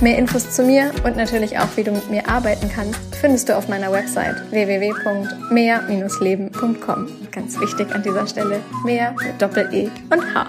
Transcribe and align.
Mehr 0.00 0.18
Infos 0.18 0.50
zu 0.50 0.64
mir 0.64 0.90
und 1.04 1.16
natürlich 1.16 1.56
auch, 1.58 1.68
wie 1.76 1.84
du 1.84 1.92
mit 1.92 2.10
mir 2.10 2.28
arbeiten 2.28 2.68
kannst, 2.74 2.98
findest 3.16 3.48
du 3.48 3.56
auf 3.56 3.68
meiner 3.68 3.92
Website 3.92 4.34
www.mehr-leben.com. 4.50 7.08
Ganz 7.30 7.60
wichtig 7.60 7.94
an 7.94 8.02
dieser 8.02 8.26
Stelle, 8.26 8.60
mehr 8.84 9.14
mit 9.24 9.40
Doppel-E 9.40 9.88
und 10.10 10.34
H. 10.34 10.48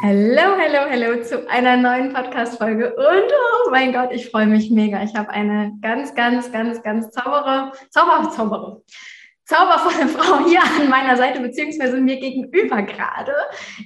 Hallo, 0.00 0.54
hallo, 0.56 0.88
hallo 0.88 1.24
zu 1.24 1.50
einer 1.50 1.76
neuen 1.76 2.12
Podcast-Folge. 2.12 2.94
Und 2.94 3.04
oh 3.04 3.70
mein 3.70 3.92
Gott, 3.92 4.12
ich 4.12 4.30
freue 4.30 4.46
mich 4.46 4.70
mega. 4.70 5.02
Ich 5.02 5.16
habe 5.16 5.28
eine 5.30 5.72
ganz, 5.82 6.14
ganz, 6.14 6.52
ganz, 6.52 6.80
ganz 6.82 7.10
zaubere, 7.10 7.72
zauber, 7.90 8.30
zaubere, 8.30 8.82
zaubervolle 9.48 10.08
Frau 10.08 10.46
hier 10.46 10.60
an 10.62 10.90
meiner 10.90 11.16
Seite, 11.16 11.40
beziehungsweise 11.40 11.96
mir 12.00 12.20
gegenüber 12.20 12.82
gerade 12.82 13.32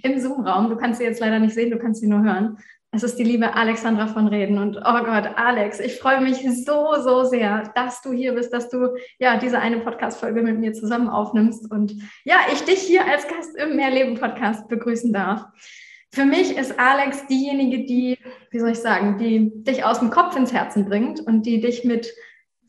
im 0.02 0.18
Zoom-Raum. 0.18 0.68
Du 0.68 0.76
kannst 0.76 0.98
sie 0.98 1.06
jetzt 1.06 1.20
leider 1.20 1.38
nicht 1.38 1.54
sehen, 1.54 1.70
du 1.70 1.78
kannst 1.78 2.00
sie 2.00 2.08
nur 2.08 2.22
hören. 2.22 2.58
Es 2.90 3.04
ist 3.04 3.16
die 3.16 3.24
liebe 3.24 3.54
Alexandra 3.54 4.08
von 4.08 4.26
Reden. 4.26 4.58
Und 4.58 4.76
oh 4.76 5.04
Gott, 5.04 5.30
Alex, 5.36 5.78
ich 5.78 5.98
freue 5.98 6.20
mich 6.20 6.42
so, 6.64 6.96
so 7.00 7.24
sehr, 7.24 7.72
dass 7.76 8.02
du 8.02 8.12
hier 8.12 8.34
bist, 8.34 8.52
dass 8.52 8.68
du 8.68 8.88
ja 9.18 9.38
diese 9.38 9.60
eine 9.60 9.78
Podcast-Folge 9.78 10.42
mit 10.42 10.58
mir 10.58 10.72
zusammen 10.72 11.08
aufnimmst 11.08 11.70
und 11.70 11.94
ja, 12.24 12.36
ich 12.52 12.64
dich 12.64 12.80
hier 12.80 13.06
als 13.06 13.26
Gast 13.28 13.56
im 13.56 13.76
Mehrleben-Podcast 13.76 14.68
begrüßen 14.68 15.12
darf. 15.12 15.44
Für 16.10 16.26
mich 16.26 16.58
ist 16.58 16.78
Alex 16.78 17.26
diejenige, 17.28 17.86
die, 17.86 18.18
wie 18.50 18.58
soll 18.58 18.72
ich 18.72 18.80
sagen, 18.80 19.16
die 19.16 19.50
dich 19.62 19.84
aus 19.84 20.00
dem 20.00 20.10
Kopf 20.10 20.36
ins 20.36 20.52
Herzen 20.52 20.84
bringt 20.84 21.20
und 21.20 21.46
die 21.46 21.60
dich 21.60 21.84
mit 21.84 22.12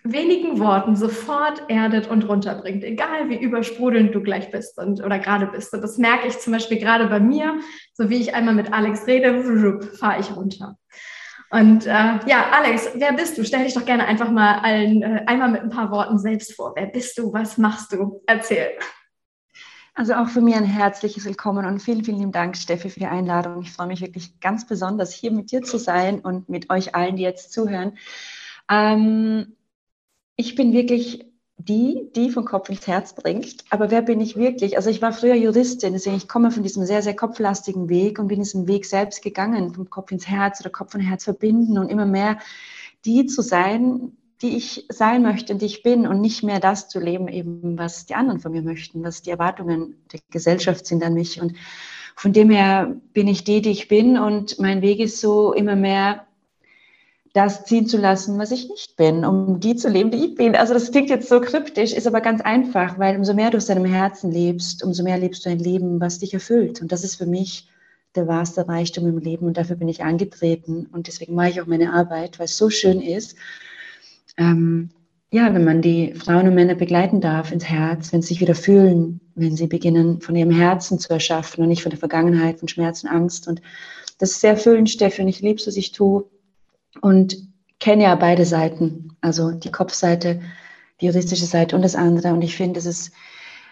wenigen 0.03 0.59
Worten 0.59 0.95
sofort 0.95 1.63
erdet 1.69 2.09
und 2.09 2.27
runterbringt, 2.27 2.83
egal 2.83 3.29
wie 3.29 3.37
übersprudelnd 3.37 4.13
du 4.13 4.21
gleich 4.21 4.51
bist 4.51 4.77
und 4.77 5.01
oder 5.01 5.17
gerade 5.19 5.47
bist. 5.47 5.73
Und 5.73 5.81
das 5.81 5.97
merke 5.97 6.27
ich 6.27 6.39
zum 6.39 6.53
Beispiel 6.53 6.77
gerade 6.77 7.07
bei 7.07 7.19
mir, 7.19 7.59
so 7.93 8.09
wie 8.09 8.17
ich 8.17 8.35
einmal 8.35 8.53
mit 8.53 8.73
Alex 8.73 9.07
rede, 9.07 9.81
fahre 9.97 10.19
ich 10.19 10.35
runter. 10.35 10.77
Und 11.49 11.85
äh, 11.85 12.19
ja, 12.25 12.49
Alex, 12.51 12.89
wer 12.95 13.13
bist 13.13 13.37
du? 13.37 13.45
Stell 13.45 13.63
dich 13.63 13.75
doch 13.75 13.85
gerne 13.85 14.05
einfach 14.05 14.31
mal 14.31 14.59
allen 14.59 15.03
äh, 15.03 15.23
einmal 15.27 15.51
mit 15.51 15.61
ein 15.61 15.69
paar 15.69 15.91
Worten 15.91 16.17
selbst 16.17 16.55
vor. 16.55 16.73
Wer 16.75 16.87
bist 16.87 17.17
du? 17.17 17.31
Was 17.31 17.57
machst 17.57 17.93
du? 17.93 18.21
Erzähl. 18.25 18.71
Also 19.93 20.15
auch 20.15 20.27
von 20.27 20.43
mir 20.43 20.57
ein 20.57 20.65
herzliches 20.65 21.25
Willkommen 21.25 21.67
und 21.67 21.79
vielen, 21.79 22.03
vielen 22.03 22.31
Dank, 22.31 22.57
Steffi, 22.57 22.89
für 22.89 22.99
die 22.99 23.05
Einladung. 23.05 23.61
Ich 23.61 23.71
freue 23.71 23.85
mich 23.85 24.01
wirklich 24.01 24.39
ganz 24.39 24.65
besonders, 24.65 25.13
hier 25.13 25.31
mit 25.31 25.51
dir 25.51 25.61
zu 25.61 25.77
sein 25.77 26.19
und 26.21 26.49
mit 26.49 26.71
euch 26.71 26.95
allen, 26.95 27.15
die 27.15 27.21
jetzt 27.21 27.53
zuhören. 27.53 27.99
Ähm, 28.67 29.55
ich 30.35 30.55
bin 30.55 30.73
wirklich 30.73 31.25
die, 31.57 32.09
die 32.15 32.31
von 32.31 32.45
Kopf 32.45 32.69
ins 32.69 32.87
Herz 32.87 33.13
bringt. 33.13 33.63
Aber 33.69 33.91
wer 33.91 34.01
bin 34.01 34.19
ich 34.19 34.35
wirklich? 34.35 34.75
Also 34.75 34.89
ich 34.89 35.01
war 35.01 35.13
früher 35.13 35.35
Juristin, 35.35 35.93
deswegen 35.93 36.17
ich 36.17 36.27
komme 36.27 36.51
von 36.51 36.63
diesem 36.63 36.85
sehr, 36.85 37.01
sehr 37.01 37.15
kopflastigen 37.15 37.89
Weg 37.89 38.19
und 38.19 38.27
bin 38.27 38.39
diesen 38.39 38.67
Weg 38.67 38.85
selbst 38.85 39.21
gegangen, 39.21 39.73
vom 39.73 39.89
Kopf 39.89 40.11
ins 40.11 40.27
Herz 40.27 40.59
oder 40.59 40.71
Kopf 40.71 40.95
und 40.95 41.01
Herz 41.01 41.23
verbinden 41.23 41.77
und 41.77 41.89
immer 41.89 42.05
mehr 42.05 42.39
die 43.05 43.25
zu 43.25 43.41
sein, 43.41 44.17
die 44.41 44.57
ich 44.57 44.85
sein 44.89 45.21
möchte 45.23 45.53
und 45.53 45.61
die 45.61 45.67
ich 45.67 45.83
bin 45.83 46.07
und 46.07 46.21
nicht 46.21 46.43
mehr 46.43 46.59
das 46.59 46.89
zu 46.89 46.99
leben, 46.99 47.27
eben 47.27 47.77
was 47.77 48.05
die 48.05 48.15
anderen 48.15 48.39
von 48.39 48.51
mir 48.51 48.61
möchten, 48.61 49.03
was 49.03 49.21
die 49.21 49.29
Erwartungen 49.29 50.03
der 50.11 50.19
Gesellschaft 50.31 50.85
sind 50.85 51.03
an 51.03 51.13
mich. 51.13 51.39
Und 51.39 51.53
von 52.15 52.33
dem 52.33 52.49
her 52.49 52.95
bin 53.13 53.27
ich 53.27 53.43
die, 53.43 53.61
die 53.61 53.71
ich 53.71 53.87
bin 53.87 54.17
und 54.17 54.59
mein 54.59 54.81
Weg 54.81 54.99
ist 54.99 55.19
so 55.19 55.53
immer 55.53 55.75
mehr 55.75 56.25
das 57.33 57.65
ziehen 57.65 57.87
zu 57.87 57.97
lassen, 57.97 58.37
was 58.37 58.51
ich 58.51 58.69
nicht 58.69 58.95
bin, 58.95 59.25
um 59.25 59.59
die 59.59 59.75
zu 59.75 59.89
leben, 59.89 60.11
die 60.11 60.23
ich 60.25 60.35
bin. 60.35 60.55
Also 60.55 60.75
das 60.75 60.91
klingt 60.91 61.09
jetzt 61.09 61.27
so 61.27 61.41
kryptisch, 61.41 61.91
ist 61.91 62.05
aber 62.05 62.21
ganz 62.21 62.41
einfach, 62.41 62.99
weil 62.99 63.17
umso 63.17 63.33
mehr 63.33 63.49
du 63.49 63.57
aus 63.57 63.65
deinem 63.65 63.85
Herzen 63.85 64.31
lebst, 64.31 64.83
umso 64.83 65.03
mehr 65.03 65.17
lebst 65.17 65.43
du 65.45 65.49
ein 65.49 65.57
Leben, 65.57 65.99
was 65.99 66.19
dich 66.19 66.35
erfüllt. 66.35 66.81
Und 66.81 66.91
das 66.91 67.03
ist 67.03 67.15
für 67.15 67.25
mich 67.25 67.67
der 68.15 68.27
wahrste 68.27 68.67
Reichtum 68.67 69.07
im 69.07 69.17
Leben 69.17 69.47
und 69.47 69.57
dafür 69.57 69.75
bin 69.75 69.89
ich 69.89 70.03
angetreten 70.03 70.87
und 70.91 71.07
deswegen 71.07 71.33
mache 71.33 71.49
ich 71.49 71.61
auch 71.61 71.65
meine 71.65 71.91
Arbeit, 71.93 72.37
weil 72.37 72.45
es 72.45 72.55
so 72.55 72.69
schön 72.69 73.01
ist. 73.01 73.35
Ähm, 74.37 74.91
ja, 75.31 75.51
wenn 75.51 75.63
man 75.63 75.81
die 75.81 76.13
Frauen 76.13 76.47
und 76.47 76.53
Männer 76.53 76.75
begleiten 76.75 77.19
darf 77.19 77.51
ins 77.51 77.65
Herz, 77.65 78.13
wenn 78.13 78.21
sie 78.21 78.29
sich 78.29 78.41
wieder 78.41 78.53
fühlen, 78.53 79.19
wenn 79.33 79.57
sie 79.57 79.65
beginnen, 79.65 80.21
von 80.21 80.35
ihrem 80.35 80.51
Herzen 80.51 80.99
zu 80.99 81.11
erschaffen 81.11 81.63
und 81.63 81.69
nicht 81.69 81.81
von 81.81 81.89
der 81.89 81.97
Vergangenheit, 81.97 82.59
von 82.59 82.67
Schmerz 82.67 83.03
und 83.03 83.09
Angst. 83.09 83.47
Und 83.47 83.59
das 84.19 84.29
ist 84.31 84.41
sehr 84.41 84.51
erfüllend, 84.51 84.91
Steffi, 84.91 85.23
und 85.23 85.27
ich 85.27 85.41
liebe 85.41 85.59
es, 85.59 85.65
was 85.65 85.75
ich 85.75 85.91
tue 85.91 86.25
und 87.01 87.37
kenne 87.79 88.03
ja 88.03 88.15
beide 88.15 88.45
Seiten, 88.45 89.15
also 89.21 89.51
die 89.51 89.71
Kopfseite, 89.71 90.41
die 91.01 91.07
juristische 91.07 91.45
Seite 91.45 91.75
und 91.75 91.81
das 91.81 91.95
andere. 91.95 92.33
Und 92.33 92.41
ich 92.41 92.55
finde, 92.55 92.79
es 92.79 92.85
ist 92.85 93.11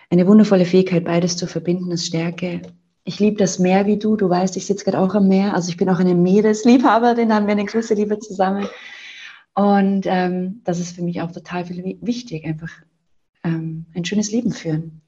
eine 0.09 0.27
wundervolle 0.27 0.65
Fähigkeit, 0.65 1.05
beides 1.05 1.37
zu 1.37 1.47
verbinden, 1.47 1.89
das 1.89 2.05
Stärke. 2.05 2.61
Ich 3.03 3.19
liebe 3.19 3.37
das 3.37 3.57
Meer 3.57 3.85
wie 3.85 3.97
du. 3.97 4.15
Du 4.17 4.29
weißt, 4.29 4.57
ich 4.57 4.65
sitze 4.65 4.83
gerade 4.83 4.99
auch 4.99 5.15
am 5.15 5.27
Meer. 5.27 5.53
Also 5.55 5.69
ich 5.69 5.77
bin 5.77 5.89
auch 5.89 5.99
eine 5.99 6.15
Meeresliebhaberin, 6.15 7.33
haben 7.33 7.47
wir 7.47 7.53
eine 7.53 7.65
große 7.65 7.93
Liebe 7.93 8.19
zusammen. 8.19 8.67
Und 9.55 10.03
ähm, 10.05 10.61
das 10.63 10.79
ist 10.79 10.95
für 10.95 11.01
mich 11.01 11.21
auch 11.21 11.31
total 11.31 11.67
wichtig, 11.69 12.45
einfach 12.45 12.71
ähm, 13.43 13.85
ein 13.95 14.05
schönes 14.05 14.31
Leben 14.31 14.51
führen. 14.51 15.01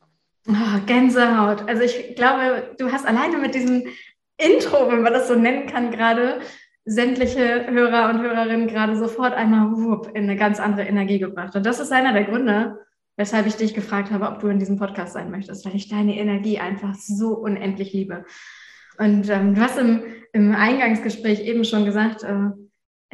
Oh, 0.47 0.79
Gänsehaut. 0.85 1.67
Also 1.67 1.83
ich 1.83 2.15
glaube, 2.15 2.75
du 2.77 2.91
hast 2.91 3.05
alleine 3.05 3.37
mit 3.37 3.55
diesem 3.55 3.83
Intro, 4.37 4.91
wenn 4.91 5.01
man 5.01 5.13
das 5.13 5.27
so 5.27 5.35
nennen 5.35 5.67
kann, 5.67 5.91
gerade 5.91 6.41
sämtliche 6.85 7.67
Hörer 7.67 8.09
und 8.09 8.21
Hörerinnen 8.21 8.67
gerade 8.67 8.95
sofort 8.95 9.33
einmal 9.33 9.71
wupp, 9.71 10.09
in 10.13 10.23
eine 10.23 10.35
ganz 10.35 10.59
andere 10.59 10.85
Energie 10.85 11.19
gebracht. 11.19 11.55
Und 11.55 11.65
das 11.65 11.79
ist 11.79 11.91
einer 11.91 12.13
der 12.13 12.25
Gründe, 12.25 12.79
weshalb 13.15 13.47
ich 13.47 13.55
dich 13.55 13.73
gefragt 13.73 14.11
habe, 14.11 14.27
ob 14.27 14.39
du 14.39 14.47
in 14.47 14.59
diesem 14.59 14.77
Podcast 14.77 15.13
sein 15.13 15.31
möchtest, 15.31 15.65
weil 15.65 15.75
ich 15.75 15.87
deine 15.87 16.17
Energie 16.17 16.59
einfach 16.59 16.95
so 16.95 17.37
unendlich 17.37 17.93
liebe. 17.93 18.25
Und 18.97 19.29
ähm, 19.29 19.55
du 19.55 19.61
hast 19.61 19.77
im, 19.77 20.03
im, 20.33 20.53
Eingangsgespräch 20.53 21.41
eben 21.41 21.63
schon 21.63 21.85
gesagt, 21.85 22.23
äh, 22.23 22.49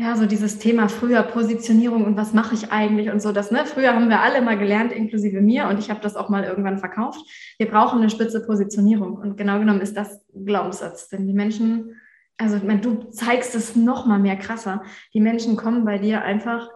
ja, 0.01 0.15
so 0.15 0.25
dieses 0.25 0.59
Thema 0.59 0.87
früher 0.87 1.23
Positionierung 1.23 2.05
und 2.05 2.15
was 2.15 2.33
mache 2.33 2.55
ich 2.55 2.71
eigentlich 2.71 3.11
und 3.11 3.21
so, 3.21 3.33
das, 3.33 3.51
ne, 3.51 3.65
früher 3.65 3.93
haben 3.93 4.09
wir 4.09 4.21
alle 4.21 4.41
mal 4.41 4.57
gelernt, 4.57 4.93
inklusive 4.93 5.41
mir, 5.41 5.67
und 5.67 5.77
ich 5.77 5.89
habe 5.89 5.99
das 5.99 6.15
auch 6.15 6.29
mal 6.29 6.45
irgendwann 6.45 6.77
verkauft. 6.77 7.19
Wir 7.57 7.69
brauchen 7.69 7.99
eine 7.99 8.09
spitze 8.09 8.45
Positionierung. 8.45 9.15
Und 9.15 9.37
genau 9.37 9.59
genommen 9.59 9.81
ist 9.81 9.97
das 9.97 10.25
Glaubenssatz, 10.33 11.09
denn 11.09 11.27
die 11.27 11.33
Menschen 11.33 11.95
also 12.39 12.55
ich 12.55 12.63
meine, 12.63 12.79
du 12.79 12.95
zeigst 13.11 13.53
es 13.53 13.75
noch 13.75 14.05
mal 14.05 14.17
mehr 14.17 14.37
krasser. 14.37 14.81
Die 15.13 15.19
Menschen 15.19 15.57
kommen 15.57 15.83
bei 15.83 15.97
dir 15.97 16.23
einfach, 16.23 16.69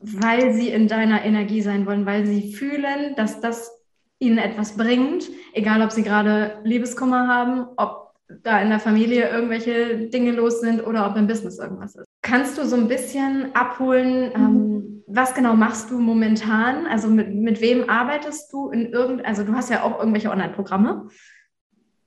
weil 0.00 0.52
sie 0.52 0.68
in 0.68 0.88
deiner 0.88 1.24
Energie 1.24 1.62
sein 1.62 1.86
wollen, 1.86 2.06
weil 2.06 2.26
sie 2.26 2.52
fühlen, 2.52 3.14
dass 3.16 3.40
das 3.40 3.70
ihnen 4.18 4.38
etwas 4.38 4.76
bringt, 4.76 5.24
egal 5.54 5.82
ob 5.82 5.90
sie 5.90 6.02
gerade 6.02 6.58
Liebeskummer 6.64 7.26
haben, 7.26 7.66
ob 7.76 8.10
da 8.42 8.60
in 8.60 8.68
der 8.68 8.78
Familie 8.78 9.30
irgendwelche 9.30 10.08
Dinge 10.08 10.32
los 10.32 10.60
sind 10.60 10.86
oder 10.86 11.08
ob 11.08 11.16
im 11.16 11.26
Business 11.26 11.58
irgendwas 11.58 11.96
ist. 11.96 12.06
Kannst 12.22 12.58
du 12.58 12.66
so 12.66 12.76
ein 12.76 12.86
bisschen 12.86 13.54
abholen, 13.54 14.30
ähm, 14.34 14.42
mhm. 14.42 15.04
was 15.06 15.34
genau 15.34 15.56
machst 15.56 15.90
du 15.90 15.98
momentan? 15.98 16.86
Also 16.86 17.08
mit, 17.08 17.34
mit 17.34 17.60
wem 17.62 17.88
arbeitest 17.88 18.52
du 18.52 18.68
in 18.68 18.92
irgend, 18.92 19.24
also 19.24 19.42
du 19.44 19.54
hast 19.54 19.70
ja 19.70 19.82
auch 19.82 19.98
irgendwelche 19.98 20.30
Online-Programme. 20.30 21.08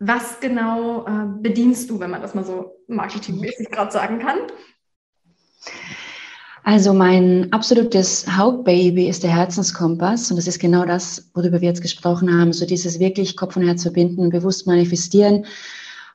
Was 0.05 0.39
genau 0.41 1.05
äh, 1.05 1.27
bedienst 1.41 1.89
du, 1.89 1.99
wenn 1.99 2.11
man 2.11 2.21
das 2.21 2.35
mal 2.35 2.43
so 2.43 2.75
marketingmäßig 2.87 3.71
gerade 3.71 3.91
sagen 3.91 4.19
kann? 4.19 4.37
Also 6.65 6.93
mein 6.93 7.51
absolutes 7.51 8.25
Hauptbaby 8.27 9.07
ist 9.07 9.23
der 9.23 9.33
Herzenskompass 9.33 10.29
und 10.29 10.37
das 10.37 10.47
ist 10.47 10.59
genau 10.59 10.85
das, 10.85 11.29
worüber 11.33 11.61
wir 11.61 11.69
jetzt 11.69 11.81
gesprochen 11.81 12.37
haben, 12.37 12.51
so 12.51 12.65
dieses 12.65 12.99
wirklich 12.99 13.37
Kopf 13.37 13.55
und 13.55 13.65
Herz 13.65 13.83
verbinden, 13.83 14.29
bewusst 14.29 14.67
manifestieren, 14.67 15.45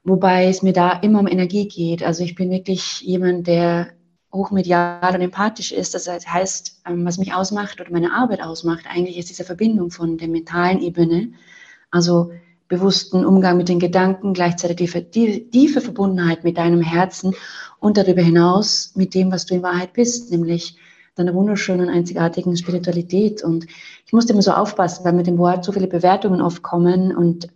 wobei 0.04 0.48
es 0.48 0.62
mir 0.62 0.74
da 0.74 0.92
immer 1.00 1.20
um 1.20 1.26
Energie 1.26 1.68
geht. 1.68 2.02
Also 2.02 2.24
ich 2.24 2.34
bin 2.34 2.50
wirklich 2.50 3.00
jemand, 3.00 3.46
der 3.46 3.88
hochmedial 4.32 5.14
und 5.14 5.22
empathisch 5.22 5.72
ist. 5.72 5.94
Das 5.94 6.08
heißt, 6.08 6.82
ähm, 6.86 7.06
was 7.06 7.16
mich 7.16 7.32
ausmacht 7.32 7.80
oder 7.80 7.90
meine 7.90 8.12
Arbeit 8.12 8.42
ausmacht, 8.42 8.84
eigentlich 8.86 9.16
ist 9.16 9.30
diese 9.30 9.44
Verbindung 9.44 9.90
von 9.90 10.18
der 10.18 10.28
mentalen 10.28 10.82
Ebene, 10.82 11.32
also 11.90 12.32
bewussten 12.68 13.24
Umgang 13.24 13.56
mit 13.56 13.68
den 13.68 13.80
Gedanken, 13.80 14.34
gleichzeitig 14.34 14.92
die 15.10 15.50
tiefe 15.50 15.80
Verbundenheit 15.80 16.44
mit 16.44 16.58
deinem 16.58 16.82
Herzen 16.82 17.34
und 17.80 17.96
darüber 17.96 18.22
hinaus 18.22 18.92
mit 18.94 19.14
dem, 19.14 19.32
was 19.32 19.46
du 19.46 19.54
in 19.54 19.62
Wahrheit 19.62 19.94
bist, 19.94 20.30
nämlich 20.30 20.76
deiner 21.14 21.34
wunderschönen, 21.34 21.88
einzigartigen 21.88 22.56
Spiritualität. 22.56 23.42
Und 23.42 23.66
ich 24.06 24.12
musste 24.12 24.32
immer 24.32 24.42
so 24.42 24.52
aufpassen, 24.52 25.04
weil 25.04 25.14
mit 25.14 25.26
dem 25.26 25.38
Wort 25.38 25.64
so 25.64 25.72
viele 25.72 25.88
Bewertungen 25.88 26.40
oft 26.40 26.62
kommen 26.62 27.14
und 27.14 27.48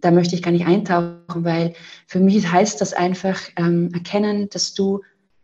da 0.00 0.10
möchte 0.12 0.36
ich 0.36 0.42
gar 0.42 0.52
nicht 0.52 0.66
eintauchen, 0.66 1.44
weil 1.44 1.74
für 2.06 2.20
mich 2.20 2.50
heißt 2.50 2.80
das 2.80 2.92
einfach 2.92 3.40
ähm, 3.56 3.90
erkennen, 3.92 4.48
dass 4.50 4.72
du, 4.74 5.00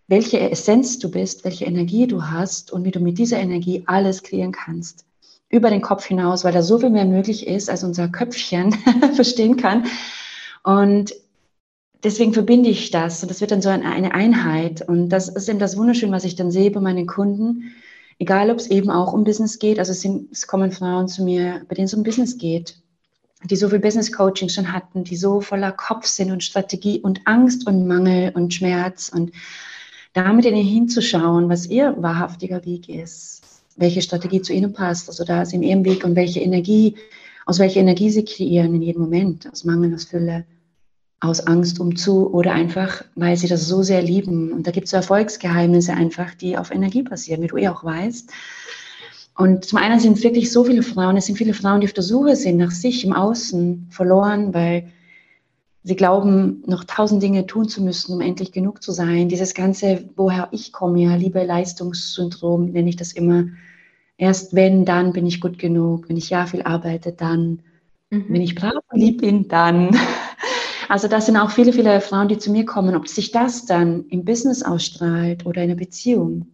welche 0.06 0.38
Essenz 0.38 1.00
du 1.00 1.10
bist, 1.10 1.44
welche 1.44 1.64
Energie 1.64 2.06
du 2.06 2.22
hast 2.22 2.72
und 2.72 2.84
wie 2.84 2.92
du 2.92 3.00
mit 3.00 3.18
dieser 3.18 3.38
Energie 3.38 3.82
alles 3.86 4.22
kreieren 4.22 4.52
kannst. 4.52 5.04
Über 5.48 5.70
den 5.70 5.82
Kopf 5.82 6.04
hinaus, 6.04 6.44
weil 6.44 6.52
da 6.52 6.62
so 6.62 6.78
viel 6.78 6.90
mehr 6.90 7.04
möglich 7.04 7.46
ist, 7.46 7.70
als 7.70 7.84
unser 7.84 8.08
Köpfchen 8.08 8.72
verstehen 9.14 9.56
kann. 9.56 9.84
Und 10.62 11.14
deswegen 12.02 12.32
verbinde 12.32 12.70
ich 12.70 12.90
das 12.90 13.22
und 13.22 13.30
das 13.30 13.40
wird 13.40 13.50
dann 13.50 13.62
so 13.62 13.68
eine 13.68 14.12
Einheit. 14.12 14.86
Und 14.86 15.08
das 15.10 15.28
ist 15.28 15.48
eben 15.48 15.58
das 15.58 15.76
Wunderschöne, 15.76 16.12
was 16.12 16.24
ich 16.24 16.36
dann 16.36 16.50
sehe 16.50 16.70
bei 16.70 16.80
meinen 16.80 17.06
Kunden, 17.06 17.74
egal 18.18 18.50
ob 18.50 18.58
es 18.58 18.68
eben 18.68 18.90
auch 18.90 19.12
um 19.12 19.24
Business 19.24 19.58
geht. 19.58 19.78
Also 19.78 19.92
es, 19.92 20.00
sind, 20.00 20.32
es 20.32 20.46
kommen 20.46 20.72
Frauen 20.72 21.08
zu 21.08 21.22
mir, 21.22 21.62
bei 21.68 21.74
denen 21.74 21.86
es 21.86 21.94
um 21.94 22.02
Business 22.02 22.38
geht, 22.38 22.80
die 23.44 23.56
so 23.56 23.68
viel 23.68 23.78
Business 23.78 24.12
Coaching 24.12 24.48
schon 24.48 24.72
hatten, 24.72 25.04
die 25.04 25.16
so 25.16 25.40
voller 25.40 25.72
Kopf 25.72 26.06
sind 26.06 26.32
und 26.32 26.42
Strategie 26.42 27.00
und 27.00 27.20
Angst 27.24 27.66
und 27.66 27.86
Mangel 27.86 28.32
und 28.34 28.52
Schmerz 28.52 29.10
und 29.14 29.32
damit 30.12 30.46
ihnen 30.46 30.64
hinzuschauen, 30.64 31.48
was 31.48 31.66
ihr 31.66 31.94
wahrhaftiger 31.98 32.64
Weg 32.64 32.88
ist, 32.88 33.55
welche 33.76 34.02
Strategie 34.02 34.42
zu 34.42 34.52
ihnen 34.52 34.72
passt, 34.72 35.08
also 35.08 35.24
da 35.24 35.42
ist 35.42 35.52
in 35.52 35.62
ihrem 35.62 35.84
Weg 35.84 36.04
und 36.04 36.16
welche 36.16 36.40
Energie, 36.40 36.96
aus 37.44 37.58
welcher 37.58 37.80
Energie 37.80 38.10
sie 38.10 38.24
kreieren 38.24 38.74
in 38.74 38.82
jedem 38.82 39.02
Moment, 39.02 39.48
aus 39.52 39.64
Mangel, 39.64 39.94
aus 39.94 40.04
Fülle, 40.04 40.44
aus 41.20 41.46
Angst 41.46 41.80
um 41.80 41.96
zu 41.96 42.32
oder 42.32 42.52
einfach, 42.52 43.04
weil 43.14 43.36
sie 43.36 43.48
das 43.48 43.66
so 43.66 43.82
sehr 43.82 44.02
lieben. 44.02 44.52
Und 44.52 44.66
da 44.66 44.70
gibt 44.70 44.86
es 44.86 44.90
so 44.90 44.96
Erfolgsgeheimnisse 44.96 45.92
einfach, 45.94 46.34
die 46.34 46.58
auf 46.58 46.70
Energie 46.70 47.02
basieren, 47.02 47.42
wie 47.42 47.46
du 47.46 47.56
eh 47.56 47.68
auch 47.68 47.84
weißt. 47.84 48.30
Und 49.36 49.64
zum 49.66 49.78
einen 49.78 50.00
sind 50.00 50.22
wirklich 50.22 50.50
so 50.50 50.64
viele 50.64 50.82
Frauen, 50.82 51.16
es 51.16 51.26
sind 51.26 51.36
viele 51.36 51.54
Frauen, 51.54 51.80
die 51.80 51.86
auf 51.86 51.92
der 51.92 52.02
Suche 52.02 52.36
sind 52.36 52.56
nach 52.56 52.70
sich 52.70 53.04
im 53.04 53.12
Außen 53.12 53.88
verloren, 53.90 54.54
weil 54.54 54.90
sie 55.82 55.94
glauben, 55.94 56.62
noch 56.66 56.84
tausend 56.84 57.22
Dinge 57.22 57.46
tun 57.46 57.68
zu 57.68 57.82
müssen, 57.82 58.12
um 58.14 58.20
endlich 58.20 58.50
genug 58.50 58.82
zu 58.82 58.92
sein. 58.92 59.28
Dieses 59.28 59.54
ganze, 59.54 60.08
woher 60.16 60.48
ich 60.52 60.72
komme, 60.72 61.02
ja, 61.02 61.14
Liebe-Leistungssyndrom 61.14 62.72
nenne 62.72 62.88
ich 62.88 62.96
das 62.96 63.12
immer. 63.12 63.44
Erst 64.18 64.54
wenn, 64.54 64.84
dann 64.84 65.12
bin 65.12 65.26
ich 65.26 65.40
gut 65.40 65.58
genug. 65.58 66.08
Wenn 66.08 66.16
ich 66.16 66.30
ja 66.30 66.46
viel 66.46 66.62
arbeite, 66.62 67.12
dann. 67.12 67.62
Mhm. 68.10 68.26
Wenn 68.28 68.42
ich 68.42 68.54
brav 68.54 68.72
und 68.90 69.00
lieb 69.00 69.20
bin, 69.20 69.48
dann. 69.48 69.96
Also 70.88 71.08
das 71.08 71.26
sind 71.26 71.36
auch 71.36 71.50
viele, 71.50 71.72
viele 71.72 72.00
Frauen, 72.00 72.28
die 72.28 72.38
zu 72.38 72.52
mir 72.52 72.64
kommen. 72.64 72.94
Ob 72.94 73.08
sich 73.08 73.32
das 73.32 73.66
dann 73.66 74.04
im 74.08 74.24
Business 74.24 74.62
ausstrahlt 74.62 75.44
oder 75.44 75.60
in 75.64 75.70
einer 75.70 75.78
Beziehung. 75.78 76.46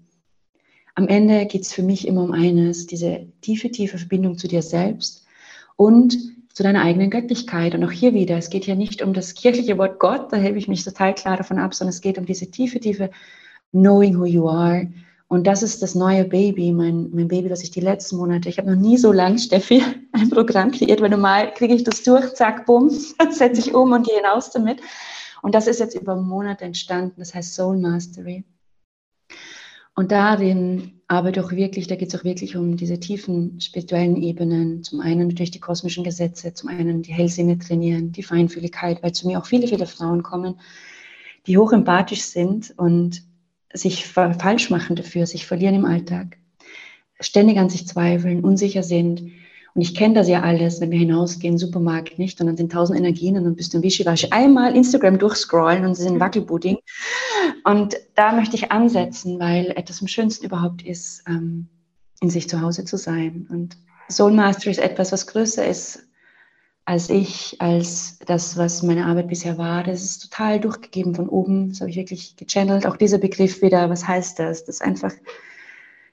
Am 0.95 1.07
Ende 1.07 1.45
geht 1.45 1.63
es 1.63 1.73
für 1.75 1.83
mich 1.83 2.07
immer 2.07 2.23
um 2.23 2.33
eines, 2.33 2.87
diese 2.87 3.27
tiefe, 3.43 3.71
tiefe 3.71 3.99
Verbindung 3.99 4.39
zu 4.39 4.49
dir 4.49 4.63
selbst 4.63 5.27
und 5.77 6.17
zu 6.53 6.63
deiner 6.63 6.83
eigenen 6.83 7.11
Göttlichkeit. 7.11 7.75
Und 7.75 7.85
auch 7.85 7.91
hier 7.91 8.15
wieder, 8.15 8.37
es 8.37 8.51
geht 8.51 8.67
ja 8.67 8.75
nicht 8.75 9.03
um 9.03 9.15
das 9.15 9.35
kirchliche 9.35 9.79
Wort 9.79 9.99
Gott, 9.99 10.33
da 10.33 10.37
hebe 10.37 10.59
ich 10.59 10.69
mich 10.69 10.85
total 10.85 11.15
klar 11.15 11.37
davon 11.37 11.59
ab, 11.59 11.75
sondern 11.75 11.91
es 11.91 12.01
geht 12.01 12.19
um 12.19 12.27
diese 12.27 12.51
tiefe, 12.51 12.81
tiefe 12.81 13.11
Knowing 13.73 14.19
who 14.19 14.27
you 14.27 14.49
are. 14.49 14.87
Und 15.33 15.47
das 15.47 15.63
ist 15.63 15.81
das 15.81 15.95
neue 15.95 16.27
Baby, 16.27 16.73
mein, 16.73 17.09
mein 17.11 17.27
Baby, 17.27 17.49
das 17.49 17.63
ich 17.63 17.71
die 17.71 17.81
letzten 17.81 18.19
Monate, 18.19 18.51
ich 18.51 18.59
habe 18.59 18.71
noch 18.71 18.79
nie 18.79 18.99
so 18.99 19.13
lang, 19.13 19.39
Steffi, 19.39 19.83
ein 20.13 20.29
Programm 20.29 20.73
kreiert, 20.73 21.01
weil 21.01 21.09
normal 21.09 21.55
kriege 21.55 21.73
ich 21.75 21.85
das 21.85 22.03
durch, 22.03 22.35
zack, 22.35 22.67
bumm, 22.67 22.91
setze 23.31 23.63
ich 23.63 23.75
um 23.75 23.93
und 23.93 24.07
gehe 24.07 24.17
hinaus 24.17 24.51
damit. 24.51 24.83
Und 25.41 25.55
das 25.55 25.69
ist 25.69 25.81
jetzt 25.81 25.95
über 25.95 26.17
Monate 26.17 26.67
entstanden, 26.67 27.15
das 27.17 27.35
heißt 27.35 27.55
Soul 27.55 27.79
Mastery. 27.79 28.45
Und 29.95 30.13
darin 30.13 31.01
arbeite 31.09 31.43
auch 31.43 31.53
wirklich, 31.53 31.87
da 31.87 31.97
geht 31.97 32.13
es 32.13 32.21
auch 32.21 32.25
wirklich 32.25 32.55
um 32.59 32.77
diese 32.77 33.01
tiefen 33.01 33.59
spirituellen 33.59 34.17
Ebenen. 34.23 34.85
Zum 34.85 35.01
einen 35.01 35.29
natürlich 35.29 35.53
die 35.53 35.61
kosmischen 35.61 36.05
Gesetze, 36.05 36.53
zum 36.53 36.69
einen 36.69 37.01
die 37.01 37.13
Hellsinne 37.15 37.59
trainieren, 37.59 38.13
die 38.13 38.23
Feinfühligkeit, 38.23 39.03
weil 39.03 39.13
zu 39.13 39.27
mir 39.27 39.39
auch 39.39 39.47
viele, 39.47 39.67
viele 39.67 39.87
Frauen 39.87 40.23
kommen, 40.23 40.61
die 41.47 41.57
hoch 41.57 41.73
empathisch 41.73 42.21
sind 42.21 42.75
und 42.77 43.32
sich 43.73 44.07
falsch 44.07 44.71
machen 44.71 44.97
dafür, 44.97 45.27
sich 45.27 45.47
verlieren 45.47 45.75
im 45.75 45.85
Alltag, 45.85 46.39
ständig 47.21 47.59
an 47.59 47.71
sich 47.71 47.87
zweifeln, 47.87 48.45
unsicher 48.45 48.83
sind 48.83 49.33
und 49.75 49.81
ich 49.81 49.95
kenne 49.95 50.15
das 50.15 50.29
ja 50.29 50.43
alles, 50.43 50.81
wenn 50.81 50.91
wir 50.91 50.99
hinausgehen, 50.99 51.57
Supermarkt 51.57 52.19
nicht, 52.19 52.41
und 52.41 52.47
dann 52.47 52.57
sind 52.57 52.73
tausend 52.73 52.99
Energien 52.99 53.39
und 53.39 53.45
dann 53.45 53.57
bist 53.57 53.73
du 53.73 53.79
im 53.79 53.83
Wischiwaschi 53.83 54.29
einmal 54.31 54.77
Instagram 54.77 55.19
durchscrollen 55.19 55.85
und 55.85 55.95
sie 55.95 56.03
sind 56.03 56.21
Wackelpudding. 56.21 56.79
Und 57.65 57.97
da 58.15 58.33
möchte 58.33 58.57
ich 58.57 58.71
ansetzen, 58.71 59.39
weil 59.41 59.71
etwas 59.71 60.03
am 60.03 60.09
schönsten 60.09 60.45
überhaupt 60.45 60.83
ist, 60.83 61.23
ähm, 61.27 61.69
in 62.21 62.29
sich 62.29 62.49
zu 62.49 62.61
Hause 62.61 62.85
zu 62.85 62.99
sein. 62.99 63.47
Und 63.51 63.79
Soul 64.11 64.33
Mastery 64.33 64.73
ist 64.73 64.81
etwas, 64.81 65.11
was 65.11 65.27
größer 65.27 65.67
ist 65.67 66.01
als 66.85 67.11
ich, 67.11 67.61
als 67.61 68.19
das, 68.27 68.57
was 68.57 68.83
meine 68.83 69.07
Arbeit 69.07 69.29
bisher 69.29 69.57
war. 69.57 69.85
Das 69.85 70.03
ist 70.03 70.31
total 70.31 70.61
durchgegeben 70.61 71.15
von 71.15 71.29
oben. 71.29 71.71
Das 71.71 71.81
habe 71.81 71.91
ich 71.91 71.97
wirklich 71.97 72.37
gechannelt. 72.37 72.87
Auch 72.87 72.97
dieser 72.97 73.19
Begriff 73.19 73.63
wieder, 73.63 73.89
was 73.89 74.07
heißt 74.07 74.39
das? 74.39 74.65
Das 74.65 74.77
ist 74.77 74.83
einfach, 74.83 75.13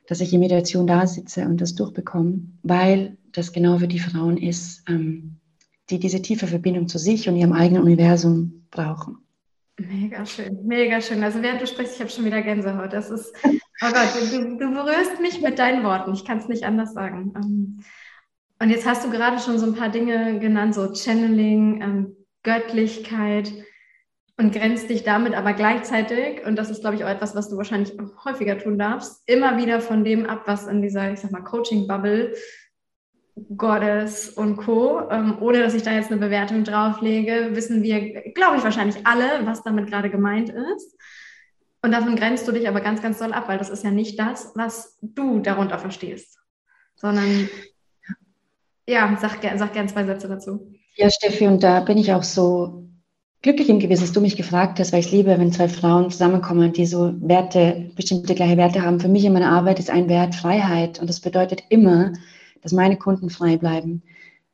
dass 0.07 0.21
ich 0.21 0.33
in 0.33 0.39
Meditation 0.39 0.87
da 0.87 1.07
sitze 1.07 1.45
und 1.45 1.59
das 1.59 1.75
durchbekomme, 1.75 2.41
weil 2.63 3.17
das 3.31 3.51
genau 3.51 3.77
für 3.79 3.87
die 3.87 3.99
Frauen 3.99 4.37
ist, 4.37 4.83
ähm, 4.87 5.37
die 5.89 5.99
diese 5.99 6.21
tiefe 6.21 6.47
Verbindung 6.47 6.87
zu 6.87 6.99
sich 6.99 7.27
und 7.27 7.35
ihrem 7.35 7.53
eigenen 7.53 7.83
Universum 7.83 8.65
brauchen. 8.69 9.17
Mega 9.77 10.25
schön, 10.25 10.65
mega 10.65 11.01
schön. 11.01 11.23
Also 11.23 11.41
während 11.41 11.61
du 11.61 11.67
sprichst, 11.67 11.95
ich 11.95 12.01
habe 12.01 12.11
schon 12.11 12.25
wieder 12.25 12.41
Gänsehaut. 12.41 12.91
Das 12.91 13.09
ist, 13.09 13.33
oh 13.45 13.49
Gott, 13.81 14.31
du, 14.31 14.57
du 14.57 14.71
berührst 14.71 15.21
mich 15.21 15.41
mit 15.41 15.57
deinen 15.57 15.83
Worten. 15.83 16.13
Ich 16.13 16.25
kann 16.25 16.37
es 16.37 16.47
nicht 16.47 16.63
anders 16.63 16.93
sagen. 16.93 17.81
Und 18.61 18.69
jetzt 18.69 18.85
hast 18.85 19.05
du 19.05 19.09
gerade 19.09 19.39
schon 19.39 19.57
so 19.57 19.65
ein 19.65 19.75
paar 19.75 19.89
Dinge 19.89 20.39
genannt, 20.39 20.75
so 20.75 20.93
Channeling, 20.93 21.81
ähm, 21.81 22.15
Göttlichkeit 22.43 23.51
und 24.37 24.53
grenzt 24.53 24.89
dich 24.89 25.03
damit 25.03 25.33
aber 25.33 25.53
gleichzeitig, 25.53 26.45
und 26.45 26.55
das 26.57 26.69
ist, 26.69 26.81
glaube 26.81 26.95
ich, 26.95 27.03
auch 27.03 27.09
etwas, 27.09 27.35
was 27.35 27.49
du 27.49 27.57
wahrscheinlich 27.57 27.93
häufiger 28.23 28.57
tun 28.57 28.77
darfst, 28.77 29.21
immer 29.27 29.57
wieder 29.57 29.81
von 29.81 30.03
dem 30.03 30.25
ab, 30.25 30.43
was 30.45 30.67
in 30.67 30.81
dieser, 30.81 31.11
ich 31.11 31.19
sag 31.19 31.31
mal, 31.31 31.43
Coaching-Bubble 31.43 32.33
Goddess 33.55 34.29
und 34.29 34.57
Co., 34.57 35.09
ähm, 35.09 35.37
ohne 35.39 35.59
dass 35.59 35.73
ich 35.73 35.83
da 35.83 35.91
jetzt 35.91 36.11
eine 36.11 36.19
Bewertung 36.19 36.63
drauflege, 36.63 37.49
wissen 37.53 37.83
wir, 37.83 38.21
glaube 38.33 38.57
ich, 38.57 38.63
wahrscheinlich 38.63 39.05
alle, 39.05 39.45
was 39.45 39.63
damit 39.63 39.87
gerade 39.87 40.09
gemeint 40.09 40.49
ist. 40.49 40.97
Und 41.81 41.91
davon 41.91 42.15
grenzt 42.15 42.47
du 42.47 42.51
dich 42.51 42.67
aber 42.67 42.81
ganz, 42.81 43.01
ganz 43.01 43.19
doll 43.19 43.31
ab, 43.31 43.47
weil 43.47 43.57
das 43.57 43.69
ist 43.69 43.83
ja 43.83 43.91
nicht 43.91 44.19
das, 44.19 44.51
was 44.55 44.97
du 45.01 45.39
darunter 45.39 45.79
verstehst, 45.79 46.39
sondern 46.95 47.49
ja, 48.89 49.17
sag, 49.21 49.39
sag 49.57 49.73
gern 49.73 49.87
zwei 49.87 50.03
Sätze 50.03 50.27
dazu. 50.27 50.73
Ja, 50.95 51.09
Steffi, 51.09 51.47
und 51.47 51.63
da 51.63 51.79
bin 51.79 51.97
ich 51.97 52.11
auch 52.11 52.23
so 52.23 52.89
glücklich 53.41 53.69
im 53.69 53.79
Gewissen, 53.79 54.03
dass 54.03 54.11
du 54.11 54.21
mich 54.21 54.35
gefragt 54.35 54.79
hast, 54.79 54.91
weil 54.91 54.99
ich 54.99 55.11
liebe, 55.11 55.37
wenn 55.37 55.51
zwei 55.51 55.69
Frauen 55.69 56.11
zusammenkommen, 56.11 56.73
die 56.73 56.85
so 56.85 57.13
Werte, 57.21 57.91
bestimmte 57.95 58.35
gleiche 58.35 58.57
Werte 58.57 58.81
haben. 58.81 58.99
Für 58.99 59.07
mich 59.07 59.23
in 59.23 59.33
meiner 59.33 59.51
Arbeit 59.51 59.79
ist 59.79 59.89
ein 59.89 60.09
Wert 60.09 60.35
Freiheit 60.35 60.99
und 60.99 61.09
das 61.09 61.21
bedeutet 61.21 61.63
immer, 61.69 62.13
dass 62.61 62.73
meine 62.73 62.97
Kunden 62.97 63.29
frei 63.29 63.57
bleiben. 63.57 64.03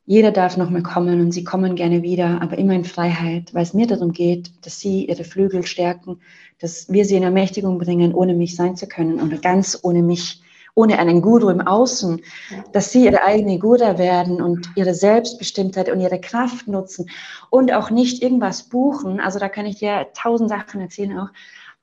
Jeder 0.07 0.31
darf 0.31 0.55
nochmal 0.55 0.83
kommen 0.83 1.19
und 1.19 1.31
sie 1.31 1.43
kommen 1.43 1.75
gerne 1.75 2.03
wieder, 2.03 2.39
aber 2.41 2.59
immer 2.59 2.73
in 2.73 2.85
Freiheit, 2.85 3.55
weil 3.55 3.63
es 3.63 3.73
mir 3.73 3.87
darum 3.87 4.11
geht, 4.11 4.51
dass 4.63 4.79
sie 4.79 5.05
ihre 5.05 5.23
Flügel 5.23 5.65
stärken, 5.65 6.19
dass 6.59 6.91
wir 6.91 7.05
sie 7.05 7.15
in 7.15 7.23
Ermächtigung 7.23 7.79
bringen, 7.79 8.13
ohne 8.13 8.35
mich 8.35 8.55
sein 8.55 8.75
zu 8.75 8.87
können 8.87 9.19
oder 9.19 9.37
ganz 9.37 9.79
ohne 9.81 10.03
mich, 10.03 10.41
ohne 10.75 10.99
einen 10.99 11.21
Guru 11.21 11.49
im 11.49 11.61
Außen, 11.61 12.21
dass 12.73 12.91
sie 12.91 13.05
ihre 13.05 13.23
eigene 13.23 13.57
Guru 13.57 13.97
werden 13.97 14.41
und 14.41 14.69
ihre 14.75 14.93
Selbstbestimmtheit 14.93 15.89
und 15.89 16.01
ihre 16.01 16.19
Kraft 16.19 16.67
nutzen 16.67 17.09
und 17.49 17.73
auch 17.73 17.89
nicht 17.89 18.21
irgendwas 18.21 18.63
buchen. 18.63 19.19
Also 19.19 19.39
da 19.39 19.49
kann 19.49 19.65
ich 19.65 19.79
dir 19.79 20.07
tausend 20.13 20.49
Sachen 20.49 20.81
erzählen 20.81 21.17
auch 21.17 21.29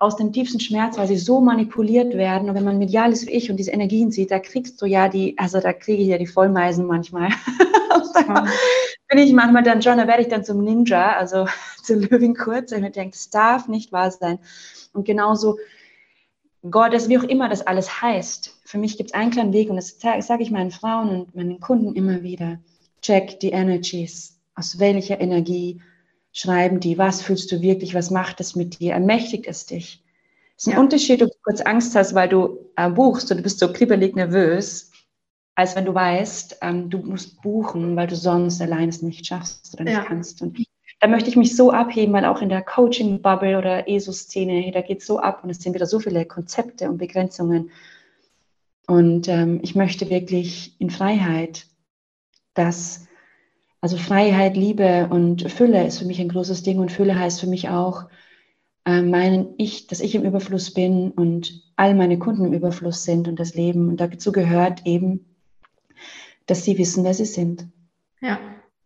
aus 0.03 0.17
dem 0.17 0.33
tiefsten 0.33 0.59
Schmerz, 0.59 0.99
weil 0.99 1.07
sie 1.07 1.17
so 1.17 1.41
manipuliert 1.41 2.15
werden. 2.15 2.49
Und 2.49 2.57
wenn 2.57 2.65
man 2.65 2.77
medial 2.77 3.13
ist 3.13 3.29
wie 3.29 3.31
ich 3.31 3.51
und 3.51 3.57
diese 3.57 3.71
Energien 3.71 4.11
sieht, 4.11 4.33
da 4.33 4.41
kriegst 4.41 4.83
du 4.83 4.87
ja 4.87 5.09
die, 5.09 5.39
also 5.39 5.61
da 5.61 5.73
kriege 5.73 6.03
ich 6.03 6.09
ja 6.09 6.19
die 6.19 6.27
Vollmeisen 6.27 6.87
manchmal. 6.87 7.29
da 8.15 8.47
bin 9.09 9.19
ich 9.19 9.33
manchmal 9.33 9.63
dann 9.63 9.81
schon, 9.81 9.99
da 9.99 10.09
werde 10.09 10.23
ich 10.23 10.29
dann 10.29 10.45
zum 10.45 10.65
Ninja, 10.65 11.13
also 11.13 11.47
zur 11.85 11.97
Löwin 11.97 12.35
kurz, 12.35 12.73
und 12.73 12.83
ich 12.83 12.93
denke, 12.93 13.13
das 13.13 13.31
darf 13.31 13.69
nicht 13.69 13.93
wahr 13.93 14.11
sein. 14.11 14.41
Und 14.93 15.05
genauso 15.05 15.59
Gott, 16.69 16.93
das 16.93 17.09
wie 17.09 17.19
auch 17.19 17.25
immer 17.25 17.49
das 17.49 17.65
alles 17.65 18.03
heißt. 18.03 18.52
Für 18.65 18.79
mich 18.79 18.97
gibt 18.97 19.11
es 19.11 19.15
einen 19.15 19.31
kleinen 19.31 19.53
Weg 19.53 19.71
und 19.71 19.77
das 19.77 19.99
sage 19.99 20.43
ich 20.43 20.51
meinen 20.51 20.71
Frauen 20.71 21.09
und 21.11 21.35
meinen 21.35 21.61
Kunden 21.61 21.95
immer 21.95 22.23
wieder. 22.23 22.59
Check 23.01 23.41
die 23.41 23.51
Energies. 23.51 24.41
Aus 24.55 24.79
welcher 24.79 25.21
Energie 25.21 25.81
schreiben 26.33 26.81
die, 26.81 26.99
was 26.99 27.23
fühlst 27.23 27.53
du 27.53 27.61
wirklich, 27.61 27.95
was 27.95 28.11
macht 28.11 28.41
es 28.41 28.57
mit 28.57 28.81
dir, 28.81 28.93
ermächtigt 28.93 29.47
es 29.47 29.67
dich. 29.67 30.03
Es 30.57 30.65
ist 30.65 30.69
ein 30.69 30.77
ja. 30.77 30.81
Unterschied, 30.81 31.23
ob 31.23 31.31
du 31.31 31.37
kurz 31.43 31.61
Angst 31.61 31.95
hast, 31.95 32.15
weil 32.15 32.29
du 32.29 32.71
äh, 32.77 32.89
buchst 32.89 33.31
und 33.31 33.39
du 33.39 33.43
bist 33.43 33.59
so 33.59 33.73
kribbelig 33.73 34.15
nervös, 34.15 34.91
als 35.55 35.77
wenn 35.77 35.85
du 35.85 35.95
weißt, 35.95 36.59
ähm, 36.63 36.89
du 36.89 36.99
musst 36.99 37.43
buchen, 37.43 37.97
weil 37.97 38.07
du 38.07 38.17
sonst 38.17 38.61
allein 38.63 38.89
es 38.89 39.03
nicht 39.03 39.27
schaffst 39.27 39.75
oder 39.75 39.85
nicht 39.85 39.95
ja. 39.95 40.05
kannst. 40.05 40.41
Und 40.41 40.65
da 41.01 41.09
möchte 41.09 41.29
ich 41.29 41.37
mich 41.37 41.57
so 41.57 41.73
abheben, 41.73 42.15
weil 42.15 42.25
auch 42.25 42.41
in 42.41 42.49
der 42.49 42.63
Coaching-Bubble 42.63 43.59
oder 43.59 43.89
ESO-Szene, 43.89 44.71
da 44.73 44.83
geht 44.83 45.01
es 45.01 45.07
so 45.07 45.19
ab 45.19 45.43
und 45.43 45.51
es 45.51 45.59
sind 45.59 45.75
wieder 45.75 45.87
so 45.87 45.99
viele 45.99 46.25
Konzepte 46.25 46.89
und 46.89 46.99
Begrenzungen. 46.99 47.71
Und 48.87 49.29
ähm, 49.29 49.61
ich 49.63 49.75
möchte 49.75 50.11
wirklich 50.11 50.81
in 50.81 50.91
Freiheit 50.91 51.67
das 52.55 53.07
also 53.81 53.97
Freiheit, 53.97 54.57
Liebe 54.57 55.09
und 55.11 55.51
Fülle 55.51 55.85
ist 55.85 55.99
für 55.99 56.05
mich 56.05 56.21
ein 56.21 56.29
großes 56.29 56.63
Ding 56.63 56.79
und 56.79 56.93
Fülle 56.93 57.19
heißt 57.19 57.41
für 57.41 57.49
mich 57.49 57.69
auch, 57.69 58.05
äh, 58.85 59.03
meinen 59.03 59.55
ich, 59.59 59.89
dass 59.89 59.99
ich 59.99 60.15
im 60.15 60.23
Überfluss 60.23 60.73
bin 60.73 61.11
und 61.11 61.65
all 61.75 61.95
meine 61.97 62.17
Kunden 62.19 62.45
im 62.45 62.53
Überfluss 62.53 63.03
sind 63.03 63.27
und 63.27 63.41
das 63.41 63.55
Leben. 63.55 63.89
Und 63.89 64.01
dazu 64.01 64.31
gehört 64.31 64.87
eben 64.87 65.33
dass 66.47 66.65
sie 66.65 66.79
wissen, 66.79 67.05
wer 67.05 67.15
sie 67.15 67.25
sind. 67.25 67.67
Ja, 68.21 68.39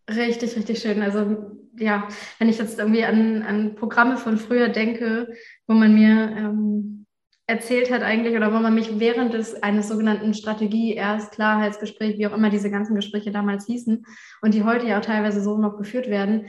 richtig, 0.08 0.56
richtig 0.56 0.78
schön. 0.78 1.02
Also 1.02 1.50
ja, 1.78 2.08
wenn 2.38 2.48
ich 2.48 2.58
jetzt 2.58 2.78
irgendwie 2.78 3.04
an, 3.04 3.42
an 3.42 3.74
Programme 3.74 4.16
von 4.16 4.38
früher 4.38 4.68
denke, 4.68 5.34
wo 5.66 5.74
man 5.74 5.94
mir 5.94 6.34
ähm, 6.36 7.05
erzählt 7.46 7.92
hat 7.92 8.02
eigentlich 8.02 8.36
oder 8.36 8.52
wo 8.52 8.58
man 8.58 8.74
mich 8.74 8.98
während 8.98 9.32
des 9.32 9.62
eines 9.62 9.88
sogenannten 9.88 10.34
Strategie, 10.34 10.94
erst 10.94 11.32
Klarheitsgespräch, 11.32 12.18
wie 12.18 12.26
auch 12.26 12.34
immer 12.34 12.50
diese 12.50 12.70
ganzen 12.70 12.96
Gespräche 12.96 13.30
damals 13.30 13.66
hießen 13.66 14.04
und 14.42 14.54
die 14.54 14.64
heute 14.64 14.86
ja 14.86 14.98
auch 14.98 15.04
teilweise 15.04 15.40
so 15.40 15.56
noch 15.56 15.76
geführt 15.76 16.08
werden, 16.08 16.46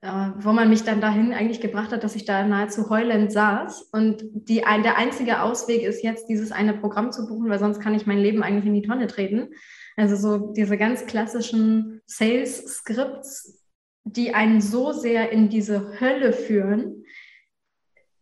äh, 0.00 0.30
wo 0.36 0.52
man 0.52 0.70
mich 0.70 0.84
dann 0.84 1.00
dahin 1.00 1.34
eigentlich 1.34 1.60
gebracht 1.60 1.92
hat, 1.92 2.04
dass 2.04 2.14
ich 2.14 2.24
da 2.24 2.46
nahezu 2.46 2.88
heulend 2.88 3.32
saß. 3.32 3.90
Und 3.92 4.24
die, 4.32 4.64
ein, 4.64 4.84
der 4.84 4.96
einzige 4.96 5.42
Ausweg 5.42 5.82
ist 5.82 6.04
jetzt, 6.04 6.28
dieses 6.28 6.52
eine 6.52 6.74
Programm 6.74 7.10
zu 7.10 7.26
buchen, 7.26 7.50
weil 7.50 7.58
sonst 7.58 7.80
kann 7.80 7.94
ich 7.94 8.06
mein 8.06 8.18
Leben 8.18 8.42
eigentlich 8.42 8.66
in 8.66 8.74
die 8.74 8.86
Tonne 8.86 9.08
treten. 9.08 9.48
Also 9.96 10.14
so 10.14 10.52
diese 10.52 10.78
ganz 10.78 11.06
klassischen 11.06 12.00
Sales-Skripts, 12.06 13.60
die 14.04 14.34
einen 14.34 14.60
so 14.60 14.92
sehr 14.92 15.32
in 15.32 15.48
diese 15.48 16.00
Hölle 16.00 16.32
führen. 16.32 16.97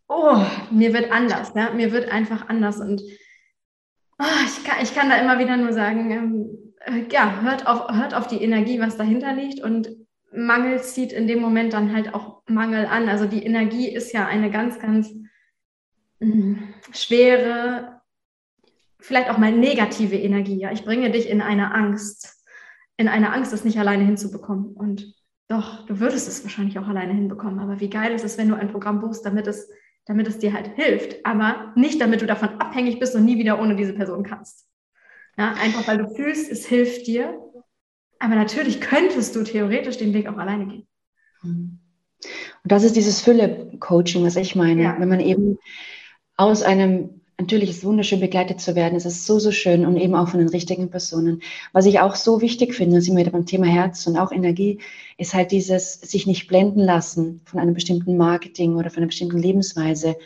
Oh, 0.09 0.41
mir 0.71 0.93
wird 0.93 1.11
anders, 1.11 1.53
ja? 1.55 1.71
mir 1.71 1.93
wird 1.93 2.11
einfach 2.11 2.49
anders. 2.49 2.81
Und 2.81 3.03
oh, 4.19 4.25
ich, 4.45 4.65
kann, 4.65 4.83
ich 4.83 4.95
kann 4.95 5.11
da 5.11 5.17
immer 5.17 5.39
wieder 5.39 5.57
nur 5.57 5.73
sagen, 5.73 6.11
ähm, 6.11 6.75
äh, 6.81 7.13
ja, 7.13 7.41
hört 7.43 7.67
auf, 7.67 7.89
hört 7.91 8.15
auf 8.15 8.27
die 8.27 8.43
Energie, 8.43 8.81
was 8.81 8.97
dahinter 8.97 9.33
liegt 9.33 9.63
und 9.63 9.89
Mangel 10.33 10.83
zieht 10.83 11.13
in 11.13 11.27
dem 11.27 11.41
Moment 11.41 11.73
dann 11.73 11.95
halt 11.95 12.15
auch 12.15 12.43
Mangel 12.47 12.87
an. 12.87 13.09
Also 13.09 13.27
die 13.27 13.45
Energie 13.45 13.89
ist 13.89 14.13
ja 14.13 14.27
eine 14.27 14.51
ganz, 14.51 14.79
ganz 14.79 15.11
mh, 16.21 16.59
schwere, 16.93 18.03
vielleicht 19.01 19.31
auch 19.31 19.39
mal 19.39 19.53
negative 19.53 20.17
Energie. 20.17 20.59
Ja, 20.59 20.73
ich 20.73 20.85
bringe 20.85 21.11
dich 21.11 21.29
in 21.29 21.41
eine 21.41 21.75
Angst, 21.75 22.45
in 22.97 23.09
eine 23.09 23.33
Angst, 23.33 23.53
es 23.53 23.65
nicht 23.65 23.79
alleine 23.79 24.05
hinzubekommen. 24.05 24.75
Und 24.75 25.15
doch, 25.49 25.87
du 25.87 26.01
würdest 26.01 26.29
es 26.29 26.43
wahrscheinlich 26.43 26.79
auch 26.79 26.89
alleine 26.89 27.15
hinbekommen. 27.15 27.61
Aber 27.61 27.81
wie 27.81 27.91
geil 27.91 28.13
ist 28.13 28.25
es, 28.25 28.37
wenn 28.37 28.49
du 28.49 28.57
ein 28.57 28.71
Programm 28.71 29.01
buchst, 29.01 29.25
damit 29.25 29.47
es, 29.47 29.71
damit 30.07 30.29
es 30.29 30.39
dir 30.39 30.53
halt 30.53 30.75
hilft, 30.77 31.25
aber 31.27 31.73
nicht, 31.77 32.01
damit 32.01 32.23
du 32.23 32.27
davon 32.27 32.61
abhängig 32.61 32.99
bist 32.99 33.15
und 33.15 33.25
nie 33.25 33.39
wieder 33.39 33.61
ohne 33.61 33.77
diese 33.77 33.93
Person 33.93 34.23
kannst. 34.23 34.67
Ja, 35.37 35.53
einfach 35.53 35.87
weil 35.87 35.99
du 35.99 36.09
fühlst, 36.15 36.51
es 36.51 36.67
hilft 36.67 37.07
dir 37.07 37.39
aber 38.19 38.35
natürlich 38.35 38.81
könntest 38.81 39.37
du 39.37 39.43
theoretisch 39.43 39.99
den 39.99 40.15
Weg 40.15 40.29
auch 40.29 40.39
alleine 40.39 40.67
gehen. 40.67 40.89
Und 41.43 41.81
das 42.65 42.83
ist 42.83 42.97
dieses 42.97 43.21
Fülle-Coaching, 43.21 44.25
was 44.25 44.37
ich 44.37 44.57
meine. 44.57 44.83
Ja. 44.83 44.97
Wenn 44.99 45.09
man 45.09 45.21
eben 45.21 45.59
aus 46.37 46.63
einem, 46.63 47.21
natürlich 47.39 47.71
ist 47.71 47.79
es 47.79 47.85
wunderschön 47.85 48.21
begleitet 48.21 48.61
zu 48.61 48.75
werden, 48.75 48.97
es 48.97 49.05
ist 49.05 49.27
so, 49.27 49.39
so 49.39 49.51
schön 49.53 49.85
und 49.85 49.97
eben 49.97 50.15
auch 50.15 50.29
von 50.29 50.41
den 50.41 50.49
richtigen 50.49 50.91
Personen. 50.91 51.43
Was 51.73 51.87
ich 51.87 52.01
auch 52.01 52.15
so 52.15 52.41
wichtig 52.41 52.75
finde, 52.75 53.01
sind 53.01 53.15
wir 53.15 53.21
wieder 53.21 53.33
beim 53.33 53.47
Thema 53.47 53.67
Herz 53.67 54.07
und 54.07 54.17
auch 54.17 54.33
Energie, 54.33 54.79
ist 55.19 55.35
halt 55.35 55.53
dieses 55.53 55.95
sich 55.95 56.27
nicht 56.27 56.49
blenden 56.49 56.81
lassen 56.81 57.41
von 57.45 57.61
einem 57.61 57.75
bestimmten 57.75 58.17
Marketing 58.17 58.77
oder 58.77 58.91
von 58.91 58.99
einer 58.99 59.09
bestimmten 59.09 59.39
Lebensweise, 59.39 60.17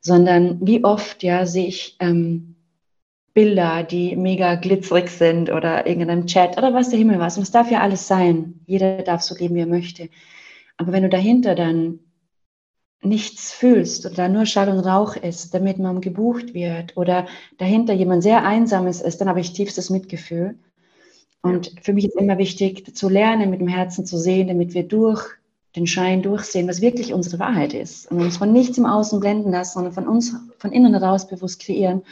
sondern 0.00 0.58
wie 0.66 0.84
oft, 0.84 1.22
ja, 1.22 1.46
sehe 1.46 1.68
ich 1.68 1.96
ähm, 2.00 2.56
Bilder, 3.34 3.82
die 3.82 4.14
mega 4.16 4.56
glitzerig 4.56 5.08
sind 5.08 5.50
oder 5.50 5.86
irgendeinem 5.86 6.26
Chat 6.26 6.58
oder 6.58 6.74
was 6.74 6.90
der 6.90 6.98
Himmel 6.98 7.18
was. 7.18 7.38
Und 7.38 7.44
es 7.44 7.50
darf 7.50 7.70
ja 7.70 7.80
alles 7.80 8.06
sein. 8.06 8.60
Jeder 8.66 9.02
darf 9.02 9.22
so 9.22 9.34
leben, 9.34 9.54
wie 9.54 9.60
er 9.60 9.66
möchte. 9.66 10.10
Aber 10.76 10.92
wenn 10.92 11.02
du 11.02 11.08
dahinter 11.08 11.54
dann 11.54 12.00
nichts 13.02 13.52
fühlst 13.52 14.06
oder 14.06 14.14
da 14.14 14.28
nur 14.28 14.46
Schall 14.46 14.68
und 14.68 14.80
Rauch 14.80 15.16
ist, 15.16 15.52
damit 15.54 15.78
man 15.78 16.00
gebucht 16.00 16.54
wird 16.54 16.96
oder 16.96 17.26
dahinter 17.58 17.92
jemand 17.92 18.22
sehr 18.22 18.44
Einsames 18.44 19.00
ist, 19.00 19.20
dann 19.20 19.28
habe 19.28 19.40
ich 19.40 19.52
tiefstes 19.52 19.90
Mitgefühl. 19.90 20.56
Und 21.42 21.72
für 21.82 21.92
mich 21.92 22.06
ist 22.06 22.16
immer 22.16 22.38
wichtig 22.38 22.94
zu 22.94 23.08
lernen, 23.08 23.50
mit 23.50 23.60
dem 23.60 23.68
Herzen 23.68 24.06
zu 24.06 24.16
sehen, 24.16 24.46
damit 24.46 24.74
wir 24.74 24.84
durch 24.84 25.24
den 25.74 25.86
Schein 25.86 26.22
durchsehen, 26.22 26.68
was 26.68 26.80
wirklich 26.80 27.12
unsere 27.12 27.38
Wahrheit 27.38 27.74
ist. 27.74 28.10
Und 28.10 28.20
uns 28.20 28.36
von 28.36 28.52
nichts 28.52 28.78
im 28.78 28.86
Außen 28.86 29.18
blenden 29.18 29.50
lassen, 29.50 29.74
sondern 29.74 29.92
von 29.92 30.06
uns 30.06 30.34
von 30.58 30.70
innen 30.70 30.92
heraus 30.92 31.26
bewusst 31.26 31.60
kreieren. 31.60 32.02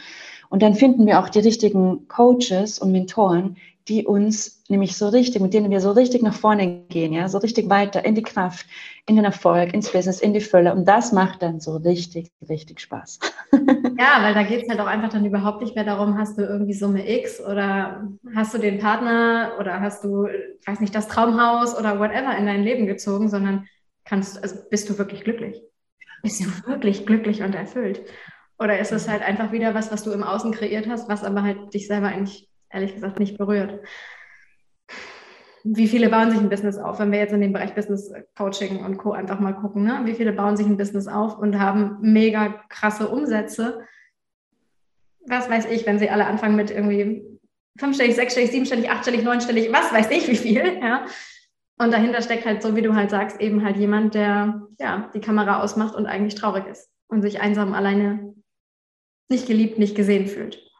Und 0.49 0.61
dann 0.61 0.75
finden 0.75 1.05
wir 1.05 1.19
auch 1.19 1.29
die 1.29 1.39
richtigen 1.39 2.07
Coaches 2.09 2.79
und 2.79 2.91
Mentoren, 2.91 3.55
die 3.87 4.05
uns 4.05 4.63
nämlich 4.69 4.97
so 4.97 5.09
richtig, 5.09 5.41
mit 5.41 5.53
denen 5.53 5.71
wir 5.71 5.81
so 5.81 5.91
richtig 5.91 6.21
nach 6.21 6.33
vorne 6.33 6.83
gehen, 6.89 7.13
ja, 7.13 7.27
so 7.27 7.39
richtig 7.39 7.69
weiter 7.69 8.05
in 8.05 8.15
die 8.15 8.21
Kraft, 8.21 8.65
in 9.07 9.15
den 9.15 9.25
Erfolg, 9.25 9.73
ins 9.73 9.91
Business, 9.91 10.19
in 10.19 10.33
die 10.33 10.41
Fülle. 10.41 10.73
Und 10.73 10.85
das 10.85 11.11
macht 11.11 11.41
dann 11.41 11.59
so 11.59 11.77
richtig, 11.77 12.31
richtig 12.47 12.79
Spaß. 12.79 13.19
Ja, 13.99 14.23
weil 14.23 14.33
da 14.33 14.41
geht 14.41 14.63
es 14.63 14.69
halt 14.69 14.79
auch 14.79 14.87
einfach 14.87 15.09
dann 15.09 15.25
überhaupt 15.25 15.61
nicht 15.61 15.75
mehr 15.75 15.83
darum, 15.83 16.17
hast 16.17 16.35
du 16.37 16.41
irgendwie 16.41 16.73
Summe 16.73 17.07
X 17.07 17.39
oder 17.39 18.07
hast 18.33 18.53
du 18.53 18.57
den 18.57 18.79
Partner 18.79 19.53
oder 19.59 19.79
hast 19.79 20.03
du, 20.03 20.27
weiß 20.65 20.79
nicht, 20.79 20.95
das 20.95 21.07
Traumhaus 21.07 21.77
oder 21.77 21.99
whatever 21.99 22.35
in 22.35 22.47
dein 22.47 22.63
Leben 22.63 22.87
gezogen, 22.87 23.29
sondern 23.29 23.67
kannst, 24.05 24.41
also 24.41 24.55
bist 24.71 24.89
du 24.89 24.97
wirklich 24.97 25.23
glücklich? 25.23 25.61
Bist 26.23 26.39
du 26.43 26.67
wirklich 26.67 27.05
glücklich 27.05 27.43
und 27.43 27.53
erfüllt? 27.53 28.01
Oder 28.57 28.79
ist 28.79 28.91
es 28.91 29.07
halt 29.07 29.23
einfach 29.23 29.51
wieder 29.51 29.73
was, 29.73 29.91
was 29.91 30.03
du 30.03 30.11
im 30.11 30.23
Außen 30.23 30.51
kreiert 30.51 30.87
hast, 30.87 31.09
was 31.09 31.23
aber 31.23 31.43
halt 31.43 31.73
dich 31.73 31.87
selber 31.87 32.07
eigentlich, 32.07 32.47
ehrlich 32.71 32.93
gesagt, 32.93 33.19
nicht 33.19 33.37
berührt? 33.37 33.79
Wie 35.63 35.87
viele 35.87 36.09
bauen 36.09 36.31
sich 36.31 36.39
ein 36.39 36.49
Business 36.49 36.77
auf, 36.77 36.99
wenn 36.99 37.11
wir 37.11 37.19
jetzt 37.19 37.33
in 37.33 37.41
den 37.41 37.53
Bereich 37.53 37.75
Business 37.75 38.11
Coaching 38.35 38.83
und 38.83 38.97
Co. 38.97 39.11
einfach 39.11 39.39
mal 39.39 39.53
gucken? 39.53 39.83
Ne? 39.83 40.01
Wie 40.05 40.15
viele 40.15 40.33
bauen 40.33 40.57
sich 40.57 40.65
ein 40.65 40.77
Business 40.77 41.07
auf 41.07 41.37
und 41.37 41.59
haben 41.59 41.97
mega 42.01 42.63
krasse 42.69 43.07
Umsätze? 43.09 43.81
Was 45.27 45.49
weiß 45.49 45.65
ich, 45.65 45.85
wenn 45.85 45.99
sie 45.99 46.09
alle 46.09 46.25
anfangen 46.25 46.55
mit 46.55 46.71
irgendwie 46.71 47.23
fünfstellig, 47.77 48.15
sechsstellig, 48.15 48.51
siebenstellig, 48.51 48.89
achtstellig, 48.89 49.23
neunstellig, 49.23 49.71
was 49.71 49.93
weiß 49.93 50.09
ich 50.11 50.27
wie 50.27 50.35
viel, 50.35 50.79
ja. 50.81 51.05
Und 51.77 51.91
dahinter 51.91 52.21
steckt 52.21 52.45
halt, 52.45 52.61
so 52.61 52.75
wie 52.75 52.81
du 52.81 52.95
halt 52.95 53.09
sagst, 53.09 53.39
eben 53.41 53.63
halt 53.63 53.77
jemand, 53.77 54.13
der 54.13 54.67
ja 54.79 55.09
die 55.13 55.21
Kamera 55.21 55.61
ausmacht 55.61 55.95
und 55.95 56.05
eigentlich 56.05 56.35
traurig 56.35 56.67
ist 56.67 56.91
und 57.07 57.21
sich 57.21 57.39
einsam 57.39 57.73
alleine 57.73 58.35
nicht 59.29 59.47
geliebt, 59.47 59.79
nicht 59.79 59.95
gesehen 59.95 60.27
fühlt. 60.27 60.70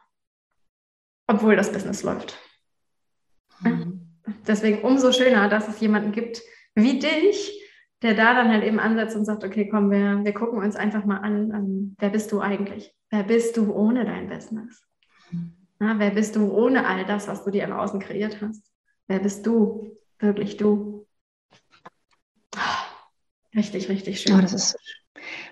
Obwohl 1.32 1.56
das 1.56 1.72
Business 1.72 2.02
läuft. 2.02 2.38
Mhm. 3.60 4.00
Deswegen 4.46 4.82
umso 4.82 5.12
schöner, 5.12 5.48
dass 5.48 5.68
es 5.68 5.80
jemanden 5.80 6.12
gibt 6.12 6.42
wie 6.74 6.98
dich, 6.98 7.60
der 8.02 8.14
da 8.14 8.34
dann 8.34 8.48
halt 8.48 8.64
eben 8.64 8.80
ansetzt 8.80 9.16
und 9.16 9.24
sagt, 9.24 9.44
okay, 9.44 9.68
komm, 9.68 9.90
wir, 9.90 10.24
wir 10.24 10.34
gucken 10.34 10.58
uns 10.58 10.76
einfach 10.76 11.04
mal 11.04 11.18
an, 11.18 11.50
ähm, 11.50 11.96
wer 11.98 12.10
bist 12.10 12.32
du 12.32 12.40
eigentlich? 12.40 12.94
Wer 13.10 13.22
bist 13.22 13.56
du 13.56 13.72
ohne 13.72 14.04
dein 14.04 14.28
Business? 14.28 14.82
Na, 15.78 15.98
wer 15.98 16.10
bist 16.10 16.36
du 16.36 16.52
ohne 16.52 16.86
all 16.86 17.04
das, 17.04 17.28
was 17.28 17.44
du 17.44 17.50
dir 17.50 17.64
im 17.64 17.72
Außen 17.72 18.00
kreiert 18.00 18.40
hast? 18.40 18.70
Wer 19.06 19.18
bist 19.18 19.46
du? 19.46 19.96
Wirklich 20.18 20.56
du? 20.56 21.06
Richtig, 23.54 23.88
richtig 23.88 24.20
schön. 24.20 24.36
Oh, 24.36 24.40
das 24.40 24.52
ist 24.52 24.76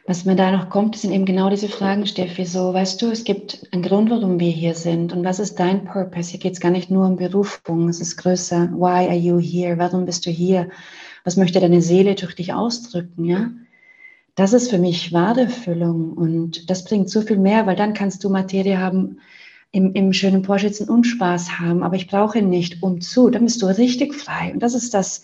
was 0.07 0.25
mir 0.25 0.35
da 0.35 0.51
noch 0.51 0.71
kommt, 0.71 0.97
sind 0.97 1.13
eben 1.13 1.25
genau 1.25 1.51
diese 1.51 1.69
Fragen, 1.69 2.07
Steffi. 2.07 2.45
So, 2.45 2.75
weißt 2.75 3.01
du, 3.01 3.11
es 3.11 3.25
gibt 3.25 3.69
einen 3.71 3.83
Grund, 3.83 4.11
warum 4.11 4.41
wir 4.41 4.51
hier 4.51 4.75
sind. 4.75 5.13
Und 5.13 5.25
was 5.25 5.39
ist 5.39 5.61
dein 5.61 5.85
Purpose? 5.85 6.31
Hier 6.31 6.41
geht 6.41 6.55
es 6.55 6.61
gar 6.61 6.71
nicht 6.71 6.91
nur 6.91 7.07
um 7.07 7.17
Berufung, 7.17 7.89
es 7.89 8.01
ist 8.01 8.17
größer. 8.17 8.71
Why 8.73 9.09
are 9.09 9.15
you 9.15 9.39
here? 9.39 9.79
Warum 9.79 10.07
bist 10.07 10.27
du 10.27 10.31
hier? 10.31 10.69
Was 11.25 11.37
möchte 11.37 11.61
deine 11.61 11.83
Seele 11.83 12.15
durch 12.15 12.35
dich 12.35 12.53
ausdrücken? 12.53 13.25
Ja? 13.25 13.51
Das 14.35 14.53
ist 14.53 14.71
für 14.71 14.79
mich 14.79 15.13
wahre 15.13 15.43
Erfüllung. 15.43 16.13
Und 16.15 16.71
das 16.71 16.85
bringt 16.85 17.11
so 17.11 17.21
viel 17.21 17.39
mehr, 17.39 17.67
weil 17.67 17.77
dann 17.77 17.95
kannst 17.95 18.25
du 18.25 18.31
Materie 18.31 18.79
haben, 18.79 19.19
im, 19.73 19.93
im 19.93 20.13
schönen 20.13 20.43
Porsche 20.43 20.69
sitzen 20.69 20.89
und 20.89 21.05
Spaß 21.05 21.61
haben. 21.61 21.83
Aber 21.83 21.95
ich 21.95 22.09
brauche 22.09 22.39
ihn 22.39 22.49
nicht 22.49 22.83
um 22.83 23.01
zu. 23.01 23.31
Dann 23.31 23.45
bist 23.45 23.63
du 23.63 23.67
richtig 23.67 24.15
frei. 24.15 24.53
Und 24.53 24.61
das 24.61 24.75
ist 24.75 24.95
das, 24.95 25.23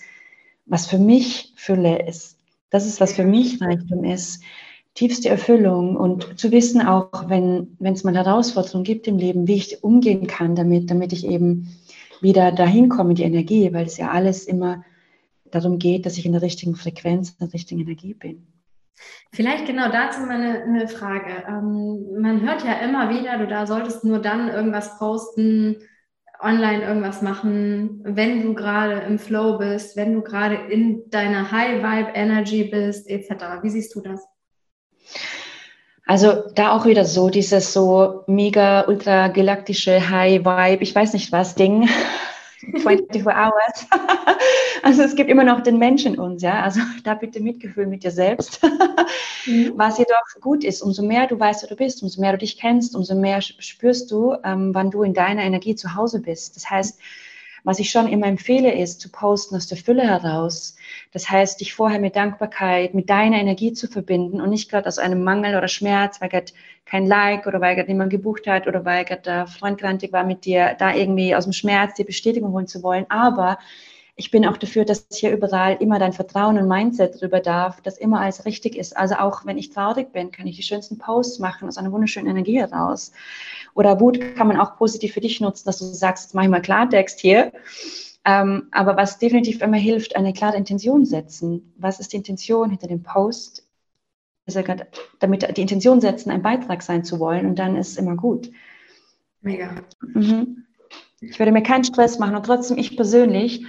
was 0.66 0.87
für 0.87 0.99
mich 0.99 1.52
Fülle 1.57 2.07
ist. 2.07 2.36
Das 2.70 2.87
ist, 2.87 3.00
was 3.00 3.14
für 3.14 3.25
mich 3.25 3.61
Reichtum 3.61 4.04
ist 4.04 4.42
tiefste 4.96 5.28
Erfüllung 5.28 5.94
und 5.94 6.40
zu 6.40 6.50
wissen 6.50 6.80
auch, 6.80 7.28
wenn 7.28 7.76
es 7.80 8.02
mal 8.02 8.16
Herausforderungen 8.16 8.82
gibt 8.82 9.06
im 9.06 9.18
Leben, 9.18 9.46
wie 9.46 9.56
ich 9.56 9.85
umgehen 9.85 10.26
kann 10.26 10.56
damit, 10.56 10.90
damit 10.90 11.12
ich 11.12 11.26
eben 11.26 11.68
wieder 12.23 12.50
dahin 12.50 12.88
komme, 12.88 13.14
die 13.14 13.23
Energie, 13.23 13.73
weil 13.73 13.85
es 13.85 13.99
ja 13.99 14.11
alles 14.11 14.44
immer 14.44 14.85
darum 15.50 15.78
geht, 15.78 16.06
dass 16.06 16.16
ich 16.16 16.25
in 16.25 16.32
der 16.32 16.42
richtigen 16.42 16.75
Frequenz, 16.75 17.30
in 17.30 17.46
der 17.46 17.52
richtigen 17.52 17.82
Energie 17.82 18.14
bin. 18.14 18.46
Vielleicht 19.32 19.66
genau 19.66 19.90
dazu 19.90 20.20
meine 20.20 20.62
eine 20.62 20.88
Frage. 20.88 21.44
Ähm, 21.46 22.18
man 22.18 22.40
hört 22.40 22.64
ja 22.64 22.73
immer 22.82 23.11
wieder, 23.11 23.37
du 23.37 23.46
da 23.46 23.66
solltest 23.66 24.02
nur 24.02 24.18
dann 24.18 24.49
irgendwas 24.49 24.99
posten, 24.99 25.76
online 26.40 26.83
irgendwas 26.85 27.23
machen, 27.23 28.00
wenn 28.05 28.43
du 28.43 28.55
gerade 28.55 29.00
im 29.00 29.19
Flow 29.19 29.59
bist, 29.59 29.97
wenn 29.97 30.12
du 30.12 30.23
gerade 30.23 30.55
in 30.55 31.09
deiner 31.11 31.50
High 31.50 31.83
Vibe 31.83 32.11
Energy 32.14 32.64
bist, 32.64 33.09
etc. 33.09 33.62
Wie 33.62 33.71
siehst 33.71 33.95
du 33.95 34.00
das? 34.00 34.25
Also 36.07 36.45
da 36.55 36.71
auch 36.71 36.87
wieder 36.87 37.05
so 37.05 37.31
dieses 37.31 37.73
so 37.73 38.23
mega 38.28 38.87
ultra 38.87 39.28
galaktische 39.28 40.09
High 40.09 40.45
Vibe, 40.45 40.83
ich 40.83 40.95
weiß 40.95 41.12
nicht 41.14 41.33
was 41.33 41.57
Ding. 41.57 41.88
24 42.73 43.26
Hours. 43.26 43.87
also 44.82 45.02
es 45.02 45.14
gibt 45.14 45.30
immer 45.30 45.44
noch 45.44 45.61
den 45.61 45.78
Menschen 45.78 46.14
in 46.14 46.20
uns, 46.20 46.42
ja. 46.42 46.62
Also 46.62 46.80
da 47.04 47.14
bitte 47.14 47.40
Mitgefühl 47.40 47.87
mit 47.87 48.04
dir 48.04 48.11
selbst. 48.11 48.62
mhm. 49.46 49.73
Was 49.76 49.99
jedoch 49.99 50.40
gut 50.40 50.64
ist, 50.64 50.82
umso 50.82 51.02
mehr 51.02 51.26
du 51.26 51.38
weißt, 51.38 51.62
wer 51.62 51.68
du 51.68 51.76
bist, 51.76 52.02
umso 52.02 52.20
mehr 52.20 52.32
du 52.32 52.38
dich 52.38 52.58
kennst, 52.58 52.94
umso 52.96 53.14
mehr 53.14 53.40
spürst 53.40 54.11
du, 54.11 54.35
ähm, 54.44 54.75
wann 54.75 54.90
du 54.90 55.02
in 55.02 55.14
deiner 55.14 55.42
Energie 55.42 55.75
zu 55.75 55.94
Hause 55.94 56.20
bist. 56.20 56.56
Das 56.56 56.70
heißt, 56.70 56.99
Was 57.66 57.80
ich 57.80 57.90
schon 57.90 58.06
immer 58.06 58.28
empfehle, 58.28 58.73
ist 58.73 59.00
zu 59.00 59.11
posten 59.11 59.56
aus 59.56 59.66
der 59.66 59.76
Fülle 59.76 60.04
heraus. 60.04 60.76
Das 61.11 61.28
heißt, 61.28 61.61
dich 61.61 61.75
vorher 61.75 61.99
mit 61.99 62.14
Dankbarkeit, 62.14 62.94
mit 62.94 63.11
deiner 63.11 63.38
Energie 63.38 63.73
zu 63.73 63.88
verbinden 63.88 64.40
und 64.40 64.50
nicht 64.50 64.70
gerade 64.70 64.87
aus 64.87 65.00
einem 65.00 65.25
Mangel 65.25 65.56
oder 65.56 65.66
Schmerz, 65.66 66.20
weil 66.20 66.28
gerade 66.28 66.52
kein 66.85 67.08
Like 67.08 67.44
oder 67.49 67.61
weil 67.61 67.75
gerade 67.75 67.90
niemand 67.90 68.11
gebucht 68.11 68.46
hat 68.46 68.68
oder 68.68 68.85
weil 68.85 69.04
gerade 69.04 69.23
der 69.23 69.46
Freund 69.49 69.80
grantig 69.80 70.12
war 70.12 70.23
mit 70.23 70.44
dir, 70.44 70.76
da 70.78 70.94
irgendwie 70.94 71.35
aus 71.35 71.42
dem 71.42 71.52
Schmerz 71.52 71.94
die 71.94 72.04
Bestätigung 72.04 72.52
holen 72.52 72.68
zu 72.68 72.85
wollen. 72.85 73.06
Aber 73.08 73.58
ich 74.18 74.30
bin 74.30 74.46
auch 74.46 74.56
dafür, 74.56 74.87
dass 74.87 75.06
hier 75.12 75.30
überall 75.30 75.76
immer 75.78 75.99
dein 75.99 76.14
Vertrauen 76.14 76.56
und 76.56 76.66
Mindset 76.66 77.20
drüber 77.20 77.40
darf, 77.40 77.82
dass 77.82 77.99
immer 77.99 78.20
alles 78.20 78.46
richtig 78.46 78.76
ist. 78.76 78.96
Also 78.96 79.16
auch 79.16 79.44
wenn 79.44 79.58
ich 79.58 79.70
traurig 79.70 80.11
bin, 80.12 80.32
kann 80.32 80.46
ich 80.46 80.56
die 80.56 80.62
schönsten 80.62 80.96
Posts 80.96 81.38
machen 81.38 81.68
aus 81.68 81.76
einer 81.76 81.92
wunderschönen 81.92 82.28
Energie 82.28 82.58
heraus. 82.58 83.12
Oder 83.75 84.00
Wut 84.00 84.18
kann 84.37 84.49
man 84.49 84.58
auch 84.58 84.76
positiv 84.76 85.12
für 85.12 85.20
dich 85.20 85.42
nutzen, 85.42 85.66
dass 85.66 85.78
du 85.78 85.85
sagst, 85.85 86.25
jetzt 86.25 86.35
mache 86.35 86.46
ich 86.46 86.50
mal 86.50 86.62
Klartext 86.62 87.20
hier. 87.20 87.52
Ähm, 88.25 88.68
aber 88.70 88.96
was 88.96 89.18
definitiv 89.18 89.61
immer 89.61 89.76
hilft, 89.76 90.16
eine 90.16 90.32
klare 90.32 90.56
Intention 90.56 91.04
setzen. 91.04 91.75
Was 91.76 92.00
ist 92.00 92.14
die 92.14 92.16
Intention 92.16 92.70
hinter 92.70 92.88
dem 92.88 93.02
Post? 93.02 93.66
Also 94.46 94.62
damit 95.18 95.56
die 95.56 95.61
Intention 95.61 96.00
setzen, 96.00 96.30
ein 96.30 96.42
Beitrag 96.42 96.82
sein 96.82 97.04
zu 97.04 97.20
wollen 97.20 97.44
und 97.44 97.58
dann 97.58 97.76
ist 97.76 97.90
es 97.90 97.96
immer 97.99 98.16
gut. 98.16 98.50
Mega. 99.42 99.75
Mhm. 100.00 100.64
Ich 101.20 101.38
würde 101.38 101.52
mir 101.52 101.62
keinen 101.62 101.85
Stress 101.85 102.18
machen 102.18 102.35
und 102.35 102.46
trotzdem 102.46 102.78
ich 102.78 102.96
persönlich 102.96 103.66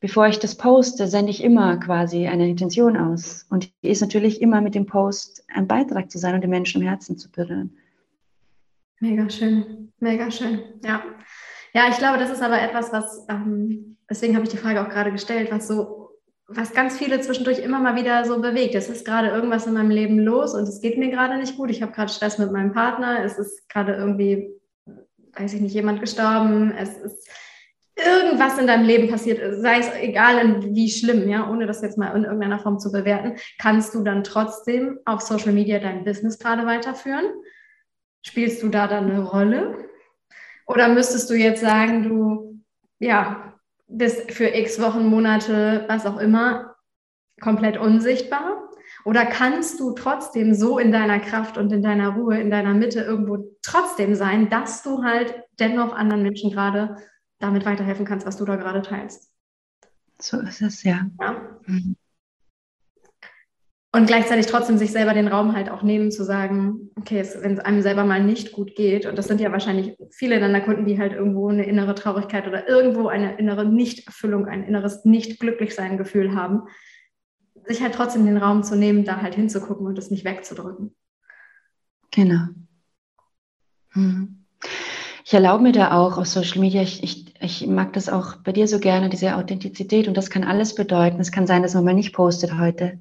bevor 0.00 0.26
ich 0.28 0.38
das 0.38 0.56
poste, 0.56 1.06
sende 1.06 1.30
ich 1.30 1.42
immer 1.42 1.78
quasi 1.78 2.26
eine 2.26 2.48
Intention 2.48 2.96
aus. 2.96 3.46
Und 3.50 3.70
die 3.82 3.88
ist 3.88 4.00
natürlich 4.00 4.42
immer 4.42 4.60
mit 4.60 4.74
dem 4.74 4.86
Post 4.86 5.44
ein 5.52 5.66
Beitrag 5.66 6.10
zu 6.10 6.18
sein 6.18 6.34
und 6.34 6.42
den 6.42 6.50
Menschen 6.50 6.82
im 6.82 6.88
Herzen 6.88 7.16
zu 7.18 7.30
berühren. 7.30 7.76
Mega 9.00 9.28
schön, 9.28 9.92
mega 10.00 10.30
schön. 10.30 10.60
Ja. 10.84 11.02
Ja, 11.74 11.88
ich 11.90 11.98
glaube, 11.98 12.18
das 12.18 12.30
ist 12.30 12.42
aber 12.42 12.60
etwas, 12.62 12.90
was, 12.92 13.26
ähm, 13.28 13.98
deswegen 14.08 14.34
habe 14.34 14.44
ich 14.44 14.50
die 14.50 14.56
Frage 14.56 14.80
auch 14.80 14.88
gerade 14.88 15.12
gestellt, 15.12 15.50
was 15.50 15.68
so, 15.68 16.10
was 16.48 16.72
ganz 16.72 16.96
viele 16.96 17.20
zwischendurch 17.20 17.58
immer 17.58 17.80
mal 17.80 17.96
wieder 17.96 18.24
so 18.24 18.40
bewegt. 18.40 18.74
Es 18.74 18.88
ist 18.88 19.04
gerade 19.04 19.28
irgendwas 19.28 19.66
in 19.66 19.74
meinem 19.74 19.90
Leben 19.90 20.18
los 20.18 20.54
und 20.54 20.62
es 20.62 20.80
geht 20.80 20.96
mir 20.96 21.10
gerade 21.10 21.36
nicht 21.36 21.58
gut. 21.58 21.70
Ich 21.70 21.82
habe 21.82 21.92
gerade 21.92 22.10
Stress 22.10 22.38
mit 22.38 22.50
meinem 22.50 22.72
Partner. 22.72 23.22
Es 23.22 23.36
ist 23.36 23.68
gerade 23.68 23.94
irgendwie, 23.94 24.48
weiß 25.34 25.52
ich 25.52 25.60
nicht, 25.60 25.74
jemand 25.74 26.00
gestorben. 26.00 26.72
Es 26.72 26.96
ist 26.96 27.28
irgendwas 27.96 28.58
in 28.58 28.66
deinem 28.66 28.84
Leben 28.84 29.08
passiert 29.08 29.38
ist, 29.38 29.62
sei 29.62 29.78
es 29.78 29.90
egal 29.94 30.62
wie 30.74 30.90
schlimm, 30.90 31.28
ja, 31.28 31.48
ohne 31.48 31.66
das 31.66 31.80
jetzt 31.80 31.96
mal 31.96 32.14
in 32.14 32.24
irgendeiner 32.24 32.58
Form 32.58 32.78
zu 32.78 32.92
bewerten, 32.92 33.36
kannst 33.58 33.94
du 33.94 34.02
dann 34.02 34.22
trotzdem 34.22 34.98
auf 35.06 35.22
Social 35.22 35.52
Media 35.52 35.78
dein 35.78 36.04
Business 36.04 36.38
gerade 36.38 36.66
weiterführen? 36.66 37.24
Spielst 38.22 38.62
du 38.62 38.68
da 38.68 38.86
dann 38.86 39.10
eine 39.10 39.22
Rolle? 39.22 39.88
Oder 40.66 40.88
müsstest 40.88 41.30
du 41.30 41.34
jetzt 41.34 41.60
sagen, 41.60 42.02
du, 42.02 42.60
ja, 42.98 43.54
bist 43.88 44.32
für 44.32 44.48
x 44.48 44.80
Wochen, 44.80 45.06
Monate, 45.06 45.84
was 45.88 46.06
auch 46.06 46.18
immer, 46.18 46.74
komplett 47.40 47.78
unsichtbar? 47.78 48.68
Oder 49.04 49.24
kannst 49.24 49.78
du 49.80 49.92
trotzdem 49.92 50.52
so 50.52 50.78
in 50.78 50.90
deiner 50.90 51.20
Kraft 51.20 51.56
und 51.56 51.72
in 51.72 51.82
deiner 51.82 52.10
Ruhe, 52.10 52.40
in 52.40 52.50
deiner 52.50 52.74
Mitte 52.74 53.00
irgendwo 53.00 53.56
trotzdem 53.62 54.14
sein, 54.16 54.50
dass 54.50 54.82
du 54.82 55.04
halt 55.04 55.34
dennoch 55.58 55.94
anderen 55.94 56.22
Menschen 56.22 56.50
gerade 56.50 56.96
damit 57.38 57.66
weiterhelfen 57.66 58.06
kannst, 58.06 58.26
was 58.26 58.36
du 58.36 58.44
da 58.44 58.56
gerade 58.56 58.82
teilst. 58.82 59.30
So 60.20 60.40
ist 60.40 60.62
es, 60.62 60.82
ja. 60.82 61.06
ja. 61.20 61.58
Mhm. 61.66 61.96
Und 63.96 64.06
gleichzeitig 64.06 64.44
trotzdem 64.46 64.76
sich 64.76 64.92
selber 64.92 65.14
den 65.14 65.26
Raum 65.26 65.54
halt 65.54 65.70
auch 65.70 65.82
nehmen, 65.82 66.10
zu 66.10 66.22
sagen, 66.22 66.90
okay, 66.96 67.26
wenn 67.40 67.54
es 67.54 67.60
einem 67.60 67.80
selber 67.80 68.04
mal 68.04 68.22
nicht 68.22 68.52
gut 68.52 68.74
geht, 68.76 69.06
und 69.06 69.16
das 69.16 69.26
sind 69.26 69.40
ja 69.40 69.50
wahrscheinlich 69.52 69.96
viele 70.10 70.38
deiner 70.38 70.60
Kunden, 70.60 70.84
die 70.84 70.98
halt 70.98 71.14
irgendwo 71.14 71.48
eine 71.48 71.64
innere 71.64 71.94
Traurigkeit 71.94 72.46
oder 72.46 72.68
irgendwo 72.68 73.08
eine 73.08 73.38
innere 73.38 73.64
Nichterfüllung, 73.64 74.48
ein 74.48 74.64
inneres 74.64 75.06
Nicht-Glücklichsein-Gefühl 75.06 76.34
haben, 76.34 76.64
sich 77.64 77.82
halt 77.82 77.94
trotzdem 77.94 78.26
den 78.26 78.36
Raum 78.36 78.62
zu 78.64 78.76
nehmen, 78.76 79.04
da 79.04 79.22
halt 79.22 79.34
hinzugucken 79.34 79.86
und 79.86 79.98
es 79.98 80.10
nicht 80.10 80.26
wegzudrücken. 80.26 80.94
Genau. 82.10 82.48
Mhm. 83.94 84.44
Ich 85.24 85.32
erlaube 85.34 85.62
mir 85.62 85.72
da 85.72 85.92
auch 85.92 86.18
auf 86.18 86.26
Social 86.26 86.60
Media, 86.60 86.82
ich, 86.82 87.02
ich, 87.02 87.25
ich 87.40 87.66
mag 87.66 87.92
das 87.92 88.08
auch 88.08 88.36
bei 88.36 88.52
dir 88.52 88.68
so 88.68 88.78
gerne, 88.78 89.08
diese 89.08 89.36
Authentizität. 89.36 90.08
Und 90.08 90.16
das 90.16 90.30
kann 90.30 90.44
alles 90.44 90.74
bedeuten. 90.74 91.20
Es 91.20 91.32
kann 91.32 91.46
sein, 91.46 91.62
dass 91.62 91.74
man 91.74 91.84
mal 91.84 91.94
nicht 91.94 92.12
postet 92.12 92.58
heute. 92.58 92.98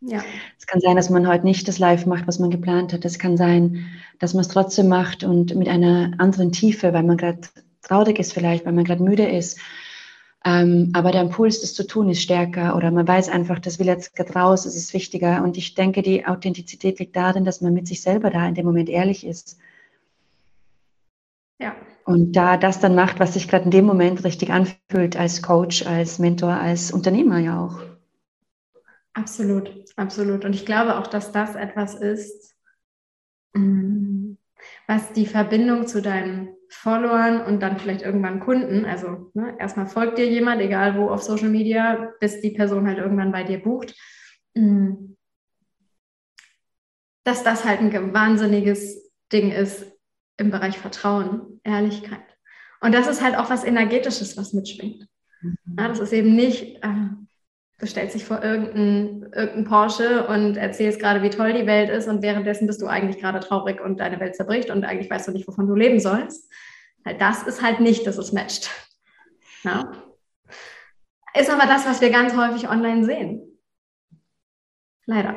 Ja. 0.00 0.22
Es 0.58 0.66
kann 0.66 0.80
sein, 0.80 0.96
dass 0.96 1.10
man 1.10 1.26
heute 1.26 1.44
nicht 1.44 1.66
das 1.68 1.78
Live 1.78 2.06
macht, 2.06 2.26
was 2.26 2.38
man 2.38 2.50
geplant 2.50 2.92
hat. 2.92 3.04
Es 3.04 3.18
kann 3.18 3.36
sein, 3.36 3.86
dass 4.18 4.34
man 4.34 4.42
es 4.42 4.48
trotzdem 4.48 4.88
macht 4.88 5.24
und 5.24 5.54
mit 5.54 5.68
einer 5.68 6.12
anderen 6.18 6.52
Tiefe, 6.52 6.92
weil 6.92 7.02
man 7.02 7.16
gerade 7.16 7.40
traurig 7.82 8.18
ist 8.18 8.32
vielleicht, 8.32 8.66
weil 8.66 8.72
man 8.72 8.84
gerade 8.84 9.02
müde 9.02 9.26
ist. 9.26 9.58
Ähm, 10.44 10.90
aber 10.92 11.12
der 11.12 11.22
Impuls, 11.22 11.60
das 11.60 11.74
zu 11.74 11.86
tun, 11.86 12.10
ist 12.10 12.22
stärker 12.22 12.76
oder 12.76 12.90
man 12.90 13.08
weiß 13.08 13.28
einfach, 13.28 13.58
das 13.58 13.78
will 13.78 13.86
jetzt 13.86 14.14
gerade 14.14 14.32
raus, 14.34 14.64
es 14.66 14.76
ist 14.76 14.94
wichtiger. 14.94 15.42
Und 15.42 15.56
ich 15.56 15.74
denke, 15.74 16.02
die 16.02 16.26
Authentizität 16.26 16.98
liegt 16.98 17.16
darin, 17.16 17.44
dass 17.44 17.60
man 17.60 17.72
mit 17.72 17.88
sich 17.88 18.02
selber 18.02 18.30
da 18.30 18.46
in 18.46 18.54
dem 18.54 18.66
Moment 18.66 18.88
ehrlich 18.88 19.26
ist 19.26 19.58
ja. 21.58 21.74
Und 22.06 22.34
da 22.36 22.56
das 22.56 22.78
dann 22.78 22.94
macht, 22.94 23.18
was 23.18 23.34
sich 23.34 23.48
gerade 23.48 23.64
in 23.64 23.72
dem 23.72 23.84
Moment 23.84 24.22
richtig 24.22 24.50
anfühlt, 24.50 25.16
als 25.16 25.42
Coach, 25.42 25.84
als 25.86 26.20
Mentor, 26.20 26.52
als 26.52 26.92
Unternehmer 26.92 27.40
ja 27.40 27.60
auch. 27.60 27.80
Absolut, 29.12 29.72
absolut. 29.96 30.44
Und 30.44 30.54
ich 30.54 30.64
glaube 30.64 30.98
auch, 30.98 31.08
dass 31.08 31.32
das 31.32 31.56
etwas 31.56 31.96
ist, 31.96 32.54
mm, 33.54 34.34
was 34.86 35.12
die 35.14 35.26
Verbindung 35.26 35.88
zu 35.88 36.00
deinen 36.00 36.54
Followern 36.68 37.40
und 37.40 37.60
dann 37.60 37.76
vielleicht 37.80 38.02
irgendwann 38.02 38.38
Kunden, 38.38 38.84
also 38.84 39.32
ne, 39.34 39.56
erstmal 39.58 39.88
folgt 39.88 40.18
dir 40.18 40.26
jemand, 40.30 40.60
egal 40.60 40.96
wo 40.96 41.10
auf 41.10 41.24
Social 41.24 41.48
Media, 41.48 42.12
bis 42.20 42.40
die 42.40 42.50
Person 42.50 42.86
halt 42.86 42.98
irgendwann 42.98 43.32
bei 43.32 43.42
dir 43.42 43.60
bucht, 43.60 43.96
mm, 44.54 45.16
dass 47.24 47.42
das 47.42 47.64
halt 47.64 47.80
ein 47.80 48.14
wahnsinniges 48.14 49.10
Ding 49.32 49.50
ist, 49.50 49.95
im 50.36 50.50
Bereich 50.50 50.78
Vertrauen, 50.78 51.60
Ehrlichkeit. 51.64 52.20
Und 52.80 52.94
das 52.94 53.06
ist 53.06 53.22
halt 53.22 53.36
auch 53.36 53.50
was 53.50 53.64
Energetisches, 53.64 54.36
was 54.36 54.52
mitschwingt. 54.52 55.08
Mhm. 55.40 55.56
Ja, 55.78 55.88
das 55.88 55.98
ist 55.98 56.12
eben 56.12 56.34
nicht, 56.34 56.76
äh, 56.82 57.08
du 57.78 57.86
stellst 57.86 58.14
dich 58.14 58.24
vor 58.24 58.42
irgendeinen 58.42 59.22
irgendein 59.32 59.64
Porsche 59.64 60.26
und 60.26 60.56
erzählst 60.56 61.00
gerade, 61.00 61.22
wie 61.22 61.30
toll 61.30 61.52
die 61.52 61.66
Welt 61.66 61.90
ist 61.90 62.08
und 62.08 62.22
währenddessen 62.22 62.66
bist 62.66 62.80
du 62.80 62.86
eigentlich 62.86 63.18
gerade 63.20 63.40
traurig 63.40 63.80
und 63.80 64.00
deine 64.00 64.20
Welt 64.20 64.36
zerbricht 64.36 64.70
und 64.70 64.84
eigentlich 64.84 65.10
weißt 65.10 65.28
du 65.28 65.32
nicht, 65.32 65.46
wovon 65.48 65.66
du 65.66 65.74
leben 65.74 66.00
sollst. 66.00 66.50
Halt 67.04 67.20
das 67.20 67.42
ist 67.44 67.62
halt 67.62 67.80
nicht, 67.80 68.06
dass 68.06 68.18
es 68.18 68.32
matcht. 68.32 68.70
Ja. 69.62 69.90
Ist 71.38 71.50
aber 71.50 71.66
das, 71.66 71.86
was 71.86 72.00
wir 72.00 72.10
ganz 72.10 72.34
häufig 72.34 72.68
online 72.68 73.04
sehen. 73.04 73.58
Leider. 75.04 75.36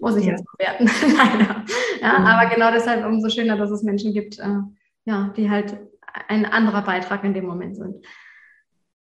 Muss 0.00 0.16
ich 0.16 0.26
ja. 0.26 0.32
jetzt 0.32 0.44
bewerten. 0.56 0.86
Leider. 1.16 1.64
Ja, 2.00 2.18
mhm. 2.18 2.26
Aber 2.26 2.54
genau 2.54 2.70
deshalb 2.70 3.04
umso 3.06 3.28
schöner, 3.28 3.56
dass 3.56 3.70
es 3.70 3.82
Menschen 3.82 4.12
gibt, 4.12 4.38
äh, 4.38 4.58
ja, 5.04 5.32
die 5.36 5.50
halt 5.50 5.78
ein 6.28 6.46
anderer 6.46 6.82
Beitrag 6.82 7.24
in 7.24 7.34
dem 7.34 7.46
Moment 7.46 7.76
sind. 7.76 8.04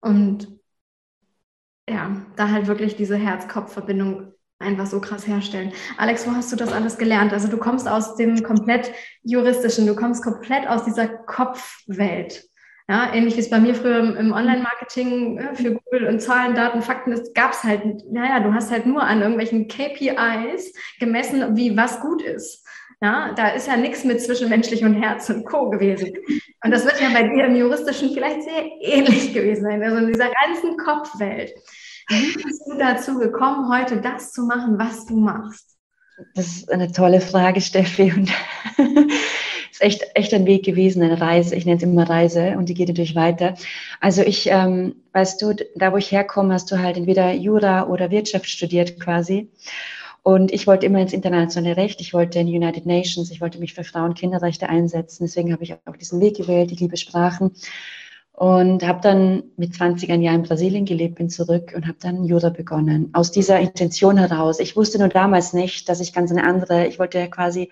Und 0.02 0.48
ja, 1.90 2.16
da 2.36 2.50
halt 2.50 2.68
wirklich 2.68 2.96
diese 2.96 3.18
Herz-Kopf-Verbindung 3.18 4.34
einfach 4.60 4.86
so 4.86 5.02
krass 5.02 5.28
herstellen. 5.28 5.74
Alex, 5.98 6.28
wo 6.28 6.32
hast 6.32 6.52
du 6.52 6.56
das 6.56 6.72
alles 6.72 6.98
gelernt? 6.98 7.34
Also 7.34 7.48
du 7.48 7.58
kommst 7.58 7.88
aus 7.88 8.16
dem 8.16 8.44
komplett 8.44 8.92
juristischen, 9.24 9.88
du 9.88 9.96
kommst 9.96 10.24
komplett 10.24 10.68
aus 10.68 10.86
dieser 10.86 11.08
Kopfwelt. 11.08 12.51
Ja, 12.90 13.14
ähnlich 13.14 13.36
wie 13.38 13.42
es 13.42 13.50
bei 13.50 13.60
mir 13.60 13.76
früher 13.76 14.18
im 14.18 14.34
Online-Marketing 14.34 15.38
äh, 15.38 15.56
für 15.56 15.74
Google 15.74 16.08
und 16.08 16.22
Zahlen, 16.22 16.56
Daten, 16.56 16.82
Fakten, 16.82 17.12
das 17.12 17.34
gab 17.34 17.54
es 17.54 17.64
halt, 17.64 17.84
naja, 18.12 18.40
du 18.40 18.54
hast 18.54 18.72
halt 18.72 18.86
nur 18.86 19.04
an 19.04 19.22
irgendwelchen 19.22 19.68
KPIs 19.68 20.74
gemessen, 21.00 21.56
wie 21.56 21.78
was 21.78 22.02
gut 22.02 22.22
ist. 22.22 22.66
Ja, 23.02 23.34
da 23.34 23.50
ist 23.50 23.68
ja 23.68 23.78
nichts 23.78 24.04
mit 24.04 24.22
zwischenmenschlich 24.22 24.84
und 24.84 24.94
Herz 24.94 25.30
und 25.30 25.46
Co. 25.46 25.70
gewesen. 25.70 26.14
Und 26.64 26.72
das 26.72 26.86
wird 26.86 27.02
ja 27.02 27.10
bei 27.10 27.24
dir 27.24 27.46
im 27.46 27.56
Juristischen 27.56 28.14
vielleicht 28.14 28.44
sehr 28.44 28.64
ähnlich 28.80 29.34
gewesen 29.34 29.64
sein, 29.64 29.82
also 29.82 29.98
in 29.98 30.08
dieser 30.08 30.30
ganzen 30.30 30.78
Kopfwelt. 30.78 31.52
Wie 32.10 32.44
bist 32.44 32.62
du 32.68 32.78
dazu 32.78 33.18
gekommen, 33.18 33.72
heute 33.74 34.02
das 34.02 34.32
zu 34.34 34.44
machen, 34.44 34.78
was 34.78 35.06
du 35.06 35.16
machst? 35.16 35.78
Das 36.36 36.48
ist 36.48 36.72
eine 36.72 36.92
tolle 36.92 37.22
Frage, 37.22 37.62
Steffi. 37.62 38.14
Und 38.16 38.32
ist 39.72 39.82
echt, 39.82 40.06
echt 40.16 40.34
ein 40.34 40.46
Weg 40.46 40.64
gewesen, 40.64 41.02
eine 41.02 41.20
Reise. 41.20 41.56
Ich 41.56 41.66
nenne 41.66 41.78
es 41.78 41.84
immer 41.84 42.10
Reise 42.10 42.56
und 42.58 42.70
die 42.70 42.74
geht 42.74 42.90
natürlich 42.90 43.16
weiter. 43.16 43.56
Also 44.00 44.22
ich, 44.22 44.48
ähm, 44.48 44.96
weißt 45.14 45.42
du, 45.42 45.56
da 45.76 45.92
wo 45.92 45.98
ich 45.98 46.12
herkomme, 46.12 46.54
hast 46.54 46.72
du 46.72 46.80
halt 46.80 46.98
entweder 46.98 47.34
Jura 47.34 47.88
oder 47.88 48.12
Wirtschaft 48.12 48.48
studiert 48.48 49.00
quasi. 49.00 49.50
Und 50.24 50.52
ich 50.52 50.68
wollte 50.68 50.86
immer 50.86 51.00
ins 51.00 51.14
internationale 51.14 51.78
Recht, 51.78 52.00
ich 52.00 52.14
wollte 52.14 52.40
in 52.40 52.48
United 52.48 52.86
Nations, 52.86 53.32
ich 53.32 53.42
wollte 53.42 53.58
mich 53.60 53.74
für 53.74 53.84
Frauen- 53.84 54.10
und 54.10 54.20
Kinderrechte 54.20 54.70
einsetzen. 54.70 55.24
Deswegen 55.26 55.52
habe 55.52 55.64
ich 55.64 55.74
auch 55.74 55.98
diesen 55.98 56.22
Weg 56.22 56.38
gewählt, 56.38 56.72
ich 56.72 56.80
liebe 56.80 56.98
Sprachen. 56.98 57.52
Und 58.34 58.86
habe 58.86 59.02
dann 59.02 59.44
mit 59.58 59.76
20 59.76 60.10
Jahren 60.10 60.22
in 60.24 60.44
Brasilien 60.44 60.86
gelebt, 60.86 61.16
bin 61.16 61.30
zurück 61.30 61.74
und 61.76 61.88
habe 61.88 61.98
dann 62.00 62.24
Jura 62.24 62.50
begonnen. 62.50 63.10
Aus 63.14 63.32
dieser 63.32 63.60
Intention 63.60 64.18
heraus. 64.18 64.60
Ich 64.60 64.76
wusste 64.76 65.00
nur 65.00 65.10
damals 65.10 65.54
nicht, 65.54 65.90
dass 65.90 66.00
ich 66.00 66.14
ganz 66.14 66.32
eine 66.32 66.44
andere, 66.44 66.88
ich 66.88 66.98
wollte 66.98 67.30
quasi 67.30 67.70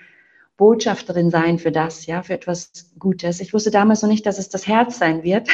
Botschafterin 0.60 1.32
sein 1.32 1.58
für 1.58 1.72
das, 1.72 2.06
ja, 2.06 2.22
für 2.22 2.34
etwas 2.34 2.92
Gutes. 3.00 3.40
Ich 3.40 3.54
wusste 3.54 3.72
damals 3.72 4.02
noch 4.02 4.10
nicht, 4.10 4.26
dass 4.26 4.38
es 4.38 4.50
das 4.50 4.68
Herz 4.68 5.00
sein 5.00 5.24
wird 5.24 5.48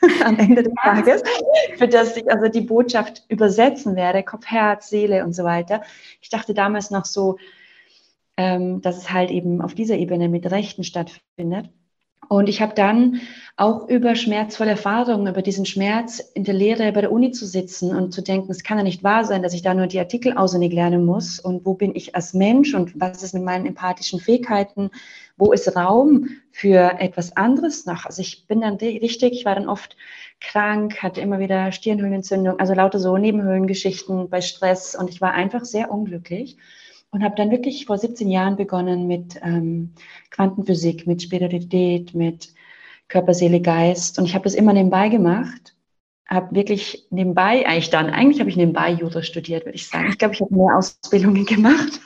am 0.24 0.38
Ende 0.38 0.62
des 0.62 0.72
Tages, 0.80 1.22
für 1.76 1.88
das 1.88 2.16
ich 2.16 2.30
also 2.30 2.46
die 2.46 2.60
Botschaft 2.60 3.24
übersetzen 3.28 3.96
werde, 3.96 4.22
Kopf, 4.22 4.46
Herz, 4.46 4.88
Seele 4.88 5.24
und 5.24 5.32
so 5.34 5.42
weiter. 5.42 5.82
Ich 6.20 6.28
dachte 6.28 6.54
damals 6.54 6.92
noch 6.92 7.06
so, 7.06 7.38
ähm, 8.36 8.80
dass 8.80 8.98
es 8.98 9.12
halt 9.12 9.32
eben 9.32 9.60
auf 9.60 9.74
dieser 9.74 9.96
Ebene 9.96 10.28
mit 10.28 10.48
Rechten 10.48 10.84
stattfindet. 10.84 11.68
Und 12.32 12.48
ich 12.48 12.62
habe 12.62 12.72
dann 12.74 13.20
auch 13.58 13.88
über 13.88 14.14
schmerzvolle 14.14 14.70
Erfahrungen, 14.70 15.26
über 15.26 15.42
diesen 15.42 15.66
Schmerz 15.66 16.18
in 16.18 16.44
der 16.44 16.54
Lehre 16.54 16.90
bei 16.92 17.02
der 17.02 17.12
Uni 17.12 17.30
zu 17.30 17.44
sitzen 17.44 17.94
und 17.94 18.14
zu 18.14 18.22
denken, 18.22 18.50
es 18.50 18.64
kann 18.64 18.78
ja 18.78 18.84
nicht 18.84 19.04
wahr 19.04 19.26
sein, 19.26 19.42
dass 19.42 19.52
ich 19.52 19.60
da 19.60 19.74
nur 19.74 19.86
die 19.86 19.98
Artikel 19.98 20.32
auswendig 20.38 20.72
lernen 20.72 21.04
muss. 21.04 21.38
Und 21.38 21.66
wo 21.66 21.74
bin 21.74 21.94
ich 21.94 22.16
als 22.16 22.32
Mensch 22.32 22.72
und 22.72 22.98
was 22.98 23.22
ist 23.22 23.34
mit 23.34 23.42
meinen 23.42 23.66
empathischen 23.66 24.18
Fähigkeiten, 24.18 24.90
wo 25.36 25.52
ist 25.52 25.76
Raum 25.76 26.30
für 26.52 26.98
etwas 27.00 27.36
anderes 27.36 27.84
noch. 27.84 28.06
Also 28.06 28.22
ich 28.22 28.46
bin 28.46 28.62
dann 28.62 28.76
richtig, 28.76 29.34
ich 29.34 29.44
war 29.44 29.54
dann 29.54 29.68
oft 29.68 29.94
krank, 30.40 31.02
hatte 31.02 31.20
immer 31.20 31.38
wieder 31.38 31.70
Stirnhöhlenentzündung, 31.70 32.58
also 32.58 32.72
lauter 32.72 32.98
so 32.98 33.18
Nebenhöhlengeschichten 33.18 34.30
bei 34.30 34.40
Stress. 34.40 34.94
Und 34.94 35.10
ich 35.10 35.20
war 35.20 35.34
einfach 35.34 35.66
sehr 35.66 35.90
unglücklich 35.90 36.56
und 37.12 37.22
habe 37.22 37.34
dann 37.36 37.50
wirklich 37.50 37.86
vor 37.86 37.98
17 37.98 38.28
Jahren 38.30 38.56
begonnen 38.56 39.06
mit 39.06 39.38
ähm, 39.42 39.92
Quantenphysik, 40.30 41.06
mit 41.06 41.22
Spiritualität, 41.22 42.14
mit 42.14 42.54
Körper, 43.08 43.34
Seele, 43.34 43.60
Geist. 43.60 44.18
Und 44.18 44.24
ich 44.24 44.34
habe 44.34 44.44
das 44.44 44.54
immer 44.54 44.72
nebenbei 44.72 45.10
gemacht. 45.10 45.76
Habe 46.26 46.54
wirklich 46.54 47.06
nebenbei, 47.10 47.66
eigentlich 47.66 47.90
dann, 47.90 48.08
eigentlich 48.08 48.40
habe 48.40 48.48
ich 48.48 48.56
nebenbei 48.56 48.92
Jura 48.92 49.22
studiert, 49.22 49.66
würde 49.66 49.76
ich 49.76 49.88
sagen. 49.88 50.08
Ich 50.08 50.18
glaube, 50.18 50.34
ich 50.34 50.40
habe 50.40 50.54
mehr 50.54 50.74
Ausbildungen 50.74 51.44
gemacht. 51.46 52.00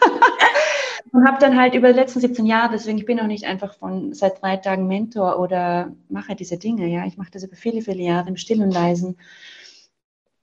und 1.12 1.28
habe 1.28 1.38
dann 1.38 1.56
halt 1.56 1.74
über 1.74 1.92
die 1.92 1.98
letzten 2.00 2.18
17 2.18 2.44
Jahre, 2.44 2.72
deswegen 2.72 2.98
ich 2.98 3.06
bin 3.06 3.20
auch 3.20 3.28
nicht 3.28 3.44
einfach 3.44 3.74
von 3.74 4.12
seit 4.12 4.42
drei 4.42 4.56
Tagen 4.56 4.88
Mentor 4.88 5.38
oder 5.38 5.92
mache 6.08 6.34
diese 6.34 6.58
Dinge. 6.58 6.88
Ja, 6.88 7.06
ich 7.06 7.16
mache 7.16 7.30
das 7.30 7.44
über 7.44 7.54
viele, 7.54 7.80
viele 7.80 8.02
Jahre 8.02 8.28
im 8.28 8.36
Stillen 8.36 8.62
und 8.62 8.74
Leisen 8.74 9.16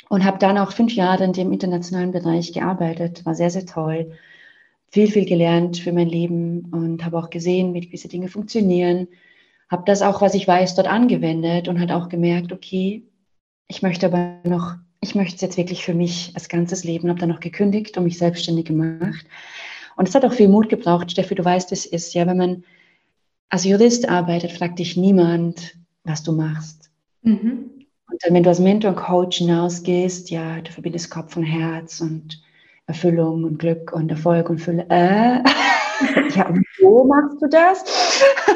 und 0.07 0.23
habe 0.23 0.37
dann 0.37 0.57
auch 0.57 0.71
fünf 0.71 0.93
Jahre 0.93 1.25
in 1.25 1.33
dem 1.33 1.51
internationalen 1.51 2.11
Bereich 2.11 2.53
gearbeitet. 2.53 3.25
War 3.25 3.35
sehr, 3.35 3.49
sehr 3.49 3.65
toll 3.65 4.13
viel, 4.93 5.09
viel 5.09 5.25
gelernt 5.25 5.79
für 5.79 5.91
mein 5.91 6.07
Leben 6.07 6.65
und 6.71 7.03
habe 7.03 7.17
auch 7.17 7.31
gesehen, 7.31 7.73
wie 7.73 7.81
gewisse 7.81 8.07
Dinge 8.07 8.27
funktionieren. 8.27 9.07
Habe 9.67 9.81
das 9.87 10.03
auch, 10.03 10.21
was 10.21 10.35
ich 10.35 10.47
weiß, 10.47 10.75
dort 10.75 10.87
angewendet 10.87 11.67
und 11.67 11.79
hat 11.79 11.91
auch 11.91 12.09
gemerkt, 12.09 12.53
okay, 12.53 13.01
ich 13.67 13.81
möchte 13.81 14.05
aber 14.05 14.37
noch, 14.43 14.75
ich 15.01 15.15
möchte 15.15 15.33
es 15.33 15.41
jetzt 15.41 15.57
wirklich 15.57 15.83
für 15.83 15.95
mich 15.95 16.31
als 16.35 16.47
ganzes 16.47 16.83
Leben, 16.83 17.09
habe 17.09 17.19
dann 17.19 17.29
noch 17.29 17.39
gekündigt 17.39 17.97
und 17.97 18.03
mich 18.03 18.19
selbstständig 18.19 18.65
gemacht. 18.65 19.25
Und 19.95 20.07
es 20.07 20.13
hat 20.13 20.25
auch 20.25 20.33
viel 20.33 20.47
Mut 20.47 20.69
gebraucht. 20.69 21.09
Steffi, 21.09 21.33
du 21.33 21.43
weißt, 21.43 21.71
es 21.71 21.87
ist 21.87 22.13
ja, 22.13 22.27
wenn 22.27 22.37
man 22.37 22.63
als 23.49 23.63
Jurist 23.63 24.07
arbeitet, 24.07 24.51
fragt 24.51 24.77
dich 24.77 24.95
niemand, 24.95 25.75
was 26.03 26.21
du 26.21 26.33
machst. 26.33 26.91
Mhm. 27.23 27.87
Und 28.11 28.19
dann, 28.21 28.35
wenn 28.35 28.43
du 28.43 28.49
als 28.49 28.59
Mentor 28.59 28.91
und 28.91 28.97
Coach 28.97 29.39
hinausgehst, 29.39 30.29
ja, 30.29 30.61
du 30.61 30.71
verbindest 30.71 31.09
Kopf 31.09 31.35
und 31.35 31.45
Herz 31.45 31.99
und 31.99 32.42
Erfüllung 32.85 33.43
und 33.45 33.59
Glück 33.59 33.93
und 33.93 34.09
Erfolg 34.09 34.49
und 34.49 34.59
Fülle. 34.59 34.85
Äh, 34.89 35.41
ja, 36.35 36.47
und 36.49 36.65
wo 36.81 37.05
machst 37.05 37.41
du 37.41 37.47
das? 37.47 37.83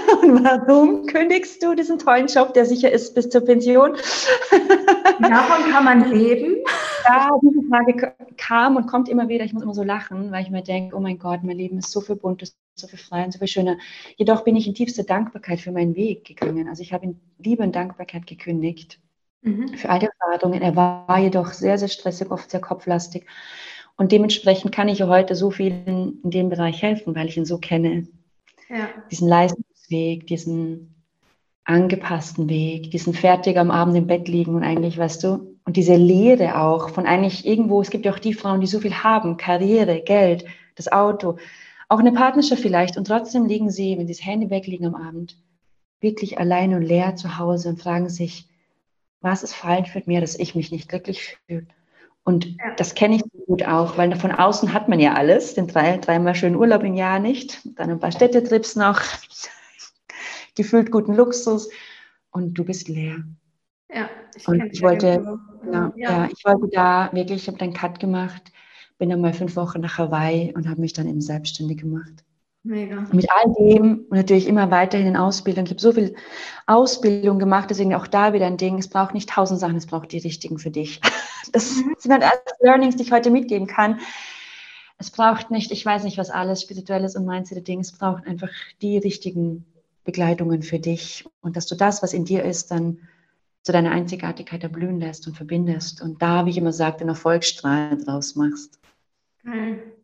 Und 0.21 0.43
warum 0.43 1.05
kündigst 1.05 1.61
du 1.61 1.75
diesen 1.75 1.99
tollen 1.99 2.27
Job, 2.27 2.53
der 2.53 2.65
sicher 2.65 2.91
ist 2.91 3.13
bis 3.13 3.29
zur 3.29 3.41
Pension? 3.41 3.93
Davon 5.19 5.71
kann 5.71 5.83
man 5.83 6.09
leben. 6.11 6.57
Ja, 7.07 7.29
diese 7.41 7.67
Frage 7.69 8.15
kam 8.37 8.75
und 8.75 8.87
kommt 8.87 9.09
immer 9.09 9.27
wieder. 9.27 9.45
Ich 9.45 9.53
muss 9.53 9.63
immer 9.63 9.73
so 9.73 9.83
lachen, 9.83 10.31
weil 10.31 10.43
ich 10.43 10.49
mir 10.49 10.63
denke, 10.63 10.95
oh 10.95 10.99
mein 10.99 11.19
Gott, 11.19 11.43
mein 11.43 11.57
Leben 11.57 11.77
ist 11.77 11.91
so 11.91 12.01
viel 12.01 12.15
bunter, 12.15 12.47
so 12.75 12.87
viel 12.87 12.99
freier 12.99 13.25
und 13.25 13.31
so 13.31 13.39
viel 13.39 13.47
schöner. 13.47 13.77
Jedoch 14.15 14.43
bin 14.43 14.55
ich 14.55 14.67
in 14.67 14.73
tiefster 14.73 15.03
Dankbarkeit 15.03 15.59
für 15.59 15.71
meinen 15.71 15.95
Weg 15.95 16.25
gegangen. 16.25 16.67
Also 16.67 16.81
ich 16.81 16.93
habe 16.93 17.05
in 17.05 17.19
Liebe 17.37 17.63
und 17.63 17.75
Dankbarkeit 17.75 18.27
gekündigt 18.27 18.99
mhm. 19.41 19.69
für 19.69 19.89
all 19.89 19.99
die 19.99 20.07
Erfahrungen. 20.07 20.61
Er 20.61 20.75
war 20.75 21.19
jedoch 21.19 21.53
sehr, 21.53 21.77
sehr 21.77 21.87
stressig, 21.89 22.31
oft 22.31 22.51
sehr 22.51 22.61
kopflastig. 22.61 23.25
Und 23.97 24.11
dementsprechend 24.11 24.71
kann 24.71 24.87
ich 24.87 25.01
heute 25.01 25.35
so 25.35 25.51
vielen 25.51 26.21
in 26.23 26.31
dem 26.31 26.49
Bereich 26.49 26.81
helfen, 26.81 27.15
weil 27.15 27.27
ich 27.27 27.37
ihn 27.37 27.45
so 27.45 27.57
kenne. 27.57 28.07
Ja. 28.69 28.89
Diesen 29.11 29.27
Leistungsweg, 29.27 30.27
diesen 30.27 30.95
angepassten 31.63 32.47
Weg, 32.47 32.91
diesen 32.91 33.13
fertig 33.13 33.57
am 33.57 33.71
Abend 33.71 33.97
im 33.97 34.07
Bett 34.07 34.27
liegen 34.27 34.55
und 34.55 34.63
eigentlich, 34.63 34.97
weißt 34.97 35.23
du, 35.23 35.57
und 35.65 35.75
diese 35.75 35.95
Lehre 35.95 36.61
auch 36.61 36.89
von 36.89 37.05
eigentlich 37.05 37.45
irgendwo, 37.45 37.81
es 37.81 37.89
gibt 37.89 38.05
ja 38.05 38.13
auch 38.13 38.19
die 38.19 38.33
Frauen, 38.33 38.61
die 38.61 38.67
so 38.67 38.79
viel 38.79 38.93
haben, 39.03 39.35
Karriere, 39.35 40.01
Geld, 40.01 40.45
das 40.75 40.89
Auto, 40.89 41.37
auch 41.89 41.99
eine 41.99 42.13
Partnerschaft 42.13 42.61
vielleicht 42.61 42.97
und 42.97 43.07
trotzdem 43.07 43.45
liegen 43.45 43.69
sie, 43.69 43.97
wenn 43.97 44.07
sie 44.07 44.13
das 44.13 44.25
Handy 44.25 44.49
weglegen 44.49 44.87
am 44.87 44.95
Abend, 44.95 45.37
wirklich 45.99 46.39
allein 46.39 46.73
und 46.73 46.83
leer 46.83 47.15
zu 47.15 47.37
Hause 47.37 47.69
und 47.69 47.81
fragen 47.81 48.09
sich, 48.09 48.47
was 49.19 49.43
ist 49.43 49.53
falsch 49.53 49.93
mit 49.93 50.07
mir, 50.07 50.21
dass 50.21 50.39
ich 50.39 50.55
mich 50.55 50.71
nicht 50.71 50.87
glücklich 50.87 51.37
fühle? 51.47 51.67
Und 52.27 52.45
ja. 52.45 52.75
das 52.75 52.93
kenne 52.93 53.15
ich 53.15 53.23
gut 53.45 53.63
auch, 53.63 53.97
weil 53.97 54.13
von 54.17 54.31
außen 54.31 54.73
hat 54.73 54.89
man 54.89 54.99
ja 54.99 55.13
alles, 55.13 55.53
den 55.53 55.67
drei, 55.67 55.95
dreimal 55.95 56.35
schönen 56.35 56.57
Urlaub 56.57 56.83
im 56.83 56.93
Jahr 56.93 57.19
nicht, 57.19 57.61
dann 57.79 57.89
ein 57.89 57.99
paar 57.99 58.11
Städtetrips 58.11 58.75
noch, 58.75 58.99
gefühlt 60.55 60.91
guten 60.91 61.15
Luxus 61.15 61.69
und 62.31 62.55
du 62.55 62.65
bist 62.65 62.89
leer. 62.89 63.23
Ja, 63.89 64.09
ich 64.35 64.45
und 64.45 64.61
ich 64.73 64.81
wollte, 64.81 65.39
ja, 65.71 65.71
ja. 65.71 65.93
ja, 65.95 66.29
ich 66.29 66.43
wollte 66.43 66.67
da 66.69 67.09
wirklich, 67.13 67.43
ich 67.43 67.47
habe 67.47 67.59
dann 67.59 67.71
Cut 67.71 68.01
gemacht, 68.01 68.51
bin 68.97 69.09
dann 69.09 69.21
mal 69.21 69.33
fünf 69.33 69.55
Wochen 69.55 69.79
nach 69.79 69.97
Hawaii 69.97 70.53
und 70.53 70.67
habe 70.67 70.81
mich 70.81 70.91
dann 70.91 71.07
eben 71.07 71.21
selbstständig 71.21 71.77
gemacht. 71.77 72.25
Mega. 72.67 73.07
Mit 73.13 73.27
all 73.31 73.53
dem 73.53 74.05
und 74.09 74.17
natürlich 74.17 74.45
immer 74.45 74.69
weiterhin 74.71 75.07
in 75.07 75.15
Ausbildung. 75.15 75.65
Ich 75.65 75.71
habe 75.71 75.79
so 75.79 75.93
viel 75.93 76.15
Ausbildung 76.65 77.39
gemacht, 77.39 77.69
deswegen 77.69 77.95
auch 77.95 78.07
da 78.07 78.33
wieder 78.33 78.45
ein 78.45 78.57
Ding. 78.57 78.77
Es 78.77 78.89
braucht 78.89 79.13
nicht 79.13 79.29
tausend 79.29 79.59
Sachen, 79.61 79.77
es 79.77 79.85
braucht 79.85 80.11
die 80.11 80.17
richtigen 80.17 80.59
für 80.59 80.71
dich. 80.71 81.01
Das 81.53 81.77
mhm. 81.77 81.95
sind 81.97 82.11
halt 82.11 82.23
alles 82.23 82.59
Learnings, 82.59 82.97
die 82.97 83.03
ich 83.03 83.13
heute 83.13 83.29
mitgeben 83.29 83.67
kann. 83.67 84.01
Es 84.97 85.09
braucht 85.11 85.49
nicht, 85.49 85.71
ich 85.71 85.85
weiß 85.85 86.03
nicht, 86.03 86.17
was 86.17 86.29
alles 86.29 86.61
spirituelles 86.61 87.15
und 87.15 87.25
Mindset-Ding, 87.25 87.79
es 87.79 87.93
braucht 87.93 88.27
einfach 88.27 88.49
die 88.81 88.97
richtigen 88.97 89.65
Begleitungen 90.03 90.61
für 90.61 90.79
dich 90.79 91.25
und 91.39 91.55
dass 91.55 91.65
du 91.65 91.75
das, 91.75 92.03
was 92.03 92.11
in 92.11 92.25
dir 92.25 92.43
ist, 92.43 92.71
dann 92.71 92.99
zu 93.61 93.71
deiner 93.71 93.91
Einzigartigkeit 93.91 94.61
erblühen 94.61 94.99
lässt 94.99 95.25
und 95.25 95.37
verbindest 95.37 96.01
und 96.01 96.21
da, 96.21 96.45
wie 96.45 96.49
ich 96.49 96.57
immer 96.57 96.73
sage, 96.73 96.97
den 96.97 97.07
Erfolgsstrahl 97.07 97.97
draus 97.97 98.35
machst. 98.35 98.77
Geil. 99.45 99.96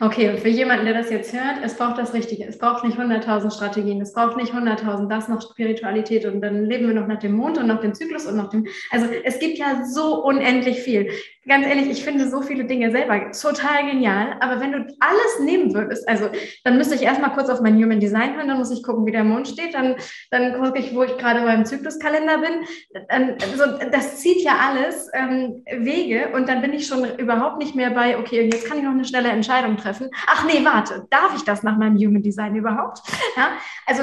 Okay, 0.00 0.30
und 0.30 0.40
für 0.40 0.48
jemanden, 0.48 0.84
der 0.84 0.94
das 0.94 1.10
jetzt 1.10 1.32
hört, 1.32 1.64
es 1.64 1.76
braucht 1.76 1.98
das 1.98 2.14
Richtige. 2.14 2.44
Es 2.44 2.58
braucht 2.58 2.84
nicht 2.84 2.98
100.000 2.98 3.50
Strategien, 3.50 4.00
es 4.00 4.12
braucht 4.12 4.36
nicht 4.36 4.52
100.000, 4.52 5.08
das 5.08 5.28
noch 5.28 5.42
Spiritualität 5.42 6.24
und 6.24 6.40
dann 6.40 6.64
leben 6.64 6.86
wir 6.86 6.94
noch 6.94 7.06
nach 7.06 7.18
dem 7.18 7.32
Mond 7.32 7.58
und 7.58 7.66
nach 7.66 7.80
dem 7.80 7.94
Zyklus 7.94 8.26
und 8.26 8.36
nach 8.36 8.50
dem. 8.50 8.66
Also 8.90 9.06
es 9.24 9.38
gibt 9.38 9.58
ja 9.58 9.84
so 9.84 10.24
unendlich 10.24 10.80
viel 10.80 11.10
ganz 11.48 11.66
ehrlich, 11.66 11.88
ich 11.88 12.04
finde 12.04 12.28
so 12.28 12.42
viele 12.42 12.64
Dinge 12.64 12.90
selber 12.90 13.32
total 13.32 13.86
genial, 13.90 14.36
aber 14.40 14.60
wenn 14.60 14.72
du 14.72 14.78
alles 15.00 15.40
nehmen 15.40 15.74
würdest, 15.74 16.08
also 16.08 16.28
dann 16.64 16.76
müsste 16.76 16.94
ich 16.94 17.02
erstmal 17.02 17.32
kurz 17.32 17.48
auf 17.48 17.60
mein 17.60 17.76
Human 17.76 18.00
Design 18.00 18.36
hören, 18.36 18.48
dann 18.48 18.58
muss 18.58 18.70
ich 18.70 18.82
gucken, 18.82 19.06
wie 19.06 19.12
der 19.12 19.24
Mond 19.24 19.48
steht, 19.48 19.74
dann, 19.74 19.96
dann 20.30 20.62
gucke 20.62 20.78
ich, 20.78 20.94
wo 20.94 21.02
ich 21.02 21.16
gerade 21.16 21.40
beim 21.42 21.64
Zykluskalender 21.64 22.38
bin. 22.38 23.04
Also, 23.08 23.78
das 23.90 24.18
zieht 24.18 24.42
ja 24.42 24.56
alles 24.68 25.08
ähm, 25.14 25.64
Wege 25.70 26.30
und 26.34 26.48
dann 26.48 26.60
bin 26.60 26.72
ich 26.72 26.86
schon 26.86 27.04
überhaupt 27.16 27.58
nicht 27.58 27.74
mehr 27.74 27.90
bei, 27.90 28.18
okay, 28.18 28.48
jetzt 28.52 28.66
kann 28.66 28.78
ich 28.78 28.84
noch 28.84 28.92
eine 28.92 29.04
schnelle 29.04 29.30
Entscheidung 29.30 29.76
treffen. 29.76 30.10
Ach 30.26 30.44
nee, 30.44 30.64
warte, 30.64 31.06
darf 31.10 31.34
ich 31.34 31.44
das 31.44 31.62
nach 31.62 31.76
meinem 31.76 31.96
Human 31.96 32.22
Design 32.22 32.54
überhaupt? 32.54 33.00
Ja, 33.36 33.52
also 33.86 34.02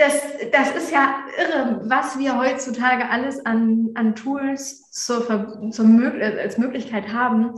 das, 0.00 0.22
das 0.50 0.74
ist 0.74 0.90
ja 0.90 1.24
irre, 1.36 1.82
was 1.84 2.18
wir 2.18 2.38
heutzutage 2.38 3.08
alles 3.10 3.44
an, 3.44 3.90
an 3.94 4.14
Tools 4.14 4.90
zur, 4.90 5.70
zur, 5.70 5.86
als 6.22 6.56
Möglichkeit 6.56 7.12
haben, 7.12 7.54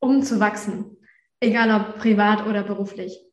um 0.00 0.22
zu 0.22 0.40
wachsen, 0.40 0.96
egal 1.40 1.70
ob 1.80 1.98
privat 1.98 2.46
oder 2.46 2.64
beruflich. 2.64 3.24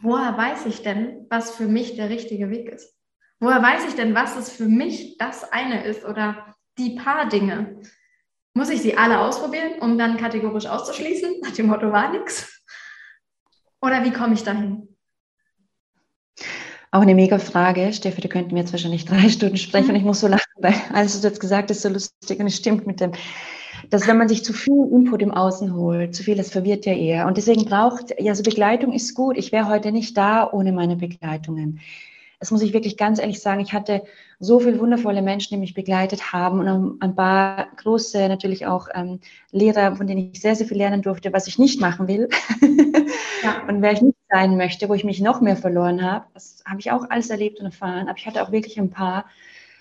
Woher 0.00 0.38
weiß 0.38 0.66
ich 0.66 0.82
denn, 0.82 1.26
was 1.28 1.56
für 1.56 1.66
mich 1.66 1.96
der 1.96 2.08
richtige 2.08 2.50
Weg 2.50 2.68
ist? 2.68 2.96
Woher 3.40 3.62
weiß 3.62 3.88
ich 3.88 3.94
denn, 3.94 4.14
was 4.14 4.36
es 4.36 4.50
für 4.50 4.66
mich 4.66 5.18
das 5.18 5.50
eine 5.52 5.84
ist 5.84 6.04
oder 6.04 6.54
die 6.78 6.94
paar 6.94 7.28
Dinge? 7.28 7.80
Muss 8.54 8.70
ich 8.70 8.80
sie 8.80 8.96
alle 8.96 9.18
ausprobieren, 9.18 9.80
um 9.80 9.98
dann 9.98 10.16
kategorisch 10.18 10.66
auszuschließen? 10.66 11.40
Nach 11.42 11.50
dem 11.50 11.66
Motto 11.66 11.90
war 11.90 12.12
nichts? 12.12 12.64
Oder 13.80 14.04
wie 14.04 14.12
komme 14.12 14.34
ich 14.34 14.44
dahin? 14.44 14.87
Auch 16.90 17.02
eine 17.02 17.14
mega 17.14 17.38
Frage. 17.38 17.92
Steffi, 17.92 18.20
da 18.20 18.28
könnten 18.28 18.52
wir 18.52 18.58
jetzt 18.58 18.72
wahrscheinlich 18.72 19.04
drei 19.04 19.28
Stunden 19.28 19.56
sprechen 19.56 19.90
und 19.90 19.96
ich 19.96 20.04
muss 20.04 20.20
so 20.20 20.28
lachen, 20.28 20.52
weil 20.58 20.74
alles, 20.92 21.14
was 21.14 21.20
du 21.20 21.28
jetzt 21.28 21.40
gesagt 21.40 21.70
hast, 21.70 21.82
so 21.82 21.88
lustig 21.88 22.40
und 22.40 22.46
es 22.46 22.56
stimmt 22.56 22.86
mit 22.86 23.00
dem, 23.00 23.12
dass 23.90 24.06
wenn 24.06 24.18
man 24.18 24.28
sich 24.28 24.44
zu 24.44 24.52
viel 24.52 24.88
Input 24.92 25.22
im 25.22 25.30
Außen 25.30 25.74
holt, 25.74 26.14
zu 26.14 26.22
viel, 26.22 26.36
das 26.36 26.50
verwirrt 26.50 26.86
ja 26.86 26.94
eher. 26.94 27.26
Und 27.26 27.36
deswegen 27.36 27.64
braucht, 27.64 28.14
ja, 28.18 28.34
so 28.34 28.42
Begleitung 28.42 28.92
ist 28.92 29.14
gut. 29.14 29.36
Ich 29.36 29.52
wäre 29.52 29.68
heute 29.68 29.92
nicht 29.92 30.16
da 30.16 30.50
ohne 30.50 30.72
meine 30.72 30.96
Begleitungen. 30.96 31.80
Das 32.40 32.50
muss 32.50 32.62
ich 32.62 32.72
wirklich 32.72 32.96
ganz 32.96 33.18
ehrlich 33.18 33.40
sagen. 33.40 33.60
Ich 33.60 33.72
hatte 33.72 34.02
so 34.38 34.60
viele 34.60 34.78
wundervolle 34.78 35.22
Menschen, 35.22 35.54
die 35.54 35.60
mich 35.60 35.74
begleitet 35.74 36.32
haben 36.32 36.60
und 36.60 37.02
ein 37.02 37.16
paar 37.16 37.68
große, 37.76 38.28
natürlich 38.28 38.66
auch 38.66 38.88
ähm, 38.94 39.18
Lehrer, 39.50 39.96
von 39.96 40.06
denen 40.06 40.30
ich 40.32 40.40
sehr, 40.40 40.54
sehr 40.54 40.66
viel 40.66 40.76
lernen 40.76 41.02
durfte, 41.02 41.32
was 41.32 41.48
ich 41.48 41.58
nicht 41.58 41.80
machen 41.80 42.06
will. 42.06 42.28
Ja. 43.42 43.62
und 43.68 43.82
wer 43.82 43.92
ich 43.92 44.02
nicht 44.02 44.17
sein 44.30 44.56
möchte, 44.56 44.88
wo 44.88 44.94
ich 44.94 45.04
mich 45.04 45.20
noch 45.20 45.40
mehr 45.40 45.56
verloren 45.56 46.02
habe. 46.02 46.26
Das 46.34 46.62
habe 46.66 46.80
ich 46.80 46.90
auch 46.90 47.08
alles 47.10 47.30
erlebt 47.30 47.60
und 47.60 47.66
erfahren. 47.66 48.08
Aber 48.08 48.18
ich 48.18 48.26
hatte 48.26 48.42
auch 48.42 48.52
wirklich 48.52 48.78
ein 48.78 48.90
paar 48.90 49.26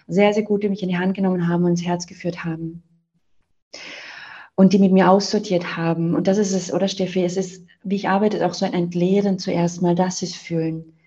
sehr, 0.07 0.33
sehr 0.33 0.43
gute, 0.43 0.61
die 0.61 0.69
mich 0.69 0.83
in 0.83 0.89
die 0.89 0.97
Hand 0.97 1.15
genommen 1.15 1.47
haben 1.47 1.63
und 1.63 1.71
ins 1.71 1.85
Herz 1.85 2.07
geführt 2.07 2.43
haben. 2.45 2.83
Und 4.55 4.73
die 4.73 4.79
mit 4.79 4.91
mir 4.91 5.11
aussortiert 5.11 5.77
haben. 5.77 6.15
Und 6.15 6.27
das 6.27 6.37
ist 6.37 6.53
es, 6.53 6.73
oder 6.73 6.87
Steffi? 6.87 7.23
Es 7.23 7.37
ist, 7.37 7.65
wie 7.83 7.95
ich 7.95 8.09
arbeite, 8.09 8.43
auch 8.45 8.53
so 8.53 8.65
ein 8.65 8.73
Entleeren 8.73 9.37
zuerst 9.37 9.81
mal, 9.81 9.95
dass 9.95 10.19
sie 10.19 10.25
es 10.25 10.35
fühlen, 10.35 10.97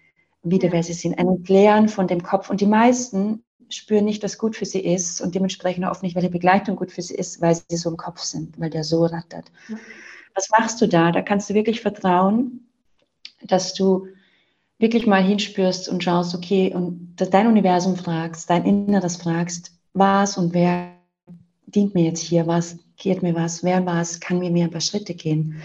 wieder 0.42 0.68
ja. 0.68 0.72
wer 0.74 0.82
sie 0.82 0.92
sind. 0.92 1.18
Ein 1.18 1.28
Entleeren 1.28 1.88
von 1.88 2.06
dem 2.06 2.22
Kopf. 2.22 2.50
Und 2.50 2.60
die 2.60 2.66
meisten 2.66 3.42
spüren 3.70 4.04
nicht, 4.04 4.22
was 4.22 4.38
gut 4.38 4.54
für 4.54 4.66
sie 4.66 4.80
ist 4.80 5.20
und 5.20 5.34
dementsprechend 5.34 5.86
oft 5.86 6.02
nicht, 6.02 6.14
welche 6.14 6.30
Begleitung 6.30 6.76
gut 6.76 6.92
für 6.92 7.02
sie 7.02 7.14
ist, 7.14 7.40
weil 7.40 7.54
sie 7.54 7.76
so 7.76 7.90
im 7.90 7.96
Kopf 7.96 8.20
sind, 8.20 8.58
weil 8.60 8.70
der 8.70 8.84
so 8.84 9.04
rattert. 9.04 9.50
Ja. 9.68 9.76
Was 10.34 10.48
machst 10.50 10.80
du 10.80 10.86
da? 10.86 11.10
Da 11.10 11.22
kannst 11.22 11.50
du 11.50 11.54
wirklich 11.54 11.80
vertrauen, 11.80 12.69
dass 13.42 13.74
du 13.74 14.06
wirklich 14.78 15.06
mal 15.06 15.22
hinspürst 15.22 15.88
und 15.88 16.02
schaust, 16.02 16.34
okay, 16.34 16.72
und 16.74 17.14
dein 17.16 17.46
Universum 17.46 17.96
fragst, 17.96 18.48
dein 18.48 18.64
Inneres 18.64 19.16
fragst, 19.16 19.72
was 19.92 20.38
und 20.38 20.54
wer 20.54 20.92
dient 21.66 21.94
mir 21.94 22.04
jetzt 22.04 22.20
hier, 22.20 22.46
was 22.46 22.78
geht 22.96 23.22
mir 23.22 23.34
was, 23.34 23.62
wer 23.62 23.84
was, 23.86 24.20
kann 24.20 24.38
mir 24.38 24.50
mehr 24.50 24.64
ein 24.64 24.70
paar 24.70 24.80
Schritte 24.80 25.14
gehen. 25.14 25.62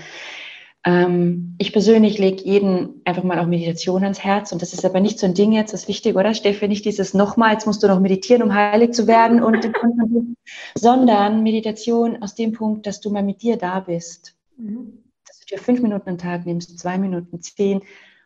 Ähm, 0.86 1.56
ich 1.58 1.74
persönlich 1.74 2.18
lege 2.18 2.44
jeden 2.44 3.02
einfach 3.06 3.24
mal 3.24 3.40
auch 3.40 3.48
Meditation 3.48 4.04
ans 4.04 4.24
Herz 4.24 4.52
und 4.52 4.62
das 4.62 4.74
ist 4.74 4.86
aber 4.86 5.00
nicht 5.00 5.18
so 5.18 5.26
ein 5.26 5.34
Ding 5.34 5.52
jetzt, 5.52 5.74
das 5.74 5.84
ist 5.84 5.88
wichtig, 5.88 6.16
oder 6.16 6.34
Steffi, 6.34 6.68
nicht 6.68 6.86
dieses 6.86 7.14
nochmal, 7.14 7.54
jetzt 7.54 7.66
musst 7.66 7.82
du 7.84 7.88
noch 7.88 8.00
meditieren, 8.00 8.44
um 8.44 8.54
heilig 8.54 8.94
zu 8.94 9.08
werden, 9.08 9.42
und 9.42 9.68
sondern 10.76 11.42
Meditation 11.42 12.22
aus 12.22 12.36
dem 12.36 12.52
Punkt, 12.52 12.86
dass 12.86 13.02
du 13.02 13.10
mal 13.10 13.24
mit 13.24 13.42
dir 13.42 13.58
da 13.58 13.80
bist. 13.80 14.36
Mhm. 14.58 15.05
Dir 15.50 15.60
fünf 15.60 15.82
Minuten 15.82 16.10
am 16.10 16.18
Tag 16.18 16.46
nimmst, 16.46 16.80
zwei 16.80 16.98
Minuten, 16.98 17.42
zehn, 17.42 17.82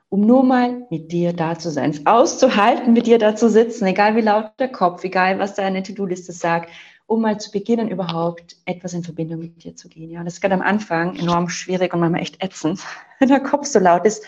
um 0.09 0.21
nur 0.21 0.43
mal 0.43 0.87
mit 0.89 1.11
dir 1.11 1.33
da 1.33 1.57
zu 1.57 1.69
sein, 1.69 1.91
es 1.91 2.05
auszuhalten, 2.05 2.93
mit 2.93 3.07
dir 3.07 3.19
da 3.19 3.35
zu 3.35 3.49
sitzen, 3.49 3.85
egal 3.85 4.15
wie 4.15 4.21
laut 4.21 4.51
der 4.57 4.71
Kopf, 4.71 5.03
egal 5.03 5.37
was 5.37 5.53
deine 5.53 5.83
To-Do-Liste 5.83 6.31
sagt, 6.31 6.69
um 7.05 7.21
mal 7.21 7.39
zu 7.39 7.51
beginnen, 7.51 7.89
überhaupt 7.89 8.55
etwas 8.65 8.93
in 8.93 9.03
Verbindung 9.03 9.39
mit 9.39 9.63
dir 9.63 9.75
zu 9.75 9.89
gehen. 9.89 10.11
Ja, 10.11 10.23
das 10.23 10.35
ist 10.35 10.41
gerade 10.41 10.55
am 10.55 10.61
Anfang 10.61 11.15
enorm 11.15 11.49
schwierig 11.49 11.93
und 11.93 11.99
manchmal 11.99 12.21
echt 12.21 12.43
ätzend, 12.43 12.81
wenn 13.19 13.29
der 13.29 13.39
Kopf 13.39 13.65
so 13.65 13.79
laut 13.79 14.05
ist. 14.05 14.23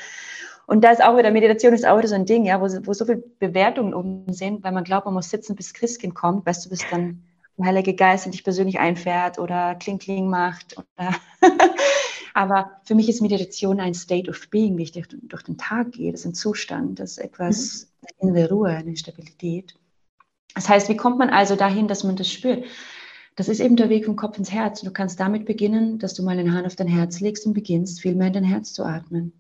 Und 0.68 0.84
da 0.84 0.92
ist 0.92 1.04
auch 1.04 1.18
wieder, 1.18 1.32
Meditation 1.32 1.74
ist 1.74 1.86
auch 1.86 1.98
wieder 1.98 2.08
so 2.08 2.16
ein 2.16 2.26
Ding, 2.26 2.46
ja, 2.46 2.62
wo, 2.62 2.66
wo 2.86 2.94
so 2.94 3.06
viele 3.06 3.24
Bewertungen 3.40 3.94
oben 3.94 4.32
sind, 4.34 4.64
weil 4.64 4.72
man 4.72 4.84
glaubt, 4.84 5.06
man 5.06 5.14
muss 5.14 5.30
sitzen, 5.30 5.56
bis 5.56 5.74
Christkind 5.74 6.16
kommt, 6.16 6.46
weißt 6.46 6.66
du, 6.66 6.70
bis 6.70 6.82
dann 6.90 7.24
der 7.58 7.68
Heilige 7.68 7.94
Geist 7.94 8.26
in 8.26 8.32
dich 8.32 8.44
persönlich 8.44 8.80
einfährt 8.80 9.38
oder 9.38 9.76
Kling 9.76 10.00
Kling 10.00 10.30
macht. 10.30 10.78
Oder 10.78 11.16
Aber 12.34 12.72
für 12.84 12.96
mich 12.96 13.10
ist 13.10 13.22
Meditation 13.22 13.80
ein 13.80 13.94
State 13.94 14.30
of 14.30 14.50
Being, 14.50 14.78
wie 14.78 14.84
ich 14.84 14.92
durch, 14.92 15.08
durch 15.10 15.44
den 15.44 15.58
Tag 15.58 15.92
gehe. 15.94 16.12
Das 16.12 16.22
ist 16.22 16.28
ein 16.28 16.34
Zustand, 16.34 17.00
das 17.00 17.12
ist 17.12 17.18
etwas, 17.20 17.92
mhm. 18.22 18.30
eine 18.30 18.50
Ruhe, 18.50 18.70
eine 18.70 18.96
Stabilität. 18.96 19.76
Das 20.56 20.70
heißt, 20.70 20.90
wie 20.90 20.98
kommt 20.98 21.18
man 21.18 21.30
also 21.30 21.56
dahin, 21.56 21.88
dass 21.88 22.04
man 22.04 22.16
das 22.16 22.30
spürt? 22.30 22.66
Das 23.36 23.48
ist 23.48 23.62
eben 23.62 23.78
der 23.78 23.90
Weg 23.90 24.06
vom 24.06 24.16
Kopf 24.16 24.38
ins 24.38 24.52
Herz. 24.52 24.82
du 24.82 24.92
kannst 24.92 25.20
damit 25.20 25.46
beginnen, 25.46 26.00
dass 26.00 26.14
du 26.14 26.24
mal 26.24 26.36
den 26.36 26.54
Hand 26.54 26.68
auf 26.68 26.76
dein 26.76 26.88
Herz 26.88 27.22
legst 27.22 27.46
und 27.46 27.54
beginnst, 27.54 28.02
viel 28.02 28.16
mehr 28.16 28.28
in 28.28 28.34
dein 28.34 28.44
Herz 28.44 28.74
zu 28.74 28.84
atmen. 28.84 29.34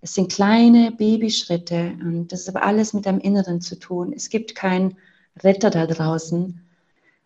Es 0.00 0.14
sind 0.14 0.32
kleine 0.32 0.92
Babyschritte 0.92 1.96
und 2.00 2.28
das 2.28 2.40
ist 2.40 2.48
aber 2.48 2.62
alles 2.62 2.92
mit 2.94 3.06
deinem 3.06 3.20
Inneren 3.20 3.60
zu 3.60 3.78
tun. 3.78 4.12
Es 4.12 4.28
gibt 4.28 4.54
keinen 4.54 4.96
Retter 5.42 5.70
da 5.70 5.86
draußen. 5.86 6.60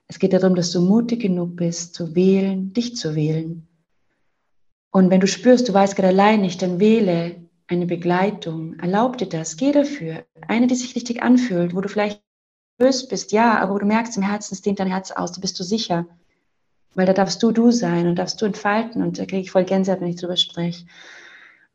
Es 0.08 0.18
geht 0.18 0.32
darum, 0.32 0.54
dass 0.54 0.72
du 0.72 0.80
mutig 0.80 1.20
genug 1.20 1.56
bist, 1.56 1.94
zu 1.94 2.14
wählen, 2.14 2.72
dich 2.72 2.96
zu 2.96 3.14
wählen. 3.14 3.66
Und 4.92 5.10
wenn 5.10 5.20
du 5.20 5.26
spürst, 5.26 5.68
du 5.68 5.74
weißt 5.74 5.96
gerade 5.96 6.08
allein 6.08 6.42
nicht, 6.42 6.60
dann 6.60 6.78
wähle 6.78 7.36
eine 7.66 7.86
Begleitung. 7.86 8.78
Erlaub 8.78 9.16
dir 9.16 9.26
das, 9.26 9.56
geh 9.56 9.72
dafür. 9.72 10.24
Eine, 10.46 10.66
die 10.66 10.74
sich 10.74 10.94
richtig 10.94 11.22
anfühlt, 11.22 11.74
wo 11.74 11.80
du 11.80 11.88
vielleicht 11.88 12.22
nervös 12.78 13.08
bist, 13.08 13.32
ja, 13.32 13.58
aber 13.58 13.74
wo 13.74 13.78
du 13.78 13.86
merkst, 13.86 14.16
im 14.18 14.22
Herzen 14.22 14.60
dehnt 14.62 14.80
dein 14.80 14.88
Herz 14.88 15.10
aus, 15.10 15.32
da 15.32 15.40
bist 15.40 15.58
du 15.58 15.64
sicher. 15.64 16.06
Weil 16.94 17.06
da 17.06 17.14
darfst 17.14 17.42
du 17.42 17.52
du 17.52 17.70
sein 17.70 18.06
und 18.06 18.16
darfst 18.16 18.40
du 18.42 18.44
entfalten 18.44 19.02
und 19.02 19.18
da 19.18 19.24
kriege 19.24 19.40
ich 19.40 19.50
voll 19.50 19.64
Gänsehaut, 19.64 20.02
wenn 20.02 20.08
ich 20.08 20.20
drüber 20.20 20.36
spreche. 20.36 20.84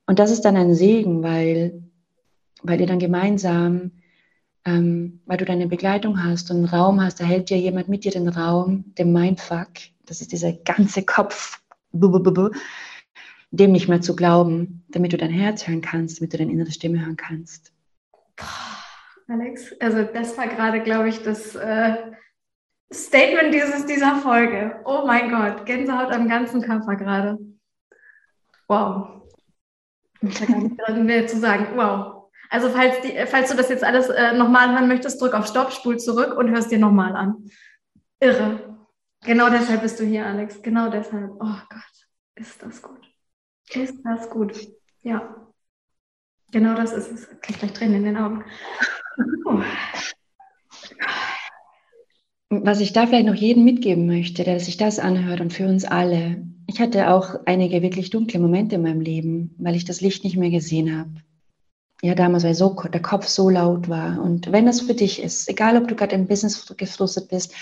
Und 0.05 0.19
das 0.19 0.29
ist 0.29 0.45
dann 0.45 0.55
ein 0.55 0.75
Segen, 0.75 1.23
weil, 1.23 1.81
weil 2.61 2.79
ihr 2.79 2.87
dann 2.87 2.99
gemeinsam, 2.99 3.93
ähm, 4.63 5.21
weil 5.25 5.37
du 5.37 5.45
deine 5.45 5.65
Begleitung 5.65 6.23
hast 6.23 6.51
und 6.51 6.57
einen 6.57 6.65
Raum 6.65 7.01
hast, 7.01 7.19
da 7.19 7.23
hält 7.23 7.49
dir 7.49 7.57
jemand 7.57 7.89
mit 7.89 8.03
dir 8.03 8.11
den 8.11 8.27
Raum, 8.27 8.93
dem 8.95 9.11
Mindfuck, 9.11 9.69
das 10.05 10.21
ist 10.21 10.31
dieser 10.31 10.53
ganze 10.53 11.01
Kopf, 11.01 11.59
dem 13.57 13.71
nicht 13.71 13.87
mehr 13.87 14.01
zu 14.01 14.15
glauben, 14.15 14.85
damit 14.89 15.13
du 15.13 15.17
dein 15.17 15.31
Herz 15.31 15.67
hören 15.67 15.81
kannst, 15.81 16.19
damit 16.19 16.33
du 16.33 16.37
deine 16.37 16.51
innere 16.51 16.71
Stimme 16.71 17.01
hören 17.01 17.17
kannst. 17.17 17.71
Alex. 19.27 19.73
Also 19.79 20.03
das 20.03 20.37
war 20.37 20.47
gerade, 20.47 20.81
glaube 20.81 21.09
ich, 21.09 21.21
das 21.21 21.55
äh, 21.55 21.95
Statement 22.91 23.53
dieses, 23.53 23.85
dieser 23.85 24.15
Folge. 24.15 24.79
Oh 24.85 25.03
mein 25.05 25.29
Gott, 25.29 25.65
Gänsehaut 25.65 26.11
am 26.11 26.29
ganzen 26.29 26.61
Körper 26.61 26.95
gerade. 26.95 27.37
Wow. 28.67 29.21
Ich 30.21 30.41
habe 30.41 30.69
gar 30.75 30.91
nicht 30.91 31.05
mehr 31.05 31.27
zu 31.27 31.37
sagen. 31.37 31.67
Wow. 31.75 32.31
Also 32.49 32.69
falls, 32.69 33.01
die, 33.01 33.13
falls 33.25 33.49
du 33.49 33.57
das 33.57 33.69
jetzt 33.69 33.83
alles 33.83 34.07
äh, 34.07 34.33
nochmal 34.33 34.71
hören 34.71 34.87
möchtest, 34.87 35.21
drück 35.21 35.33
auf 35.33 35.47
Stopp, 35.47 35.73
spul 35.73 35.97
zurück 35.97 36.37
und 36.37 36.49
hörst 36.49 36.71
dir 36.71 36.79
nochmal 36.79 37.15
an. 37.15 37.49
Irre. 38.19 38.77
Genau 39.25 39.49
deshalb 39.49 39.81
bist 39.81 39.99
du 39.99 40.05
hier, 40.05 40.25
Alex. 40.25 40.61
Genau 40.61 40.89
deshalb. 40.89 41.31
Oh 41.39 41.57
Gott, 41.69 42.07
ist 42.35 42.61
das 42.63 42.81
gut. 42.81 43.16
Ist 43.73 43.95
das 44.03 44.29
gut. 44.29 44.53
Ja. 45.01 45.35
Genau 46.51 46.75
das 46.75 46.93
ist 46.93 47.11
es. 47.11 47.27
Ich 47.31 47.41
kriege 47.41 47.59
gleich 47.59 47.73
Tränen 47.73 47.97
in 47.97 48.03
den 48.05 48.17
Augen. 48.17 48.45
Was 52.49 52.79
ich 52.79 52.93
da 52.93 53.05
vielleicht 53.05 53.25
noch 53.27 53.35
jedem 53.35 53.65
mitgeben 53.65 54.07
möchte, 54.07 54.43
der 54.45 54.59
sich 54.59 54.77
das 54.77 54.99
anhört 54.99 55.41
und 55.41 55.51
für 55.51 55.67
uns 55.67 55.83
alle. 55.83 56.45
Ich 56.65 56.79
hatte 56.79 57.09
auch 57.09 57.35
einige 57.45 57.81
wirklich 57.81 58.09
dunkle 58.09 58.39
Momente 58.39 58.75
in 58.75 58.83
meinem 58.83 59.01
Leben, 59.01 59.53
weil 59.57 59.75
ich 59.75 59.83
das 59.83 59.99
Licht 59.99 60.23
nicht 60.23 60.37
mehr 60.37 60.49
gesehen 60.49 60.97
habe. 60.97 61.11
Ja, 62.01 62.15
damals, 62.15 62.43
weil 62.43 62.53
so, 62.53 62.73
der 62.73 63.01
Kopf 63.01 63.27
so 63.27 63.49
laut 63.49 63.89
war. 63.89 64.21
Und 64.21 64.51
wenn 64.51 64.65
das 64.65 64.81
für 64.81 64.93
dich 64.93 65.21
ist, 65.21 65.49
egal 65.49 65.75
ob 65.77 65.87
du 65.87 65.95
gerade 65.95 66.15
im 66.15 66.27
Business 66.27 66.73
gefrustet 66.77 67.29
bist, 67.29 67.53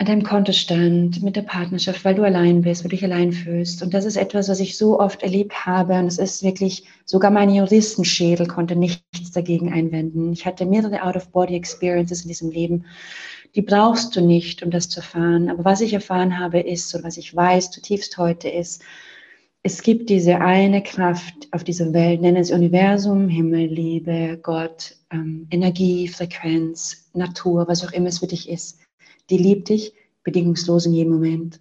an 0.00 0.06
deinem 0.06 0.22
Kontostand, 0.22 1.22
mit 1.22 1.36
der 1.36 1.42
Partnerschaft, 1.42 2.06
weil 2.06 2.14
du 2.14 2.22
allein 2.22 2.62
bist, 2.62 2.82
weil 2.82 2.88
du 2.88 2.96
dich 2.96 3.04
allein 3.04 3.32
fühlst. 3.32 3.82
Und 3.82 3.92
das 3.92 4.06
ist 4.06 4.16
etwas, 4.16 4.48
was 4.48 4.58
ich 4.58 4.78
so 4.78 4.98
oft 4.98 5.22
erlebt 5.22 5.66
habe. 5.66 5.92
Und 5.92 6.06
es 6.06 6.16
ist 6.16 6.42
wirklich, 6.42 6.84
sogar 7.04 7.30
mein 7.30 7.50
Juristenschädel 7.50 8.46
konnte 8.46 8.76
nichts 8.76 9.30
dagegen 9.32 9.70
einwenden. 9.70 10.32
Ich 10.32 10.46
hatte 10.46 10.64
mehrere 10.64 11.02
Out-of-Body-Experiences 11.02 12.22
in 12.22 12.28
diesem 12.28 12.50
Leben. 12.50 12.86
Die 13.54 13.60
brauchst 13.60 14.16
du 14.16 14.22
nicht, 14.22 14.62
um 14.62 14.70
das 14.70 14.88
zu 14.88 15.00
erfahren. 15.00 15.50
Aber 15.50 15.66
was 15.66 15.82
ich 15.82 15.92
erfahren 15.92 16.38
habe, 16.38 16.60
ist, 16.60 16.94
oder 16.94 17.04
was 17.04 17.18
ich 17.18 17.36
weiß 17.36 17.70
zutiefst 17.70 18.16
heute 18.16 18.48
ist, 18.48 18.80
es 19.62 19.82
gibt 19.82 20.08
diese 20.08 20.40
eine 20.40 20.82
Kraft 20.82 21.34
auf 21.50 21.62
dieser 21.62 21.92
Welt, 21.92 22.22
nennen 22.22 22.38
es 22.38 22.50
Universum, 22.50 23.28
Himmel, 23.28 23.66
Liebe, 23.66 24.38
Gott, 24.42 24.96
ähm, 25.12 25.46
Energie, 25.50 26.08
Frequenz, 26.08 27.10
Natur, 27.12 27.68
was 27.68 27.86
auch 27.86 27.92
immer 27.92 28.08
es 28.08 28.20
für 28.20 28.26
dich 28.26 28.48
ist 28.48 28.79
die 29.30 29.38
liebt 29.38 29.68
dich 29.68 29.94
bedingungslos 30.22 30.86
in 30.86 30.94
jedem 30.94 31.12
Moment. 31.12 31.60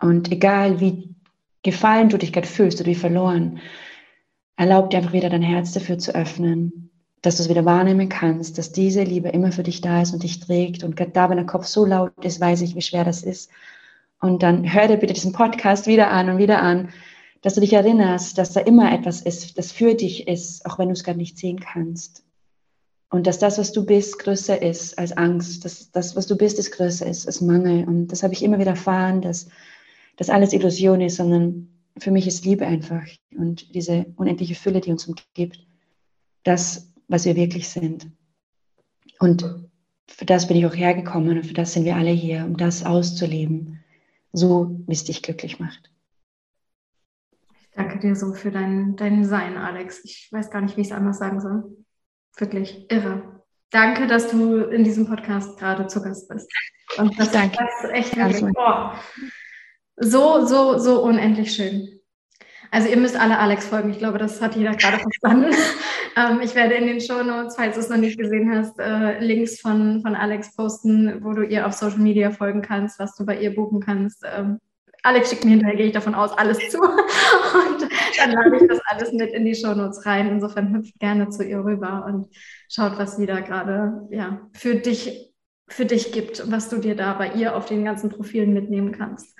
Und 0.00 0.30
egal 0.32 0.80
wie 0.80 1.14
gefallen 1.62 2.08
du 2.08 2.18
dich 2.18 2.32
gerade 2.32 2.46
fühlst 2.46 2.80
oder 2.80 2.90
wie 2.90 2.94
verloren, 2.94 3.58
erlaub 4.56 4.90
dir 4.90 4.98
einfach 4.98 5.12
wieder 5.12 5.30
dein 5.30 5.42
Herz 5.42 5.72
dafür 5.72 5.98
zu 5.98 6.14
öffnen, 6.14 6.90
dass 7.22 7.36
du 7.36 7.42
es 7.42 7.48
wieder 7.48 7.64
wahrnehmen 7.64 8.08
kannst, 8.08 8.58
dass 8.58 8.72
diese 8.72 9.02
Liebe 9.02 9.28
immer 9.28 9.52
für 9.52 9.62
dich 9.62 9.80
da 9.80 10.02
ist 10.02 10.12
und 10.12 10.22
dich 10.22 10.40
trägt. 10.40 10.84
Und 10.84 10.96
gerade 10.96 11.10
da, 11.10 11.28
wenn 11.28 11.36
der 11.36 11.46
Kopf 11.46 11.66
so 11.66 11.84
laut 11.84 12.12
ist, 12.24 12.40
weiß 12.40 12.60
ich, 12.62 12.74
wie 12.74 12.82
schwer 12.82 13.04
das 13.04 13.22
ist. 13.22 13.50
Und 14.20 14.42
dann 14.42 14.72
hör 14.72 14.88
dir 14.88 14.96
bitte 14.96 15.12
diesen 15.12 15.32
Podcast 15.32 15.86
wieder 15.86 16.10
an 16.10 16.30
und 16.30 16.38
wieder 16.38 16.62
an, 16.62 16.90
dass 17.42 17.54
du 17.54 17.60
dich 17.60 17.74
erinnerst, 17.74 18.38
dass 18.38 18.52
da 18.52 18.60
immer 18.60 18.92
etwas 18.92 19.20
ist, 19.20 19.58
das 19.58 19.72
für 19.72 19.94
dich 19.94 20.26
ist, 20.26 20.64
auch 20.66 20.78
wenn 20.78 20.88
du 20.88 20.94
es 20.94 21.04
gerade 21.04 21.18
nicht 21.18 21.38
sehen 21.38 21.60
kannst. 21.60 22.25
Und 23.10 23.26
dass 23.26 23.38
das, 23.38 23.58
was 23.58 23.72
du 23.72 23.86
bist, 23.86 24.18
größer 24.18 24.60
ist 24.60 24.98
als 24.98 25.16
Angst. 25.16 25.64
Dass 25.64 25.90
das, 25.92 26.16
was 26.16 26.26
du 26.26 26.36
bist, 26.36 26.58
ist 26.58 26.72
größer 26.72 27.06
ist 27.06 27.26
als 27.26 27.40
Mangel. 27.40 27.84
Und 27.84 28.08
das 28.08 28.22
habe 28.22 28.34
ich 28.34 28.42
immer 28.42 28.58
wieder 28.58 28.72
erfahren, 28.72 29.22
dass 29.22 29.48
das 30.16 30.30
alles 30.30 30.52
Illusion 30.52 31.00
ist, 31.00 31.16
sondern 31.16 31.68
für 31.98 32.10
mich 32.10 32.26
ist 32.26 32.44
Liebe 32.44 32.66
einfach 32.66 33.06
und 33.36 33.74
diese 33.74 34.06
unendliche 34.16 34.54
Fülle, 34.54 34.80
die 34.80 34.90
uns 34.90 35.06
umgibt, 35.06 35.66
das, 36.42 36.92
was 37.08 37.24
wir 37.24 37.36
wirklich 37.36 37.68
sind. 37.68 38.10
Und 39.18 39.68
für 40.08 40.24
das 40.24 40.46
bin 40.46 40.56
ich 40.56 40.66
auch 40.66 40.74
hergekommen 40.74 41.38
und 41.38 41.46
für 41.46 41.54
das 41.54 41.72
sind 41.72 41.84
wir 41.84 41.96
alle 41.96 42.10
hier, 42.10 42.44
um 42.44 42.56
das 42.56 42.84
auszuleben, 42.84 43.82
so 44.32 44.78
wie 44.86 44.92
es 44.92 45.04
dich 45.04 45.22
glücklich 45.22 45.58
macht. 45.58 45.90
Ich 47.60 47.70
danke 47.72 47.98
dir 47.98 48.14
so 48.14 48.32
für 48.32 48.50
dein, 48.50 48.96
dein 48.96 49.24
Sein, 49.24 49.56
Alex. 49.56 50.04
Ich 50.04 50.28
weiß 50.30 50.50
gar 50.50 50.60
nicht, 50.60 50.76
wie 50.76 50.82
ich 50.82 50.88
es 50.88 50.92
anders 50.92 51.18
sagen 51.18 51.40
soll. 51.40 51.76
Wirklich 52.36 52.90
irre. 52.90 53.42
Danke, 53.70 54.06
dass 54.06 54.30
du 54.30 54.58
in 54.64 54.84
diesem 54.84 55.06
Podcast 55.06 55.58
gerade 55.58 55.86
zu 55.86 56.02
Gast 56.02 56.28
bist. 56.28 56.50
Und 56.98 57.18
das, 57.18 57.32
Danke. 57.32 57.56
das 57.58 57.84
ist 57.84 57.90
echt 57.90 58.16
wirklich, 58.16 58.54
oh, 58.56 58.90
so, 59.96 60.46
so, 60.46 60.78
so 60.78 61.02
unendlich 61.02 61.52
schön. 61.52 61.96
Also 62.70 62.88
ihr 62.88 62.96
müsst 62.96 63.16
alle 63.16 63.38
Alex 63.38 63.66
folgen. 63.66 63.90
Ich 63.90 63.98
glaube, 63.98 64.18
das 64.18 64.40
hat 64.40 64.56
jeder 64.56 64.74
gerade 64.74 64.98
verstanden. 64.98 65.54
ähm, 66.16 66.40
ich 66.42 66.54
werde 66.54 66.74
in 66.74 66.86
den 66.86 67.00
Show 67.00 67.22
Notes, 67.22 67.56
falls 67.56 67.74
du 67.74 67.80
es 67.80 67.88
noch 67.88 67.96
nicht 67.96 68.18
gesehen 68.18 68.50
hast, 68.54 68.78
äh, 68.78 69.18
Links 69.20 69.60
von, 69.60 70.02
von 70.02 70.14
Alex 70.14 70.54
posten, 70.54 71.24
wo 71.24 71.32
du 71.32 71.42
ihr 71.42 71.66
auf 71.66 71.72
Social 71.72 71.98
Media 71.98 72.30
folgen 72.30 72.62
kannst, 72.62 72.98
was 72.98 73.14
du 73.16 73.24
bei 73.24 73.38
ihr 73.38 73.54
buchen 73.54 73.80
kannst. 73.80 74.22
Ähm, 74.24 74.58
Alex 75.06 75.30
schickt 75.30 75.44
mir 75.44 75.52
hinterher, 75.52 75.76
gehe 75.76 75.86
ich 75.86 75.92
davon 75.92 76.16
aus, 76.16 76.36
alles 76.36 76.58
zu. 76.68 76.78
Und 76.82 77.88
dann 78.18 78.32
lade 78.32 78.56
ich 78.56 78.68
das 78.68 78.80
alles 78.86 79.12
mit 79.12 79.32
in 79.32 79.44
die 79.44 79.54
Show 79.54 79.72
Notes 79.72 80.04
rein. 80.04 80.26
Insofern 80.28 80.74
hüpft 80.74 80.98
gerne 80.98 81.28
zu 81.28 81.44
ihr 81.44 81.64
rüber 81.64 82.04
und 82.06 82.28
schaut, 82.68 82.98
was 82.98 83.16
sie 83.16 83.26
da 83.26 83.40
gerade 83.40 84.08
ja, 84.10 84.40
für, 84.52 84.74
dich, 84.74 85.32
für 85.68 85.84
dich 85.84 86.10
gibt, 86.10 86.50
was 86.50 86.68
du 86.68 86.78
dir 86.78 86.96
da 86.96 87.14
bei 87.14 87.30
ihr 87.32 87.54
auf 87.54 87.66
den 87.66 87.84
ganzen 87.84 88.10
Profilen 88.10 88.52
mitnehmen 88.52 88.90
kannst. 88.90 89.36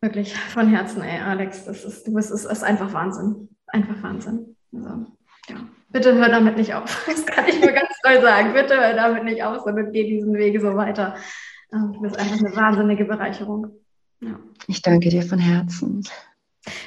Wirklich 0.00 0.36
von 0.36 0.68
Herzen, 0.68 1.02
ey, 1.02 1.20
Alex, 1.20 1.64
das 1.64 1.84
ist, 1.84 2.06
du 2.06 2.14
bist, 2.14 2.32
es 2.32 2.44
ist 2.44 2.64
einfach 2.64 2.92
Wahnsinn. 2.92 3.48
Einfach 3.68 4.02
Wahnsinn. 4.02 4.56
Also, 4.74 5.06
ja. 5.48 5.56
Bitte 5.90 6.14
hör 6.16 6.28
damit 6.28 6.56
nicht 6.56 6.74
auf. 6.74 7.06
Das 7.06 7.24
kann 7.24 7.46
ich 7.46 7.60
nur 7.60 7.70
ganz 7.72 7.90
toll 8.02 8.20
sagen. 8.20 8.52
Bitte 8.52 8.76
hör 8.76 8.94
damit 8.94 9.22
nicht 9.24 9.44
auf, 9.44 9.62
sondern 9.62 9.92
geh 9.92 10.08
diesen 10.08 10.34
Weg 10.34 10.60
so 10.60 10.74
weiter. 10.74 11.14
Ähm, 11.72 11.92
du 11.92 12.00
bist 12.00 12.18
einfach 12.18 12.38
eine 12.38 12.56
wahnsinnige 12.56 13.04
Bereicherung. 13.04 13.85
Ja. 14.20 14.38
Ich 14.66 14.82
danke 14.82 15.08
dir 15.08 15.22
von 15.22 15.38
Herzen. 15.38 16.02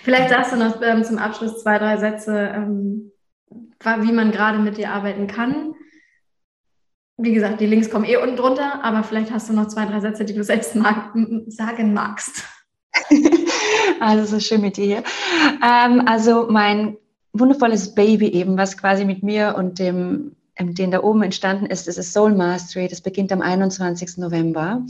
Vielleicht 0.03 0.29
sagst 0.29 0.51
du 0.51 0.57
noch 0.57 0.81
ähm, 0.81 1.03
zum 1.03 1.17
Abschluss 1.17 1.61
zwei, 1.61 1.77
drei 1.77 1.97
Sätze, 1.97 2.51
ähm, 2.53 3.11
wie 3.49 4.11
man 4.11 4.31
gerade 4.31 4.59
mit 4.59 4.77
dir 4.77 4.91
arbeiten 4.91 5.27
kann. 5.27 5.73
Wie 7.17 7.33
gesagt, 7.33 7.59
die 7.59 7.65
Links 7.65 7.89
kommen 7.89 8.05
eh 8.05 8.17
unten 8.17 8.37
drunter, 8.37 8.83
aber 8.83 9.03
vielleicht 9.03 9.31
hast 9.31 9.49
du 9.49 9.53
noch 9.53 9.67
zwei, 9.67 9.85
drei 9.85 9.99
Sätze, 9.99 10.25
die 10.25 10.33
du 10.33 10.43
selbst 10.43 10.75
mag 10.75 11.13
sagen 11.47 11.93
magst. 11.93 12.43
also 13.99 14.25
so 14.25 14.39
schön 14.39 14.61
mit 14.61 14.77
dir 14.77 14.85
hier. 14.85 15.03
Ähm, 15.63 16.03
also 16.05 16.47
mein 16.49 16.97
wundervolles 17.33 17.93
Baby 17.93 18.27
eben, 18.29 18.57
was 18.57 18.77
quasi 18.77 19.05
mit 19.05 19.23
mir 19.23 19.55
und 19.57 19.79
dem, 19.79 20.35
ähm, 20.55 20.75
den 20.75 20.91
da 20.91 21.03
oben 21.03 21.23
entstanden 21.23 21.65
ist, 21.65 21.87
das 21.87 21.97
ist 21.97 22.13
Soul 22.13 22.33
Mastery. 22.33 22.87
Das 22.87 23.01
beginnt 23.01 23.31
am 23.31 23.41
21. 23.41 24.17
November. 24.17 24.85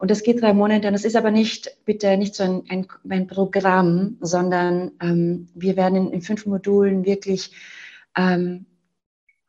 Und 0.00 0.10
das 0.10 0.22
geht 0.22 0.40
drei 0.40 0.54
Monate. 0.54 0.88
Und 0.88 0.94
das 0.94 1.04
ist 1.04 1.14
aber 1.14 1.30
nicht, 1.30 1.76
bitte 1.84 2.16
nicht 2.16 2.34
so 2.34 2.42
ein, 2.42 2.62
ein, 2.70 2.86
ein 3.10 3.26
Programm, 3.26 4.16
sondern 4.22 4.92
ähm, 5.02 5.50
wir 5.54 5.76
werden 5.76 5.94
in, 5.94 6.10
in, 6.10 6.22
fünf 6.22 6.46
Modulen 6.46 7.04
wirklich 7.04 7.52
ähm, 8.16 8.64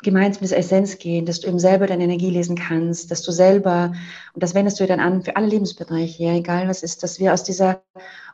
gemeinsam 0.03 0.43
mit 0.43 0.51
Essenz 0.51 0.97
gehen, 0.97 1.25
dass 1.25 1.39
du 1.39 1.47
eben 1.47 1.57
selber 1.57 1.87
deine 1.87 2.03
Energie 2.03 2.31
lesen 2.31 2.57
kannst, 2.57 3.11
dass 3.11 3.21
du 3.21 3.31
selber, 3.31 3.93
und 4.33 4.43
das 4.43 4.53
wendest 4.53 4.77
du 4.81 4.85
dann 4.85 4.99
an 4.99 5.23
für 5.23 5.37
alle 5.37 5.47
Lebensbereiche, 5.47 6.25
egal 6.25 6.67
was 6.67 6.83
ist, 6.83 7.01
dass 7.01 7.17
wir 7.17 7.33
aus 7.33 7.45
dieser 7.45 7.81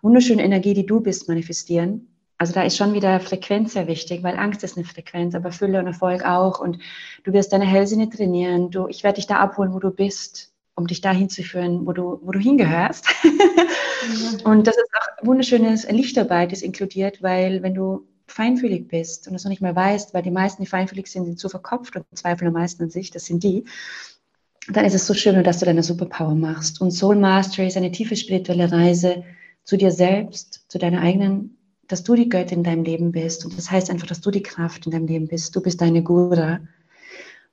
wunderschönen 0.02 0.44
Energie, 0.44 0.74
die 0.74 0.88
du 0.88 1.02
bist, 1.02 1.28
manifestieren. 1.28 2.08
Also 2.40 2.52
da 2.52 2.64
ist 2.64 2.78
schon 2.78 2.96
wieder 2.96 3.20
Frequenz 3.20 3.74
sehr 3.74 3.86
wichtig, 3.86 4.24
weil 4.24 4.38
Angst 4.38 4.64
ist 4.64 4.76
eine 4.76 4.88
Frequenz, 4.88 5.36
aber 5.36 5.52
Fülle 5.52 5.78
und 5.78 5.86
Erfolg 5.86 6.26
auch. 6.26 6.62
Und 6.62 6.80
du 7.26 7.34
wirst 7.34 7.54
deine 7.54 7.66
Hellsinne 7.66 8.10
trainieren. 8.10 8.72
Du, 8.72 8.88
ich 8.88 9.04
werde 9.04 9.18
dich 9.18 9.28
da 9.28 9.38
abholen, 9.38 9.72
wo 9.72 9.80
du 9.80 9.92
bist, 9.92 10.52
um 10.78 10.86
dich 10.86 11.02
dahin 11.02 11.28
zu 11.28 11.44
führen, 11.44 11.86
wo 11.86 11.92
du, 11.92 12.20
wo 12.22 12.32
du 12.32 12.40
hingehörst. 12.40 13.08
und 14.46 14.68
das 14.68 14.78
ist 14.78 14.90
auch 14.94 15.26
wunderschönes 15.26 15.90
Lichtarbeit, 15.90 16.54
ist 16.54 16.62
inkludiert, 16.62 17.24
weil 17.24 17.64
wenn 17.64 17.74
du 17.74 18.08
feinfühlig 18.28 18.88
bist 18.88 19.28
und 19.28 19.34
das 19.34 19.44
noch 19.44 19.50
nicht 19.50 19.62
mal 19.62 19.76
weißt, 19.76 20.14
weil 20.14 20.22
die 20.22 20.32
meisten, 20.32 20.62
die 20.62 20.70
feinfühlig 20.70 21.08
sind, 21.08 21.26
sind 21.26 21.40
zu 21.40 21.50
verkopft 21.50 21.96
und 21.96 22.06
zweifeln 22.14 22.50
am 22.50 22.54
meisten 22.54 22.84
an 22.84 22.90
sich, 22.92 23.10
das 23.10 23.26
sind 23.26 23.44
die, 23.44 23.66
dann 24.70 24.86
ist 24.86 24.94
es 24.94 25.08
so 25.08 25.16
schön, 25.16 25.44
dass 25.44 25.60
du 25.60 25.66
deine 25.66 25.82
Superpower 25.82 26.36
machst. 26.36 26.80
Und 26.80 26.92
Soul 26.92 27.16
Mastery 27.16 27.68
ist 27.68 27.78
eine 27.78 27.92
tiefe 27.92 28.16
spirituelle 28.16 28.72
Reise 28.72 29.24
zu 29.64 29.78
dir 29.78 29.92
selbst, 29.92 30.66
zu 30.68 30.78
deiner 30.78 31.02
eigenen, 31.02 31.58
dass 31.88 32.04
du 32.04 32.14
die 32.14 32.30
Göttin 32.30 32.60
in 32.60 32.64
deinem 32.64 32.84
Leben 32.84 33.12
bist. 33.12 33.46
Und 33.46 33.58
das 33.58 33.72
heißt 33.72 33.90
einfach, 33.90 34.08
dass 34.08 34.22
du 34.22 34.30
die 34.30 34.44
Kraft 34.44 34.86
in 34.86 34.92
deinem 34.92 35.08
Leben 35.08 35.28
bist. 35.28 35.56
Du 35.56 35.62
bist 35.62 35.82
deine 35.82 36.04
Gura. 36.04 36.60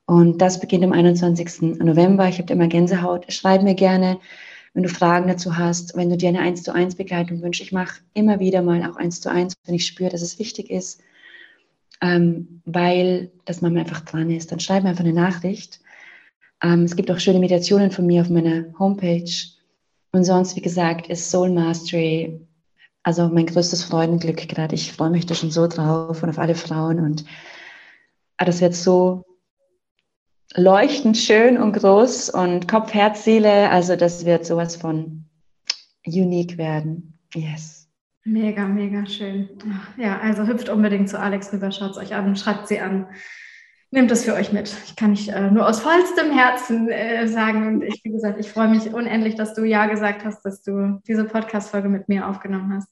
Und 0.05 0.39
das 0.39 0.59
beginnt 0.59 0.83
am 0.83 0.91
21. 0.91 1.79
November. 1.79 2.27
Ich 2.27 2.37
habe 2.39 2.53
immer 2.53 2.67
Gänsehaut. 2.67 3.31
Schreib 3.31 3.63
mir 3.63 3.75
gerne, 3.75 4.19
wenn 4.73 4.83
du 4.83 4.89
Fragen 4.89 5.27
dazu 5.27 5.57
hast, 5.57 5.95
wenn 5.95 6.09
du 6.09 6.17
dir 6.17 6.29
eine 6.29 6.41
1 6.41 6.63
zu 6.63 6.73
1 6.73 6.95
Begleitung 6.95 7.41
wünschst. 7.41 7.63
Ich 7.63 7.71
mache 7.71 8.01
immer 8.13 8.39
wieder 8.39 8.61
mal 8.61 8.83
auch 8.89 8.97
1 8.97 9.21
zu 9.21 9.31
1, 9.31 9.55
wenn 9.65 9.75
ich 9.75 9.87
spüre, 9.87 10.09
dass 10.09 10.21
es 10.21 10.37
wichtig 10.37 10.69
ist, 10.69 11.01
ähm, 12.01 12.61
weil 12.65 13.31
das 13.45 13.61
Mama 13.61 13.79
einfach 13.79 14.01
dran 14.01 14.29
ist. 14.29 14.51
Dann 14.51 14.59
schreib 14.59 14.83
mir 14.83 14.89
einfach 14.89 15.03
eine 15.03 15.13
Nachricht. 15.13 15.79
Ähm, 16.61 16.83
es 16.83 16.95
gibt 16.95 17.09
auch 17.09 17.19
schöne 17.19 17.39
Meditationen 17.39 17.91
von 17.91 18.05
mir 18.05 18.21
auf 18.21 18.29
meiner 18.29 18.65
Homepage. 18.77 19.31
Und 20.11 20.23
sonst, 20.23 20.55
wie 20.55 20.61
gesagt, 20.61 21.07
ist 21.07 21.31
Soul 21.31 21.49
Mastery 21.49 22.39
also 23.05 23.29
mein 23.29 23.45
größtes 23.45 23.83
Freudenglück 23.83 24.47
gerade. 24.49 24.73
Ich 24.73 24.91
freue 24.91 25.11
mich 25.11 25.27
da 25.27 25.35
schon 25.35 25.51
so 25.51 25.67
drauf 25.67 26.23
und 26.23 26.29
auf 26.29 26.39
alle 26.39 26.55
Frauen. 26.55 26.99
Und 26.99 27.23
ah, 28.37 28.45
das 28.45 28.61
wird 28.61 28.73
so 28.73 29.23
leuchtend 30.55 31.17
schön 31.17 31.57
und 31.57 31.73
groß 31.73 32.29
und 32.29 32.67
Kopf, 32.67 32.93
Herz, 32.93 33.23
Seele. 33.23 33.69
Also 33.69 33.95
das 33.95 34.25
wird 34.25 34.45
sowas 34.45 34.75
von 34.75 35.25
unique 36.05 36.57
werden. 36.57 37.19
Yes. 37.33 37.87
Mega, 38.23 38.65
mega 38.65 39.05
schön. 39.05 39.49
Ja, 39.97 40.19
also 40.19 40.47
hüpft 40.47 40.69
unbedingt 40.69 41.09
zu 41.09 41.19
Alex 41.19 41.53
rüber, 41.53 41.71
schaut 41.71 41.91
es 41.91 41.97
euch 41.97 42.15
an, 42.15 42.35
schreibt 42.35 42.67
sie 42.67 42.79
an. 42.79 43.07
Nehmt 43.91 44.11
es 44.11 44.25
für 44.25 44.33
euch 44.33 44.51
mit. 44.51 44.75
Ich 44.87 44.95
kann 44.95 45.11
nicht 45.11 45.29
äh, 45.29 45.51
nur 45.51 45.67
aus 45.67 45.79
vollstem 45.79 46.31
Herzen 46.31 46.89
äh, 46.89 47.27
sagen. 47.27 47.67
Und 47.67 47.83
ich, 47.83 48.03
wie 48.03 48.11
gesagt, 48.11 48.39
ich 48.39 48.49
freue 48.49 48.67
mich 48.67 48.91
unendlich, 48.93 49.35
dass 49.35 49.53
du 49.53 49.63
Ja 49.63 49.85
gesagt 49.85 50.25
hast, 50.25 50.43
dass 50.43 50.63
du 50.63 50.99
diese 51.07 51.25
Podcast-Folge 51.25 51.87
mit 51.87 52.09
mir 52.09 52.27
aufgenommen 52.27 52.73
hast. 52.73 52.89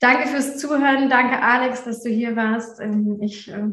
Danke 0.00 0.26
fürs 0.28 0.58
Zuhören. 0.58 1.10
Danke, 1.10 1.40
Alex, 1.40 1.84
dass 1.84 2.02
du 2.02 2.08
hier 2.08 2.34
warst. 2.34 2.80
Ähm, 2.80 3.18
ich 3.20 3.52
äh, 3.52 3.68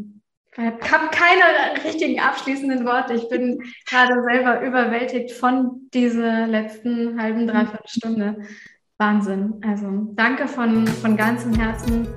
ich 0.60 0.92
habe 0.92 1.10
keine 1.12 1.84
richtigen 1.84 2.20
abschließenden 2.20 2.86
Worte. 2.86 3.14
Ich 3.14 3.30
bin 3.30 3.64
gerade 3.86 4.22
selber 4.24 4.62
überwältigt 4.62 5.32
von 5.32 5.90
dieser 5.94 6.48
letzten 6.48 7.22
halben, 7.22 7.48
dreiviertel 7.48 7.88
Stunde. 7.88 8.36
Wahnsinn. 8.98 9.62
Also 9.66 9.88
danke 10.16 10.48
von, 10.48 10.86
von 10.86 11.16
ganzem 11.16 11.54
Herzen 11.54 12.08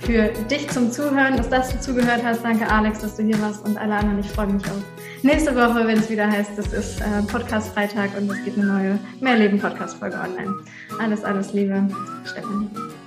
für 0.00 0.28
dich 0.50 0.68
zum 0.68 0.90
Zuhören, 0.90 1.36
dass, 1.36 1.48
dass 1.48 1.70
du 1.70 1.80
zugehört 1.80 2.24
hast. 2.24 2.42
Danke, 2.42 2.68
Alex, 2.68 3.00
dass 3.00 3.16
du 3.16 3.22
hier 3.22 3.40
warst 3.40 3.64
und 3.64 3.78
alle 3.78 3.94
anderen. 3.94 4.20
Ich 4.20 4.30
freue 4.30 4.48
mich 4.48 4.64
auf 4.64 4.82
nächste 5.22 5.54
Woche, 5.54 5.86
wenn 5.86 5.98
es 5.98 6.10
wieder 6.10 6.28
heißt, 6.28 6.58
es 6.58 6.72
ist 6.72 7.00
äh, 7.00 7.22
Podcast 7.30 7.72
Freitag 7.74 8.10
und 8.16 8.30
es 8.30 8.44
gibt 8.44 8.58
eine 8.58 8.66
neue 8.66 8.98
Mehrleben 9.20 9.60
Podcast 9.60 9.98
Folge 9.98 10.16
online. 10.16 10.54
Alles, 10.98 11.22
alles 11.22 11.52
Liebe, 11.52 11.86
Stefanie. 12.24 12.97